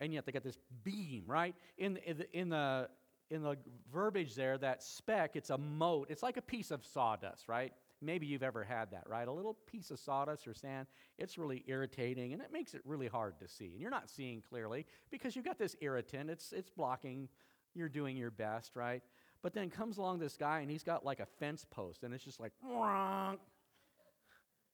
and 0.00 0.12
yet 0.12 0.26
they 0.26 0.32
got 0.32 0.42
this 0.42 0.58
beam 0.82 1.24
right 1.26 1.54
in 1.78 1.98
in 1.98 2.18
the, 2.18 2.38
in 2.38 2.48
the 2.48 2.88
in 3.30 3.42
the 3.42 3.56
verbiage 3.92 4.34
there. 4.34 4.58
That 4.58 4.82
speck, 4.82 5.36
it's 5.36 5.50
a 5.50 5.58
mote. 5.58 6.08
It's 6.10 6.22
like 6.22 6.38
a 6.38 6.42
piece 6.42 6.70
of 6.70 6.84
sawdust, 6.84 7.48
right? 7.48 7.72
Maybe 8.04 8.26
you've 8.26 8.42
ever 8.42 8.64
had 8.64 8.90
that, 8.92 9.04
right? 9.08 9.26
A 9.26 9.32
little 9.32 9.54
piece 9.66 9.90
of 9.90 9.98
sawdust 9.98 10.46
or 10.46 10.54
sand, 10.54 10.86
it's 11.18 11.38
really 11.38 11.64
irritating 11.66 12.32
and 12.32 12.42
it 12.42 12.52
makes 12.52 12.74
it 12.74 12.82
really 12.84 13.08
hard 13.08 13.38
to 13.40 13.48
see. 13.48 13.66
And 13.66 13.80
you're 13.80 13.90
not 13.90 14.10
seeing 14.10 14.42
clearly 14.42 14.86
because 15.10 15.34
you've 15.34 15.44
got 15.44 15.58
this 15.58 15.76
irritant, 15.80 16.30
it's, 16.30 16.52
it's 16.52 16.70
blocking, 16.70 17.28
you're 17.74 17.88
doing 17.88 18.16
your 18.16 18.30
best, 18.30 18.76
right? 18.76 19.02
But 19.42 19.54
then 19.54 19.70
comes 19.70 19.98
along 19.98 20.18
this 20.18 20.36
guy 20.36 20.60
and 20.60 20.70
he's 20.70 20.82
got 20.84 21.04
like 21.04 21.20
a 21.20 21.26
fence 21.26 21.66
post 21.70 22.02
and 22.02 22.14
it's 22.14 22.24
just 22.24 22.40
like, 22.40 22.52
Wronk. 22.62 23.38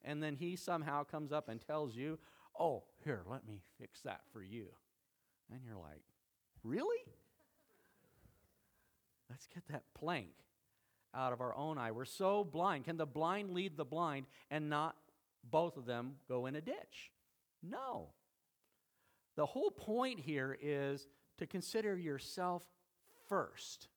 and 0.04 0.22
then 0.22 0.36
he 0.36 0.56
somehow 0.56 1.04
comes 1.04 1.32
up 1.32 1.48
and 1.48 1.60
tells 1.60 1.94
you, 1.94 2.18
oh, 2.58 2.84
here, 3.04 3.22
let 3.28 3.46
me 3.46 3.62
fix 3.80 4.00
that 4.02 4.20
for 4.32 4.42
you. 4.42 4.66
And 5.52 5.60
you're 5.64 5.76
like, 5.76 6.02
really? 6.62 7.04
Let's 9.28 9.46
get 9.46 9.66
that 9.68 9.84
plank 9.94 10.34
out 11.14 11.32
of 11.32 11.40
our 11.40 11.56
own 11.56 11.78
eye. 11.78 11.90
We're 11.90 12.04
so 12.04 12.44
blind. 12.44 12.84
Can 12.84 12.96
the 12.96 13.06
blind 13.06 13.50
lead 13.50 13.76
the 13.76 13.84
blind 13.84 14.26
and 14.50 14.68
not 14.68 14.96
both 15.50 15.76
of 15.76 15.86
them 15.86 16.16
go 16.28 16.46
in 16.46 16.56
a 16.56 16.60
ditch? 16.60 17.10
No. 17.62 18.08
The 19.36 19.46
whole 19.46 19.70
point 19.70 20.20
here 20.20 20.56
is 20.60 21.06
to 21.38 21.46
consider 21.46 21.96
yourself 21.96 22.62
first. 23.28 23.88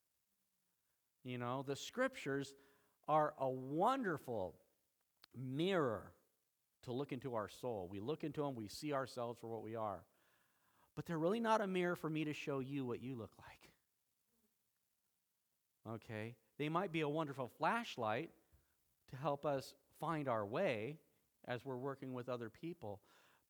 You 1.24 1.38
know, 1.38 1.64
the 1.66 1.76
scriptures 1.76 2.54
are 3.08 3.34
a 3.38 3.48
wonderful 3.48 4.56
mirror 5.36 6.12
to 6.84 6.92
look 6.92 7.12
into 7.12 7.34
our 7.34 7.48
soul. 7.48 7.88
We 7.90 8.00
look 8.00 8.24
into 8.24 8.42
them, 8.42 8.54
we 8.54 8.68
see 8.68 8.92
ourselves 8.92 9.38
for 9.40 9.48
what 9.48 9.62
we 9.62 9.74
are. 9.74 10.04
But 10.94 11.06
they're 11.06 11.18
really 11.18 11.40
not 11.40 11.60
a 11.60 11.66
mirror 11.66 11.96
for 11.96 12.08
me 12.08 12.24
to 12.24 12.32
show 12.32 12.60
you 12.60 12.84
what 12.84 13.02
you 13.02 13.16
look 13.16 13.32
like. 13.38 13.70
Okay? 15.96 16.36
They 16.58 16.68
might 16.68 16.92
be 16.92 17.00
a 17.00 17.08
wonderful 17.08 17.50
flashlight 17.58 18.30
to 19.10 19.16
help 19.16 19.44
us 19.44 19.74
find 20.00 20.28
our 20.28 20.46
way 20.46 20.96
as 21.46 21.64
we're 21.64 21.76
working 21.76 22.14
with 22.14 22.28
other 22.28 22.50
people. 22.50 23.00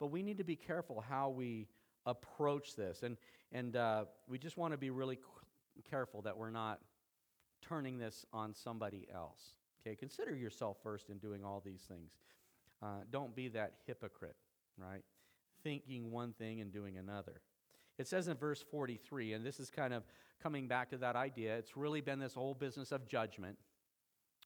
But 0.01 0.09
we 0.09 0.23
need 0.23 0.39
to 0.39 0.45
be 0.45 0.57
careful 0.57 1.01
how 1.01 1.31
we 1.31 1.69
approach 2.07 2.75
this. 2.77 3.03
And, 3.03 3.17
and 3.53 3.77
uh, 3.77 4.05
we 4.29 4.39
just 4.39 4.57
want 4.57 4.73
to 4.73 4.79
be 4.79 4.91
really 4.91 5.19
careful 5.89 6.23
that 6.23 6.37
we're 6.37 6.51
not 6.51 6.81
turning 7.63 7.99
this 7.99 8.27
on 8.33 8.55
somebody 8.55 9.07
else. 9.13 9.55
Okay, 9.87 9.97
consider 9.97 10.35
yourself 10.35 10.79
first 10.83 11.11
in 11.11 11.19
doing 11.19 11.45
all 11.45 11.63
these 11.65 11.83
things. 11.83 12.13
Uh, 12.83 13.01
don't 13.11 13.35
be 13.35 13.49
that 13.49 13.75
hypocrite, 13.87 14.37
right? 14.77 15.03
Thinking 15.63 16.11
one 16.11 16.33
thing 16.33 16.61
and 16.61 16.73
doing 16.73 16.99
another. 16.99 17.41
It 17.99 18.09
says 18.09 18.29
in 18.29 18.37
verse 18.37 18.63
43, 18.71 19.35
and 19.35 19.47
this 19.47 19.61
is 19.61 19.71
kind 19.71 19.95
of 19.95 20.03
coming 20.43 20.67
back 20.67 20.91
to 20.91 20.99
that 20.99 21.17
idea, 21.17 21.57
it's 21.57 21.77
really 21.77 22.01
been 22.01 22.19
this 22.19 22.35
whole 22.35 22.55
business 22.55 22.93
of 22.93 23.09
judgment. 23.09 23.57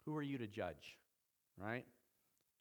Who 0.05 0.17
are 0.17 0.23
you 0.23 0.39
to 0.39 0.47
judge, 0.47 0.99
right? 1.57 1.85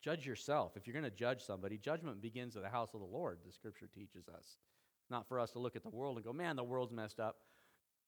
Judge 0.02 0.26
yourself. 0.26 0.76
If 0.76 0.86
you're 0.86 0.94
going 0.94 1.04
to 1.04 1.10
judge 1.10 1.42
somebody, 1.42 1.76
judgment 1.76 2.22
begins 2.22 2.56
at 2.56 2.62
the 2.62 2.68
house 2.68 2.94
of 2.94 3.00
the 3.00 3.06
Lord, 3.06 3.38
the 3.46 3.52
scripture 3.52 3.88
teaches 3.94 4.28
us. 4.28 4.56
Not 5.10 5.26
for 5.28 5.40
us 5.40 5.52
to 5.52 5.58
look 5.58 5.76
at 5.76 5.82
the 5.82 5.88
world 5.88 6.16
and 6.16 6.24
go, 6.24 6.32
man, 6.32 6.56
the 6.56 6.64
world's 6.64 6.92
messed 6.92 7.20
up. 7.20 7.36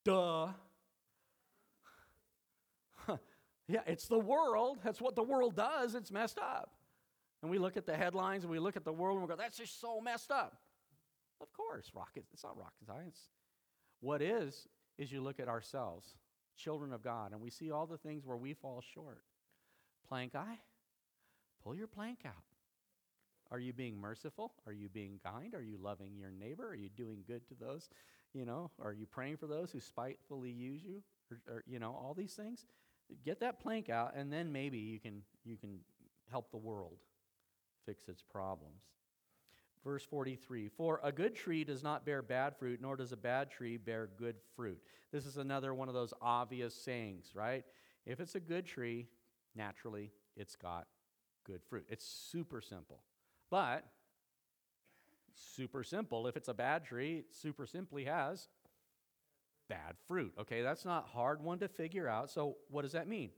Duh. 0.04 0.48
yeah, 3.68 3.80
it's 3.86 4.06
the 4.06 4.18
world. 4.18 4.78
That's 4.84 5.00
what 5.00 5.16
the 5.16 5.22
world 5.22 5.56
does. 5.56 5.94
It's 5.94 6.10
messed 6.10 6.38
up. 6.38 6.72
And 7.42 7.50
we 7.50 7.58
look 7.58 7.76
at 7.76 7.86
the 7.86 7.96
headlines 7.96 8.44
and 8.44 8.50
we 8.50 8.58
look 8.58 8.76
at 8.76 8.84
the 8.84 8.92
world 8.92 9.18
and 9.18 9.26
we 9.26 9.34
go, 9.34 9.36
that's 9.36 9.56
just 9.56 9.80
so 9.80 10.00
messed 10.00 10.30
up. 10.30 10.56
Of 11.40 11.52
course, 11.52 11.90
rocket, 11.94 12.24
it's 12.32 12.44
not 12.44 12.56
rocket 12.56 12.86
science. 12.86 13.18
What 14.00 14.22
is, 14.22 14.68
is 14.98 15.10
you 15.10 15.22
look 15.22 15.40
at 15.40 15.48
ourselves, 15.48 16.14
children 16.56 16.92
of 16.92 17.02
God, 17.02 17.32
and 17.32 17.40
we 17.40 17.50
see 17.50 17.70
all 17.70 17.86
the 17.86 17.98
things 17.98 18.26
where 18.26 18.36
we 18.36 18.54
fall 18.54 18.82
short. 18.94 19.22
Plank 20.08 20.34
eye, 20.34 20.58
pull 21.62 21.74
your 21.74 21.86
plank 21.86 22.20
out. 22.26 22.32
Are 23.50 23.58
you 23.58 23.72
being 23.72 24.00
merciful? 24.00 24.52
Are 24.66 24.72
you 24.72 24.88
being 24.88 25.18
kind? 25.24 25.54
Are 25.54 25.62
you 25.62 25.76
loving 25.82 26.16
your 26.16 26.30
neighbor? 26.30 26.68
Are 26.68 26.74
you 26.74 26.88
doing 26.88 27.24
good 27.26 27.46
to 27.48 27.54
those? 27.54 27.88
You 28.32 28.44
know, 28.44 28.70
are 28.80 28.92
you 28.92 29.06
praying 29.06 29.38
for 29.38 29.48
those 29.48 29.72
who 29.72 29.80
spitefully 29.80 30.50
use 30.50 30.82
you? 30.84 31.02
Or, 31.30 31.54
or, 31.54 31.64
you 31.66 31.78
know, 31.80 31.90
all 31.90 32.14
these 32.14 32.34
things. 32.34 32.64
Get 33.24 33.40
that 33.40 33.60
plank 33.60 33.88
out, 33.88 34.12
and 34.14 34.32
then 34.32 34.52
maybe 34.52 34.78
you 34.78 35.00
can 35.00 35.22
you 35.44 35.56
can 35.56 35.80
help 36.30 36.52
the 36.52 36.56
world 36.56 36.98
fix 37.84 38.08
its 38.08 38.22
problems. 38.22 38.82
Verse 39.84 40.04
43 40.04 40.68
For 40.68 41.00
a 41.02 41.12
good 41.12 41.34
tree 41.34 41.64
does 41.64 41.82
not 41.82 42.04
bear 42.04 42.22
bad 42.22 42.56
fruit, 42.56 42.80
nor 42.80 42.96
does 42.96 43.12
a 43.12 43.16
bad 43.16 43.50
tree 43.50 43.76
bear 43.76 44.08
good 44.16 44.36
fruit. 44.56 44.80
This 45.12 45.26
is 45.26 45.36
another 45.36 45.74
one 45.74 45.88
of 45.88 45.94
those 45.94 46.12
obvious 46.20 46.74
sayings, 46.74 47.32
right? 47.34 47.64
If 48.06 48.20
it's 48.20 48.34
a 48.34 48.40
good 48.40 48.66
tree, 48.66 49.08
naturally, 49.54 50.12
it's 50.36 50.56
got 50.56 50.86
good 51.44 51.62
fruit. 51.68 51.86
It's 51.88 52.04
super 52.04 52.60
simple. 52.60 53.00
But, 53.50 53.84
super 55.34 55.82
simple, 55.82 56.26
if 56.26 56.36
it's 56.36 56.48
a 56.48 56.54
bad 56.54 56.84
tree, 56.84 57.18
it 57.18 57.34
super 57.34 57.66
simply 57.66 58.04
has 58.04 58.48
bad 59.68 59.96
fruit. 60.06 60.32
Okay, 60.38 60.62
that's 60.62 60.84
not 60.84 61.08
hard 61.08 61.42
one 61.42 61.58
to 61.60 61.68
figure 61.68 62.08
out. 62.08 62.30
So, 62.30 62.56
what 62.68 62.82
does 62.82 62.92
that 62.92 63.08
mean? 63.08 63.30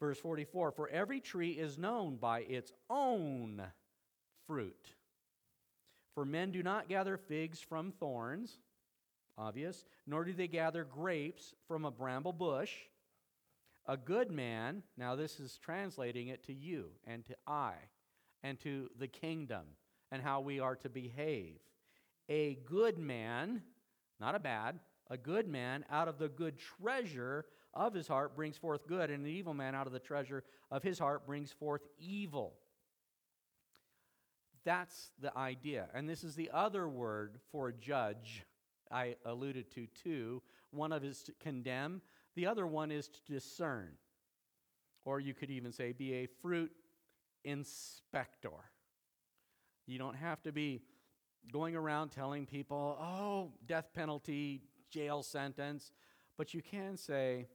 Verse 0.00 0.18
44 0.18 0.72
For 0.72 0.88
every 0.88 1.20
tree 1.20 1.52
is 1.52 1.78
known 1.78 2.16
by 2.16 2.40
its 2.40 2.72
own 2.90 3.62
fruit. 4.46 4.94
For 6.14 6.24
men 6.24 6.52
do 6.52 6.62
not 6.62 6.88
gather 6.88 7.16
figs 7.16 7.60
from 7.60 7.92
thorns, 7.92 8.58
obvious, 9.36 9.84
nor 10.06 10.24
do 10.24 10.32
they 10.32 10.48
gather 10.48 10.84
grapes 10.84 11.54
from 11.66 11.84
a 11.84 11.90
bramble 11.90 12.32
bush. 12.32 12.72
A 13.86 13.96
good 13.96 14.30
man, 14.30 14.82
now 14.96 15.16
this 15.16 15.40
is 15.40 15.58
translating 15.58 16.28
it 16.28 16.44
to 16.44 16.54
you 16.54 16.90
and 17.06 17.24
to 17.26 17.36
I 17.46 17.74
and 18.42 18.58
to 18.60 18.88
the 18.98 19.08
kingdom 19.08 19.64
and 20.12 20.22
how 20.22 20.40
we 20.40 20.60
are 20.60 20.76
to 20.76 20.88
behave. 20.88 21.58
A 22.28 22.54
good 22.64 22.96
man, 22.96 23.62
not 24.20 24.34
a 24.34 24.38
bad, 24.38 24.78
a 25.10 25.16
good 25.16 25.48
man 25.48 25.84
out 25.90 26.08
of 26.08 26.18
the 26.18 26.28
good 26.28 26.58
treasure 26.58 27.44
of 27.74 27.92
his 27.92 28.08
heart 28.08 28.36
brings 28.36 28.56
forth 28.56 28.86
good, 28.86 29.10
and 29.10 29.24
an 29.24 29.30
evil 29.30 29.52
man 29.52 29.74
out 29.74 29.86
of 29.86 29.92
the 29.92 29.98
treasure 29.98 30.44
of 30.70 30.82
his 30.82 30.98
heart 30.98 31.26
brings 31.26 31.52
forth 31.52 31.82
evil. 31.98 32.54
That's 34.64 35.10
the 35.20 35.36
idea. 35.36 35.88
And 35.94 36.08
this 36.08 36.24
is 36.24 36.34
the 36.34 36.50
other 36.52 36.88
word 36.88 37.38
for 37.52 37.70
judge 37.72 38.44
I 38.90 39.16
alluded 39.24 39.70
to 39.72 39.86
too. 40.02 40.42
One 40.70 40.92
of 40.92 41.04
is 41.04 41.22
to 41.24 41.32
condemn, 41.40 42.00
the 42.34 42.46
other 42.46 42.66
one 42.66 42.90
is 42.90 43.08
to 43.08 43.20
discern. 43.32 43.92
Or 45.04 45.20
you 45.20 45.34
could 45.34 45.50
even 45.50 45.72
say 45.72 45.92
be 45.92 46.14
a 46.14 46.28
fruit 46.40 46.72
inspector. 47.44 48.48
You 49.86 49.98
don't 49.98 50.16
have 50.16 50.42
to 50.44 50.52
be 50.52 50.82
going 51.52 51.76
around 51.76 52.08
telling 52.08 52.46
people, 52.46 52.96
oh, 52.98 53.52
death 53.66 53.90
penalty, 53.94 54.62
jail 54.90 55.22
sentence, 55.22 55.92
but 56.38 56.54
you 56.54 56.62
can 56.62 56.96
say, 56.96 57.46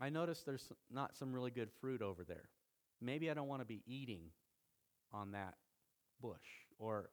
I 0.00 0.10
notice 0.10 0.42
there's 0.42 0.72
not 0.90 1.16
some 1.16 1.32
really 1.32 1.52
good 1.52 1.70
fruit 1.80 2.02
over 2.02 2.24
there. 2.24 2.48
maybe 3.00 3.30
I 3.30 3.34
don't 3.34 3.48
want 3.48 3.62
to 3.62 3.66
be 3.66 3.82
eating 3.86 4.30
on 5.14 5.32
that 5.32 5.54
bush 6.20 6.36
or 6.78 7.10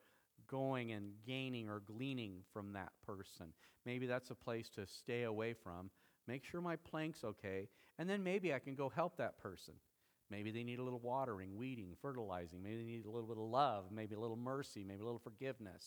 going 0.48 0.92
and 0.92 1.12
gaining 1.26 1.68
or 1.68 1.80
gleaning 1.80 2.40
from 2.52 2.72
that 2.72 2.92
person. 3.06 3.46
Maybe 3.86 4.06
that's 4.06 4.30
a 4.30 4.34
place 4.34 4.68
to 4.70 4.86
stay 4.86 5.22
away 5.22 5.54
from. 5.54 5.90
Make 6.28 6.44
sure 6.44 6.60
my 6.60 6.76
plank's 6.76 7.24
okay, 7.24 7.68
and 7.98 8.08
then 8.08 8.22
maybe 8.22 8.54
I 8.54 8.58
can 8.58 8.74
go 8.74 8.88
help 8.88 9.16
that 9.16 9.38
person. 9.38 9.74
Maybe 10.30 10.50
they 10.50 10.62
need 10.62 10.78
a 10.78 10.82
little 10.82 11.00
watering, 11.00 11.56
weeding, 11.56 11.96
fertilizing. 12.00 12.62
Maybe 12.62 12.76
they 12.76 12.84
need 12.84 13.06
a 13.06 13.10
little 13.10 13.28
bit 13.28 13.36
of 13.36 13.44
love, 13.44 13.86
maybe 13.90 14.14
a 14.14 14.20
little 14.20 14.36
mercy, 14.36 14.84
maybe 14.84 15.02
a 15.02 15.04
little 15.04 15.18
forgiveness. 15.18 15.84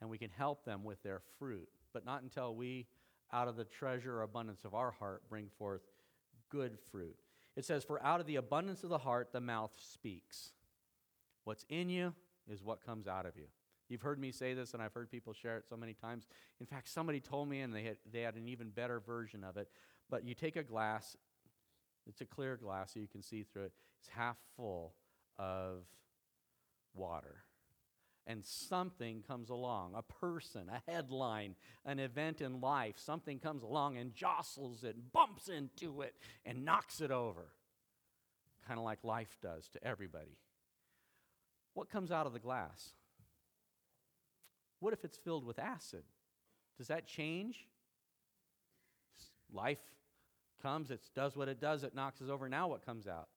And 0.00 0.10
we 0.10 0.18
can 0.18 0.30
help 0.30 0.64
them 0.64 0.82
with 0.82 1.02
their 1.02 1.20
fruit, 1.38 1.68
but 1.92 2.04
not 2.04 2.22
until 2.22 2.54
we, 2.54 2.86
out 3.32 3.46
of 3.46 3.56
the 3.56 3.64
treasure 3.64 4.16
or 4.16 4.22
abundance 4.22 4.64
of 4.64 4.74
our 4.74 4.90
heart, 4.90 5.22
bring 5.28 5.48
forth 5.56 5.82
good 6.50 6.78
fruit. 6.90 7.16
It 7.54 7.64
says, 7.64 7.84
For 7.84 8.02
out 8.02 8.20
of 8.20 8.26
the 8.26 8.36
abundance 8.36 8.82
of 8.82 8.90
the 8.90 8.98
heart, 8.98 9.30
the 9.32 9.40
mouth 9.40 9.72
speaks. 9.78 10.52
What's 11.44 11.64
in 11.68 11.88
you 11.88 12.14
is 12.50 12.62
what 12.62 12.84
comes 12.84 13.06
out 13.06 13.26
of 13.26 13.36
you. 13.36 13.46
You've 13.88 14.02
heard 14.02 14.18
me 14.18 14.32
say 14.32 14.54
this, 14.54 14.72
and 14.72 14.82
I've 14.82 14.94
heard 14.94 15.10
people 15.10 15.34
share 15.34 15.58
it 15.58 15.66
so 15.68 15.76
many 15.76 15.92
times. 15.92 16.26
In 16.58 16.66
fact, 16.66 16.88
somebody 16.88 17.20
told 17.20 17.48
me, 17.48 17.60
and 17.60 17.74
they 17.74 17.82
had, 17.82 17.96
they 18.10 18.22
had 18.22 18.34
an 18.34 18.48
even 18.48 18.70
better 18.70 19.00
version 19.00 19.44
of 19.44 19.56
it. 19.56 19.68
But 20.08 20.24
you 20.24 20.34
take 20.34 20.56
a 20.56 20.62
glass, 20.62 21.16
it's 22.06 22.20
a 22.20 22.24
clear 22.24 22.56
glass 22.56 22.94
so 22.94 23.00
you 23.00 23.08
can 23.08 23.22
see 23.22 23.42
through 23.42 23.64
it, 23.64 23.72
it's 24.00 24.08
half 24.08 24.36
full 24.56 24.94
of 25.38 25.84
water. 26.94 27.44
And 28.26 28.44
something 28.44 29.22
comes 29.26 29.50
along 29.50 29.92
a 29.94 30.02
person, 30.02 30.70
a 30.70 30.90
headline, 30.90 31.56
an 31.84 31.98
event 31.98 32.40
in 32.40 32.62
life, 32.62 32.94
something 32.96 33.38
comes 33.38 33.62
along 33.62 33.98
and 33.98 34.14
jostles 34.14 34.82
it, 34.82 35.12
bumps 35.12 35.48
into 35.48 36.00
it, 36.00 36.14
and 36.46 36.64
knocks 36.64 37.02
it 37.02 37.10
over. 37.10 37.48
Kind 38.66 38.78
of 38.78 38.84
like 38.84 39.04
life 39.04 39.36
does 39.42 39.68
to 39.68 39.84
everybody. 39.86 40.38
What 41.74 41.90
comes 41.90 42.10
out 42.10 42.26
of 42.26 42.32
the 42.32 42.38
glass? 42.38 42.94
What 44.80 44.92
if 44.92 45.04
it's 45.04 45.16
filled 45.18 45.44
with 45.44 45.58
acid? 45.58 46.04
Does 46.78 46.88
that 46.88 47.06
change? 47.06 47.68
Life 49.52 49.78
comes, 50.62 50.90
it 50.90 51.00
does 51.14 51.36
what 51.36 51.48
it 51.48 51.60
does, 51.60 51.84
it 51.84 51.94
knocks 51.94 52.22
us 52.22 52.28
over. 52.28 52.48
Now 52.48 52.68
what 52.68 52.84
comes 52.84 53.06
out? 53.06 53.28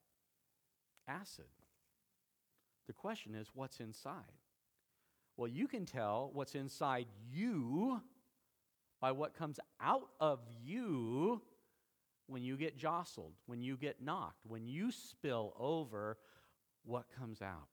Acid. 1.06 1.44
The 2.86 2.92
question 2.92 3.34
is, 3.34 3.48
what's 3.54 3.80
inside? 3.80 4.22
Well, 5.36 5.48
you 5.48 5.68
can 5.68 5.84
tell 5.86 6.30
what's 6.32 6.54
inside 6.54 7.06
you 7.30 8.00
by 9.00 9.12
what 9.12 9.34
comes 9.34 9.60
out 9.80 10.08
of 10.20 10.40
you 10.64 11.40
when 12.26 12.42
you 12.42 12.56
get 12.56 12.76
jostled, 12.76 13.32
when 13.46 13.62
you 13.62 13.76
get 13.76 14.02
knocked, 14.02 14.44
when 14.46 14.66
you 14.66 14.90
spill 14.90 15.54
over, 15.58 16.18
what 16.84 17.06
comes 17.16 17.40
out? 17.40 17.68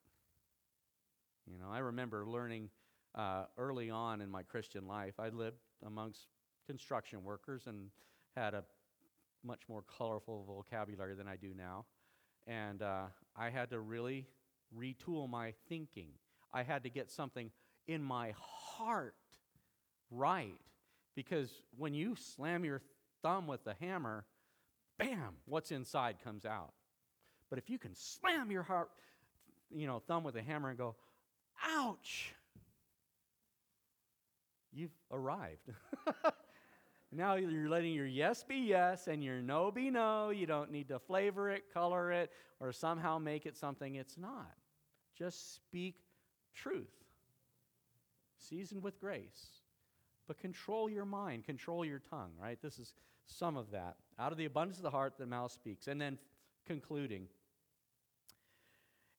You 1.52 1.60
know, 1.60 1.70
I 1.72 1.80
remember 1.80 2.26
learning 2.26 2.70
uh, 3.14 3.46
early 3.58 3.90
on 3.90 4.22
in 4.22 4.30
my 4.30 4.44
Christian 4.44 4.88
life, 4.88 5.14
I 5.20 5.30
lived 5.30 5.58
amongst 5.86 6.28
construction 6.68 7.24
workers 7.24 7.64
and 7.68 7.90
had 8.36 8.54
a 8.54 8.64
much 9.44 9.62
more 9.70 9.84
colorful 9.98 10.44
vocabulary 10.46 11.14
than 11.14 11.28
I 11.28 11.36
do 11.36 11.54
now. 11.56 11.86
And 12.48 12.82
uh, 12.82 13.06
I 13.36 13.50
had 13.50 13.70
to 13.70 13.80
really 13.80 14.26
retool 14.76 15.30
my 15.30 15.54
thinking. 15.70 16.10
I 16.52 16.64
had 16.64 16.84
to 16.84 16.90
get 16.90 17.12
something 17.12 17.52
in 17.88 18.04
my 18.04 18.34
heart 18.38 19.16
right. 20.10 20.60
Because 21.16 21.50
when 21.78 21.94
you 21.94 22.16
slam 22.16 22.66
your 22.66 22.82
thumb 23.22 23.48
with 23.48 23.64
the 23.64 23.76
hammer, 23.80 24.26
bam, 24.98 25.36
what's 25.46 25.72
inside 25.72 26.18
comes 26.24 26.46
out. 26.46 26.74
But 27.50 27.60
if 27.60 27.70
you 27.70 27.78
can 27.78 27.94
slam 27.94 28.52
your 28.52 28.64
heart, 28.64 28.90
you 29.74 29.88
know, 29.88 30.02
thumb 30.08 30.24
with 30.24 30.36
a 30.36 30.42
hammer 30.42 30.70
and 30.70 30.78
go, 30.78 30.96
ouch, 31.64 32.34
you've 34.74 34.96
arrived. 35.12 35.70
now 37.12 37.36
you're 37.36 37.70
letting 37.70 37.94
your 37.94 38.08
yes 38.08 38.44
be 38.44 38.56
yes 38.56 39.08
and 39.08 39.24
your 39.24 39.42
no 39.42 39.72
be 39.72 39.90
no. 39.90 40.30
You 40.30 40.46
don't 40.46 40.72
need 40.72 40.90
to 40.90 41.00
flavor 41.00 41.50
it, 41.50 41.64
color 41.74 42.12
it, 42.12 42.32
or 42.60 42.72
somehow 42.72 43.18
make 43.18 43.46
it 43.46 43.58
something 43.58 43.96
it's 43.96 44.18
not. 44.18 44.52
Just 45.18 45.56
speak 45.56 45.96
truth, 46.54 46.94
seasoned 48.38 48.84
with 48.84 49.00
grace. 49.00 49.48
But 50.28 50.40
control 50.40 50.90
your 50.90 51.06
mind, 51.06 51.46
control 51.46 51.86
your 51.86 52.02
tongue, 52.10 52.32
right? 52.42 52.58
This 52.62 52.80
is 52.80 52.94
some 53.28 53.58
of 53.58 53.72
that. 53.72 53.96
Out 54.18 54.32
of 54.32 54.38
the 54.38 54.46
abundance 54.46 54.78
of 54.78 54.84
the 54.84 54.90
heart, 54.90 55.14
the 55.18 55.26
mouth 55.26 55.52
speaks. 55.52 55.88
And 55.88 56.02
then 56.02 56.18
concluding. 56.66 57.28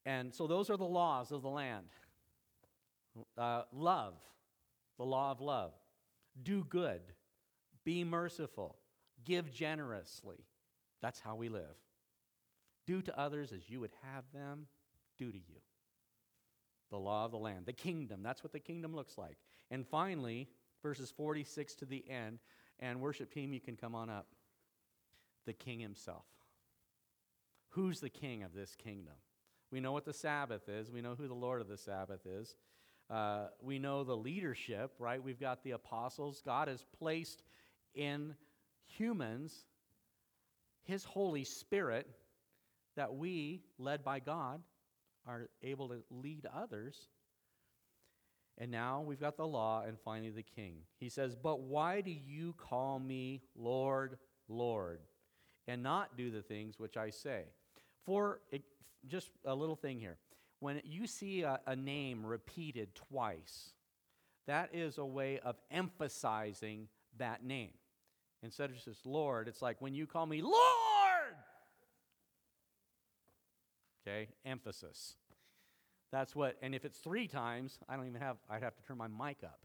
And 0.05 0.35
so 0.35 0.47
those 0.47 0.71
are 0.71 0.77
the 0.77 0.85
laws 0.85 1.33
of 1.33 1.43
the 1.43 1.49
land. 1.49 1.87
Uh, 3.37 3.63
love 3.73 4.15
the 4.99 5.05
law 5.05 5.31
of 5.31 5.41
love. 5.41 5.73
Do 6.43 6.65
good, 6.65 7.01
be 7.85 8.05
merciful, 8.05 8.77
give 9.25 9.53
generously. 9.53 10.47
That's 11.03 11.21
how 11.21 11.35
we 11.35 11.49
live. 11.49 11.77
Do 12.87 13.03
to 13.03 13.19
others 13.19 13.53
as 13.53 13.69
you 13.69 13.81
would 13.81 13.93
have 14.03 14.25
them 14.33 14.67
do 15.19 15.31
to 15.31 15.39
you. 15.39 15.61
The 16.91 16.99
law 16.99 17.25
of 17.25 17.33
the 17.33 17.39
land, 17.39 17.67
the 17.67 17.73
kingdom. 17.73 18.23
That's 18.23 18.45
what 18.45 18.53
the 18.53 18.61
kingdom 18.61 18.95
looks 18.95 19.19
like. 19.19 19.39
And 19.71 19.87
finally, 19.87 20.49
verses 20.83 21.11
46 21.11 21.75
to 21.77 21.85
the 21.85 22.05
end, 22.09 22.39
and 22.79 23.01
worship 23.01 23.33
team, 23.33 23.53
you 23.53 23.61
can 23.61 23.77
come 23.77 23.95
on 23.95 24.09
up. 24.09 24.27
The 25.47 25.53
king 25.53 25.81
himself. 25.81 26.25
Who's 27.71 28.01
the 28.01 28.11
king 28.11 28.43
of 28.43 28.55
this 28.55 28.75
kingdom? 28.77 29.15
We 29.73 29.81
know 29.81 29.93
what 29.93 30.05
the 30.05 30.13
Sabbath 30.13 30.69
is, 30.69 30.91
we 30.91 31.03
know 31.03 31.15
who 31.17 31.27
the 31.27 31.35
Lord 31.35 31.61
of 31.61 31.69
the 31.69 31.77
Sabbath 31.77 32.25
is. 32.25 32.55
Uh, 33.09 33.47
we 33.61 33.79
know 33.79 34.03
the 34.03 34.17
leadership, 34.17 34.93
right? 34.99 35.23
We've 35.23 35.39
got 35.39 35.63
the 35.63 35.73
apostles. 35.73 36.43
God 36.45 36.69
has 36.69 36.85
placed 36.99 37.43
in 37.95 38.35
humans 38.85 39.67
His 40.85 41.05
Holy 41.05 41.45
Spirit 41.45 42.09
that 42.97 43.15
we, 43.15 43.63
led 43.79 44.03
by 44.03 44.19
God, 44.19 44.61
are 45.27 45.49
able 45.63 45.89
to 45.89 46.03
lead 46.11 46.47
others. 46.55 46.97
And 48.59 48.71
now 48.71 49.03
we've 49.03 49.21
got 49.21 49.37
the 49.37 49.47
law 49.47 49.85
and 49.87 49.99
finally 50.01 50.31
the 50.31 50.43
king. 50.43 50.79
He 50.99 51.09
says, 51.09 51.37
But 51.37 51.61
why 51.61 52.01
do 52.01 52.11
you 52.11 52.55
call 52.55 52.99
me 52.99 53.43
Lord, 53.55 54.19
Lord, 54.49 55.01
and 55.69 55.83
not 55.83 56.17
do 56.17 56.31
the 56.31 56.43
things 56.43 56.79
which 56.79 56.97
I 56.97 57.11
say? 57.11 57.45
For 58.05 58.41
it, 58.51 58.63
just 59.07 59.31
a 59.45 59.55
little 59.55 59.77
thing 59.77 60.01
here 60.01 60.17
when 60.61 60.81
you 60.85 61.07
see 61.07 61.43
a, 61.43 61.61
a 61.67 61.77
name 61.77 62.25
repeated 62.25 62.95
twice, 62.95 63.73
that 64.47 64.71
is 64.73 64.99
a 64.99 65.05
way 65.05 65.39
of 65.41 65.57
emphasizing 65.71 66.89
that 67.19 67.45
name. 67.45 67.73
Instead 68.43 68.71
of 68.71 68.83
just 68.85 69.07
Lord, 69.07 69.49
it's 69.49 69.63
like 69.63 69.81
when 69.81 69.95
you 69.95 70.07
call 70.07 70.27
me 70.27 70.43
Lord. 70.43 70.55
Okay, 74.07 74.29
emphasis. 74.45 75.17
That's 76.13 76.37
what, 76.37 76.57
and 76.63 76.75
if 76.75 76.85
it's 76.85 76.99
three 76.99 77.27
times, 77.27 77.79
I 77.89 77.97
don't 77.97 78.07
even 78.07 78.21
have, 78.21 78.37
I'd 78.49 78.63
have 78.63 78.77
to 78.77 78.83
turn 78.85 78.97
my 78.97 79.09
mic 79.09 79.39
up. 79.43 79.59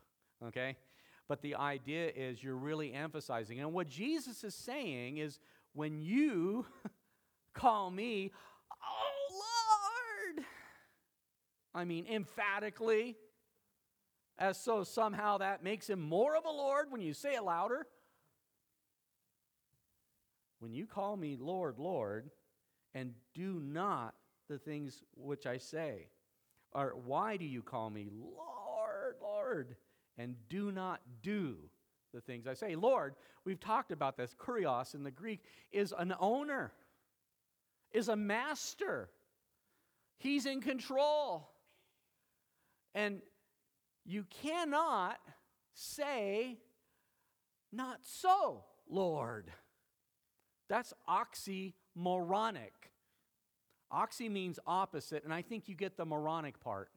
Okay? 0.48 0.76
But 1.28 1.42
the 1.42 1.56
idea 1.56 2.12
is 2.14 2.44
you're 2.44 2.56
really 2.56 2.92
emphasizing. 2.94 3.60
And 3.60 3.72
what 3.72 3.88
Jesus 3.88 4.44
is 4.44 4.56
saying 4.56 5.18
is 5.18 5.40
when 5.74 6.02
you 6.02 6.66
call 7.54 7.92
me, 7.92 8.32
I 11.74 11.86
mean, 11.86 12.06
emphatically, 12.08 13.16
as 14.38 14.58
so 14.58 14.84
somehow 14.84 15.38
that 15.38 15.64
makes 15.64 15.90
him 15.90 16.02
more 16.02 16.36
of 16.36 16.46
a 16.46 16.50
Lord 16.50 16.92
when 16.92 17.02
you 17.02 17.14
say 17.14 17.36
it 17.36 17.44
louder. 17.44 17.86
When 20.60 20.74
you 20.74 20.86
call 20.86 21.16
me 21.16 21.38
Lord, 21.40 21.80
Lord, 21.80 22.30
and 22.94 23.14
do 23.34 23.62
not 23.64 24.16
the 24.50 24.58
things 24.58 25.02
which 25.16 25.46
I 25.46 25.58
say, 25.58 26.08
or 26.74 26.94
why 27.06 27.38
do 27.38 27.46
you 27.46 27.62
call 27.62 27.90
me 27.90 28.10
Lord, 28.12 29.16
Lord, 29.22 29.76
and 30.18 30.36
do 30.50 30.72
not 30.72 31.02
do 31.22 31.58
the 32.14 32.22
things 32.22 32.48
I 32.48 32.54
say? 32.54 32.76
Lord, 32.76 33.16
we've 33.46 33.60
talked 33.60 33.92
about 33.92 34.18
this. 34.18 34.36
Kurios 34.38 34.94
in 34.94 35.04
the 35.04 35.12
Greek 35.12 35.44
is 35.72 35.94
an 35.98 36.14
owner, 36.20 36.74
is 37.92 38.10
a 38.10 38.16
master. 38.16 39.10
He's 40.18 40.46
in 40.46 40.62
control. 40.62 41.51
And 42.94 43.22
you 44.06 44.26
cannot 44.42 45.18
say, 45.74 46.58
Not 47.72 48.00
so, 48.04 48.64
Lord. 48.90 49.52
That's 50.70 50.94
oxymoronic. 51.10 52.72
Oxy 53.92 54.30
means 54.30 54.58
opposite, 54.66 55.26
and 55.26 55.34
I 55.34 55.42
think 55.42 55.68
you 55.68 55.76
get 55.76 55.98
the 55.98 56.06
moronic 56.06 56.62
part. 56.62 56.90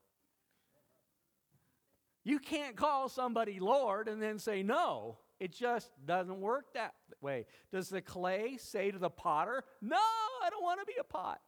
You 2.24 2.38
can't 2.38 2.76
call 2.76 3.09
somebody 3.09 3.61
Lord 3.61 4.09
and 4.09 4.22
then 4.22 4.38
say 4.38 4.62
no. 4.62 5.18
It 5.40 5.53
just 5.53 5.90
doesn't 6.07 6.40
work 6.40 6.72
that 6.74 6.95
way. 7.20 7.47
Does 7.70 7.88
the 7.88 8.01
clay 8.01 8.57
say 8.59 8.90
to 8.90 8.99
the 8.99 9.11
potter, 9.11 9.64
No, 9.82 9.97
I 9.97 10.51
don't 10.51 10.62
want 10.62 10.80
to 10.80 10.86
be 10.86 10.95
a 10.99 11.05
pot? 11.05 11.40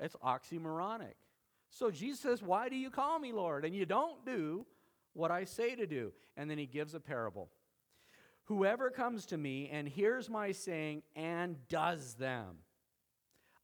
It's 0.00 0.16
oxymoronic. 0.24 1.14
So 1.72 1.90
Jesus 1.90 2.20
says, 2.20 2.42
Why 2.42 2.68
do 2.68 2.76
you 2.76 2.90
call 2.90 3.18
me 3.18 3.32
Lord? 3.32 3.64
And 3.64 3.74
you 3.74 3.86
don't 3.86 4.24
do 4.26 4.66
what 5.14 5.30
I 5.30 5.44
say 5.44 5.74
to 5.74 5.86
do. 5.86 6.12
And 6.36 6.48
then 6.48 6.58
he 6.58 6.66
gives 6.66 6.94
a 6.94 7.00
parable. 7.00 7.48
Whoever 8.44 8.90
comes 8.90 9.24
to 9.26 9.38
me 9.38 9.70
and 9.72 9.88
hears 9.88 10.28
my 10.28 10.52
saying 10.52 11.02
and 11.16 11.56
does 11.68 12.14
them, 12.14 12.58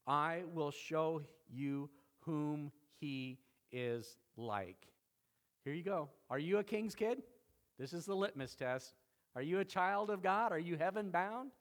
I 0.07 0.43
will 0.51 0.71
show 0.71 1.21
you 1.51 1.89
whom 2.21 2.71
he 2.99 3.37
is 3.71 4.17
like. 4.35 4.87
Here 5.63 5.73
you 5.73 5.83
go. 5.83 6.09
Are 6.31 6.39
you 6.39 6.57
a 6.57 6.63
king's 6.63 6.95
kid? 6.95 7.21
This 7.77 7.93
is 7.93 8.05
the 8.05 8.15
litmus 8.15 8.55
test. 8.55 8.93
Are 9.35 9.41
you 9.43 9.59
a 9.59 9.65
child 9.65 10.09
of 10.09 10.23
God? 10.23 10.51
Are 10.51 10.59
you 10.59 10.77
heaven 10.77 11.11
bound? 11.11 11.51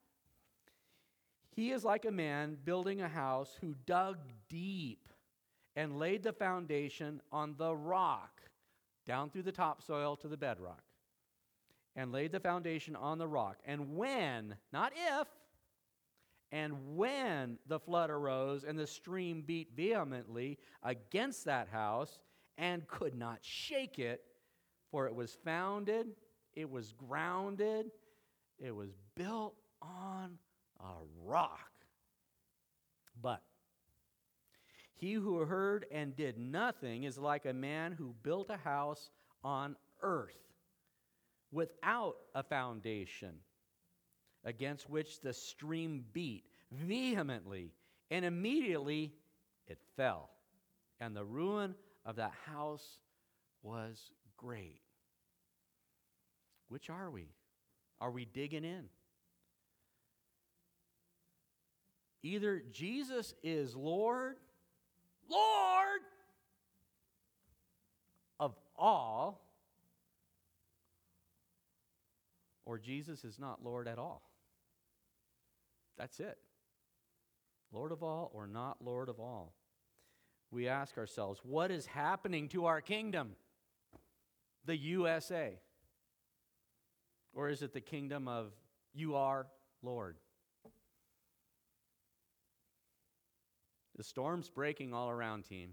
He 1.55 1.73
is 1.73 1.85
like 1.85 2.07
a 2.07 2.11
man 2.11 2.57
building 2.65 3.03
a 3.03 3.09
house 3.09 3.59
who 3.61 3.75
dug 3.85 4.17
deep 4.49 5.09
and 5.79 5.97
laid 5.97 6.25
the 6.25 6.33
foundation 6.33 7.23
on 7.31 7.55
the 7.57 7.73
rock, 7.73 8.41
down 9.07 9.31
through 9.31 9.45
the 9.45 9.53
topsoil 9.53 10.17
to 10.17 10.27
the 10.27 10.37
bedrock, 10.37 10.83
and 11.95 12.11
laid 12.11 12.33
the 12.33 12.41
foundation 12.41 12.97
on 12.97 13.17
the 13.17 13.29
rock. 13.29 13.59
And 13.65 13.97
when, 13.97 14.57
not 14.73 14.93
if, 15.21 15.29
and 16.51 16.97
when 16.97 17.59
the 17.69 17.79
flood 17.79 18.11
arose 18.11 18.65
and 18.65 18.77
the 18.77 18.89
stream 18.89 19.45
beat 19.47 19.69
vehemently 19.77 20.59
against 20.83 21.45
that 21.45 21.69
house 21.69 22.19
and 22.57 22.89
could 22.89 23.15
not 23.15 23.39
shake 23.43 24.01
it, 24.01 24.25
for 24.91 25.07
it 25.07 25.15
was 25.15 25.39
founded, 25.45 26.09
it 26.55 26.69
was 26.69 26.93
grounded, 26.93 27.93
it 28.59 28.75
was 28.75 28.91
built 29.15 29.55
on 29.81 30.39
a 30.81 30.95
rock. 31.25 31.71
But 33.23 33.43
he 34.99 35.13
who 35.15 35.39
heard 35.39 35.87
and 35.93 36.17
did 36.17 36.39
nothing 36.39 37.05
is 37.05 37.19
like 37.19 37.47
a 37.47 37.53
man 37.53 37.93
who 37.93 38.15
built 38.23 38.51
a 38.51 38.57
house 38.57 39.11
on 39.45 39.77
earth 40.03 40.39
without 41.53 42.17
a 42.35 42.43
foundation, 42.43 43.35
against 44.45 44.91
which 44.91 45.21
the 45.21 45.33
stream 45.33 46.05
beat 46.13 46.45
vehemently, 46.73 47.73
and 48.11 48.25
immediately 48.25 49.15
it 49.67 49.79
fell. 49.97 50.31
And 51.01 51.17
the 51.17 51.25
ruin 51.25 51.75
of 52.05 52.17
that 52.17 52.33
house 52.45 52.99
was 53.63 54.11
great. 54.37 54.81
Which 56.69 56.91
are 56.91 57.11
we? 57.11 57.29
Are 58.01 58.11
we 58.11 58.25
digging 58.25 58.65
in? 58.65 58.85
Either 62.23 62.63
Jesus 62.73 63.35
is 63.43 63.77
Lord, 63.77 64.37
Lord 65.31 66.01
of 68.41 68.55
all, 68.77 69.43
or 72.65 72.79
Jesus 72.79 73.25
is 73.25 73.39
not 73.39 73.65
Lord 73.65 73.89
at 73.89 73.99
all. 73.99 74.23
That's 75.97 76.21
it. 76.21 76.39
Lord 77.73 77.93
of 77.93 78.03
all 78.03 78.31
or 78.33 78.47
not 78.47 78.79
Lord 78.83 79.09
of 79.09 79.19
all. 79.21 79.55
We 80.51 80.69
ask 80.69 80.97
ourselves, 80.97 81.41
what 81.43 81.71
is 81.71 81.87
happening 81.87 82.49
to 82.51 82.67
our 82.67 82.81
kingdom? 82.81 83.33
The 84.65 84.77
USA? 84.77 85.59
Or 87.35 87.49
is 87.49 87.63
it 87.63 87.75
the 87.75 87.81
kingdom 87.81 88.29
of 88.29 88.53
you 88.95 89.17
are 89.17 89.47
Lord? 89.83 90.17
The 93.99 94.05
storm's 94.05 94.49
breaking 94.49 94.95
all 94.95 95.11
around, 95.11 95.43
team. 95.43 95.73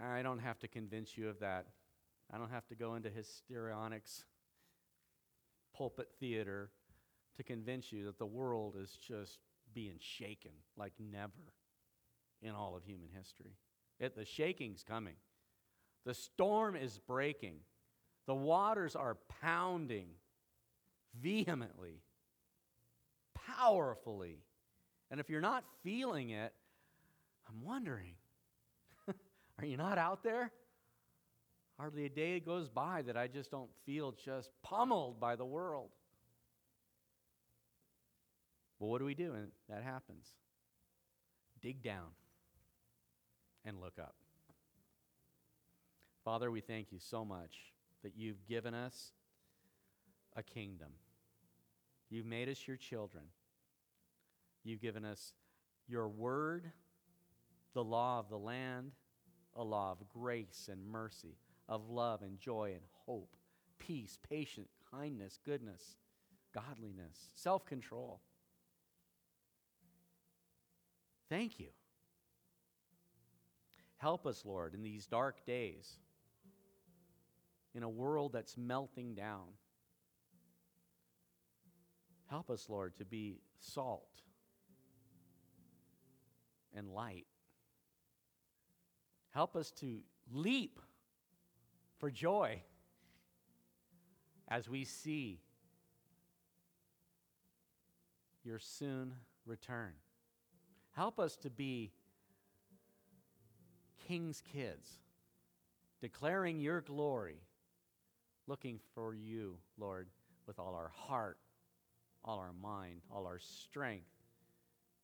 I 0.00 0.22
don't 0.22 0.38
have 0.38 0.58
to 0.60 0.68
convince 0.68 1.16
you 1.16 1.28
of 1.30 1.40
that. 1.40 1.66
I 2.30 2.36
don't 2.38 2.50
have 2.50 2.66
to 2.68 2.74
go 2.74 2.94
into 2.94 3.08
histrionics 3.08 4.24
pulpit 5.74 6.08
theater 6.20 6.70
to 7.36 7.42
convince 7.42 7.90
you 7.90 8.04
that 8.04 8.18
the 8.18 8.26
world 8.26 8.76
is 8.78 8.98
just 9.06 9.38
being 9.74 9.96
shaken 9.98 10.52
like 10.76 10.92
never 11.00 11.32
in 12.42 12.50
all 12.50 12.76
of 12.76 12.84
human 12.84 13.08
history. 13.16 13.56
It, 13.98 14.16
the 14.16 14.26
shaking's 14.26 14.82
coming. 14.82 15.14
The 16.04 16.14
storm 16.14 16.76
is 16.76 16.98
breaking. 16.98 17.56
The 18.26 18.34
waters 18.34 18.94
are 18.94 19.16
pounding 19.40 20.08
vehemently, 21.20 22.02
powerfully. 23.34 24.40
And 25.10 25.20
if 25.20 25.30
you're 25.30 25.40
not 25.40 25.64
feeling 25.82 26.30
it, 26.30 26.52
I'm 27.52 27.64
wondering 27.64 28.14
are 29.58 29.64
you 29.64 29.76
not 29.76 29.98
out 29.98 30.22
there? 30.22 30.52
Hardly 31.78 32.06
a 32.06 32.08
day 32.08 32.40
goes 32.40 32.68
by 32.68 33.02
that 33.02 33.16
I 33.16 33.26
just 33.26 33.50
don't 33.50 33.70
feel 33.84 34.12
just 34.24 34.50
pummeled 34.62 35.18
by 35.18 35.36
the 35.36 35.44
world. 35.44 35.90
Well, 38.78 38.90
what 38.90 38.98
do 38.98 39.04
we 39.04 39.14
do 39.14 39.32
when 39.32 39.48
that 39.68 39.82
happens? 39.82 40.26
Dig 41.60 41.82
down 41.82 42.08
and 43.64 43.80
look 43.80 43.98
up. 43.98 44.14
Father, 46.24 46.50
we 46.50 46.60
thank 46.60 46.92
you 46.92 46.98
so 47.00 47.24
much 47.24 47.56
that 48.02 48.12
you've 48.16 48.46
given 48.46 48.74
us 48.74 49.12
a 50.36 50.42
kingdom. 50.42 50.88
You've 52.10 52.26
made 52.26 52.48
us 52.48 52.66
your 52.66 52.76
children. 52.76 53.24
You've 54.64 54.80
given 54.80 55.04
us 55.04 55.32
your 55.88 56.08
word 56.08 56.70
the 57.74 57.84
law 57.84 58.18
of 58.18 58.28
the 58.28 58.38
land, 58.38 58.92
a 59.54 59.64
law 59.64 59.92
of 59.92 60.08
grace 60.08 60.68
and 60.70 60.86
mercy, 60.86 61.36
of 61.68 61.88
love 61.88 62.22
and 62.22 62.38
joy 62.38 62.72
and 62.72 62.82
hope, 63.06 63.36
peace, 63.78 64.18
patience, 64.28 64.78
kindness, 64.90 65.38
goodness, 65.44 65.96
godliness, 66.54 67.30
self 67.34 67.64
control. 67.64 68.20
Thank 71.28 71.58
you. 71.58 71.68
Help 73.96 74.26
us, 74.26 74.44
Lord, 74.44 74.74
in 74.74 74.82
these 74.82 75.06
dark 75.06 75.46
days, 75.46 75.96
in 77.74 77.82
a 77.84 77.88
world 77.88 78.32
that's 78.32 78.58
melting 78.58 79.14
down. 79.14 79.46
Help 82.28 82.50
us, 82.50 82.66
Lord, 82.68 82.96
to 82.98 83.04
be 83.04 83.40
salt 83.60 84.22
and 86.74 86.88
light 86.88 87.26
Help 89.32 89.56
us 89.56 89.70
to 89.70 90.00
leap 90.32 90.78
for 91.98 92.10
joy 92.10 92.60
as 94.48 94.68
we 94.68 94.84
see 94.84 95.40
your 98.44 98.58
soon 98.58 99.14
return. 99.46 99.92
Help 100.92 101.18
us 101.18 101.36
to 101.36 101.48
be 101.48 101.92
king's 104.06 104.42
kids, 104.52 104.88
declaring 106.00 106.60
your 106.60 106.82
glory, 106.82 107.40
looking 108.46 108.78
for 108.94 109.14
you, 109.14 109.56
Lord, 109.78 110.08
with 110.46 110.58
all 110.58 110.74
our 110.74 110.90
heart, 110.94 111.38
all 112.24 112.38
our 112.38 112.52
mind, 112.52 113.00
all 113.10 113.26
our 113.26 113.38
strength, 113.38 114.10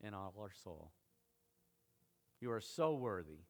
and 0.03 0.15
all 0.15 0.35
our 0.39 0.51
soul. 0.63 0.91
You 2.41 2.51
are 2.53 2.61
so 2.61 2.95
worthy. 2.95 3.41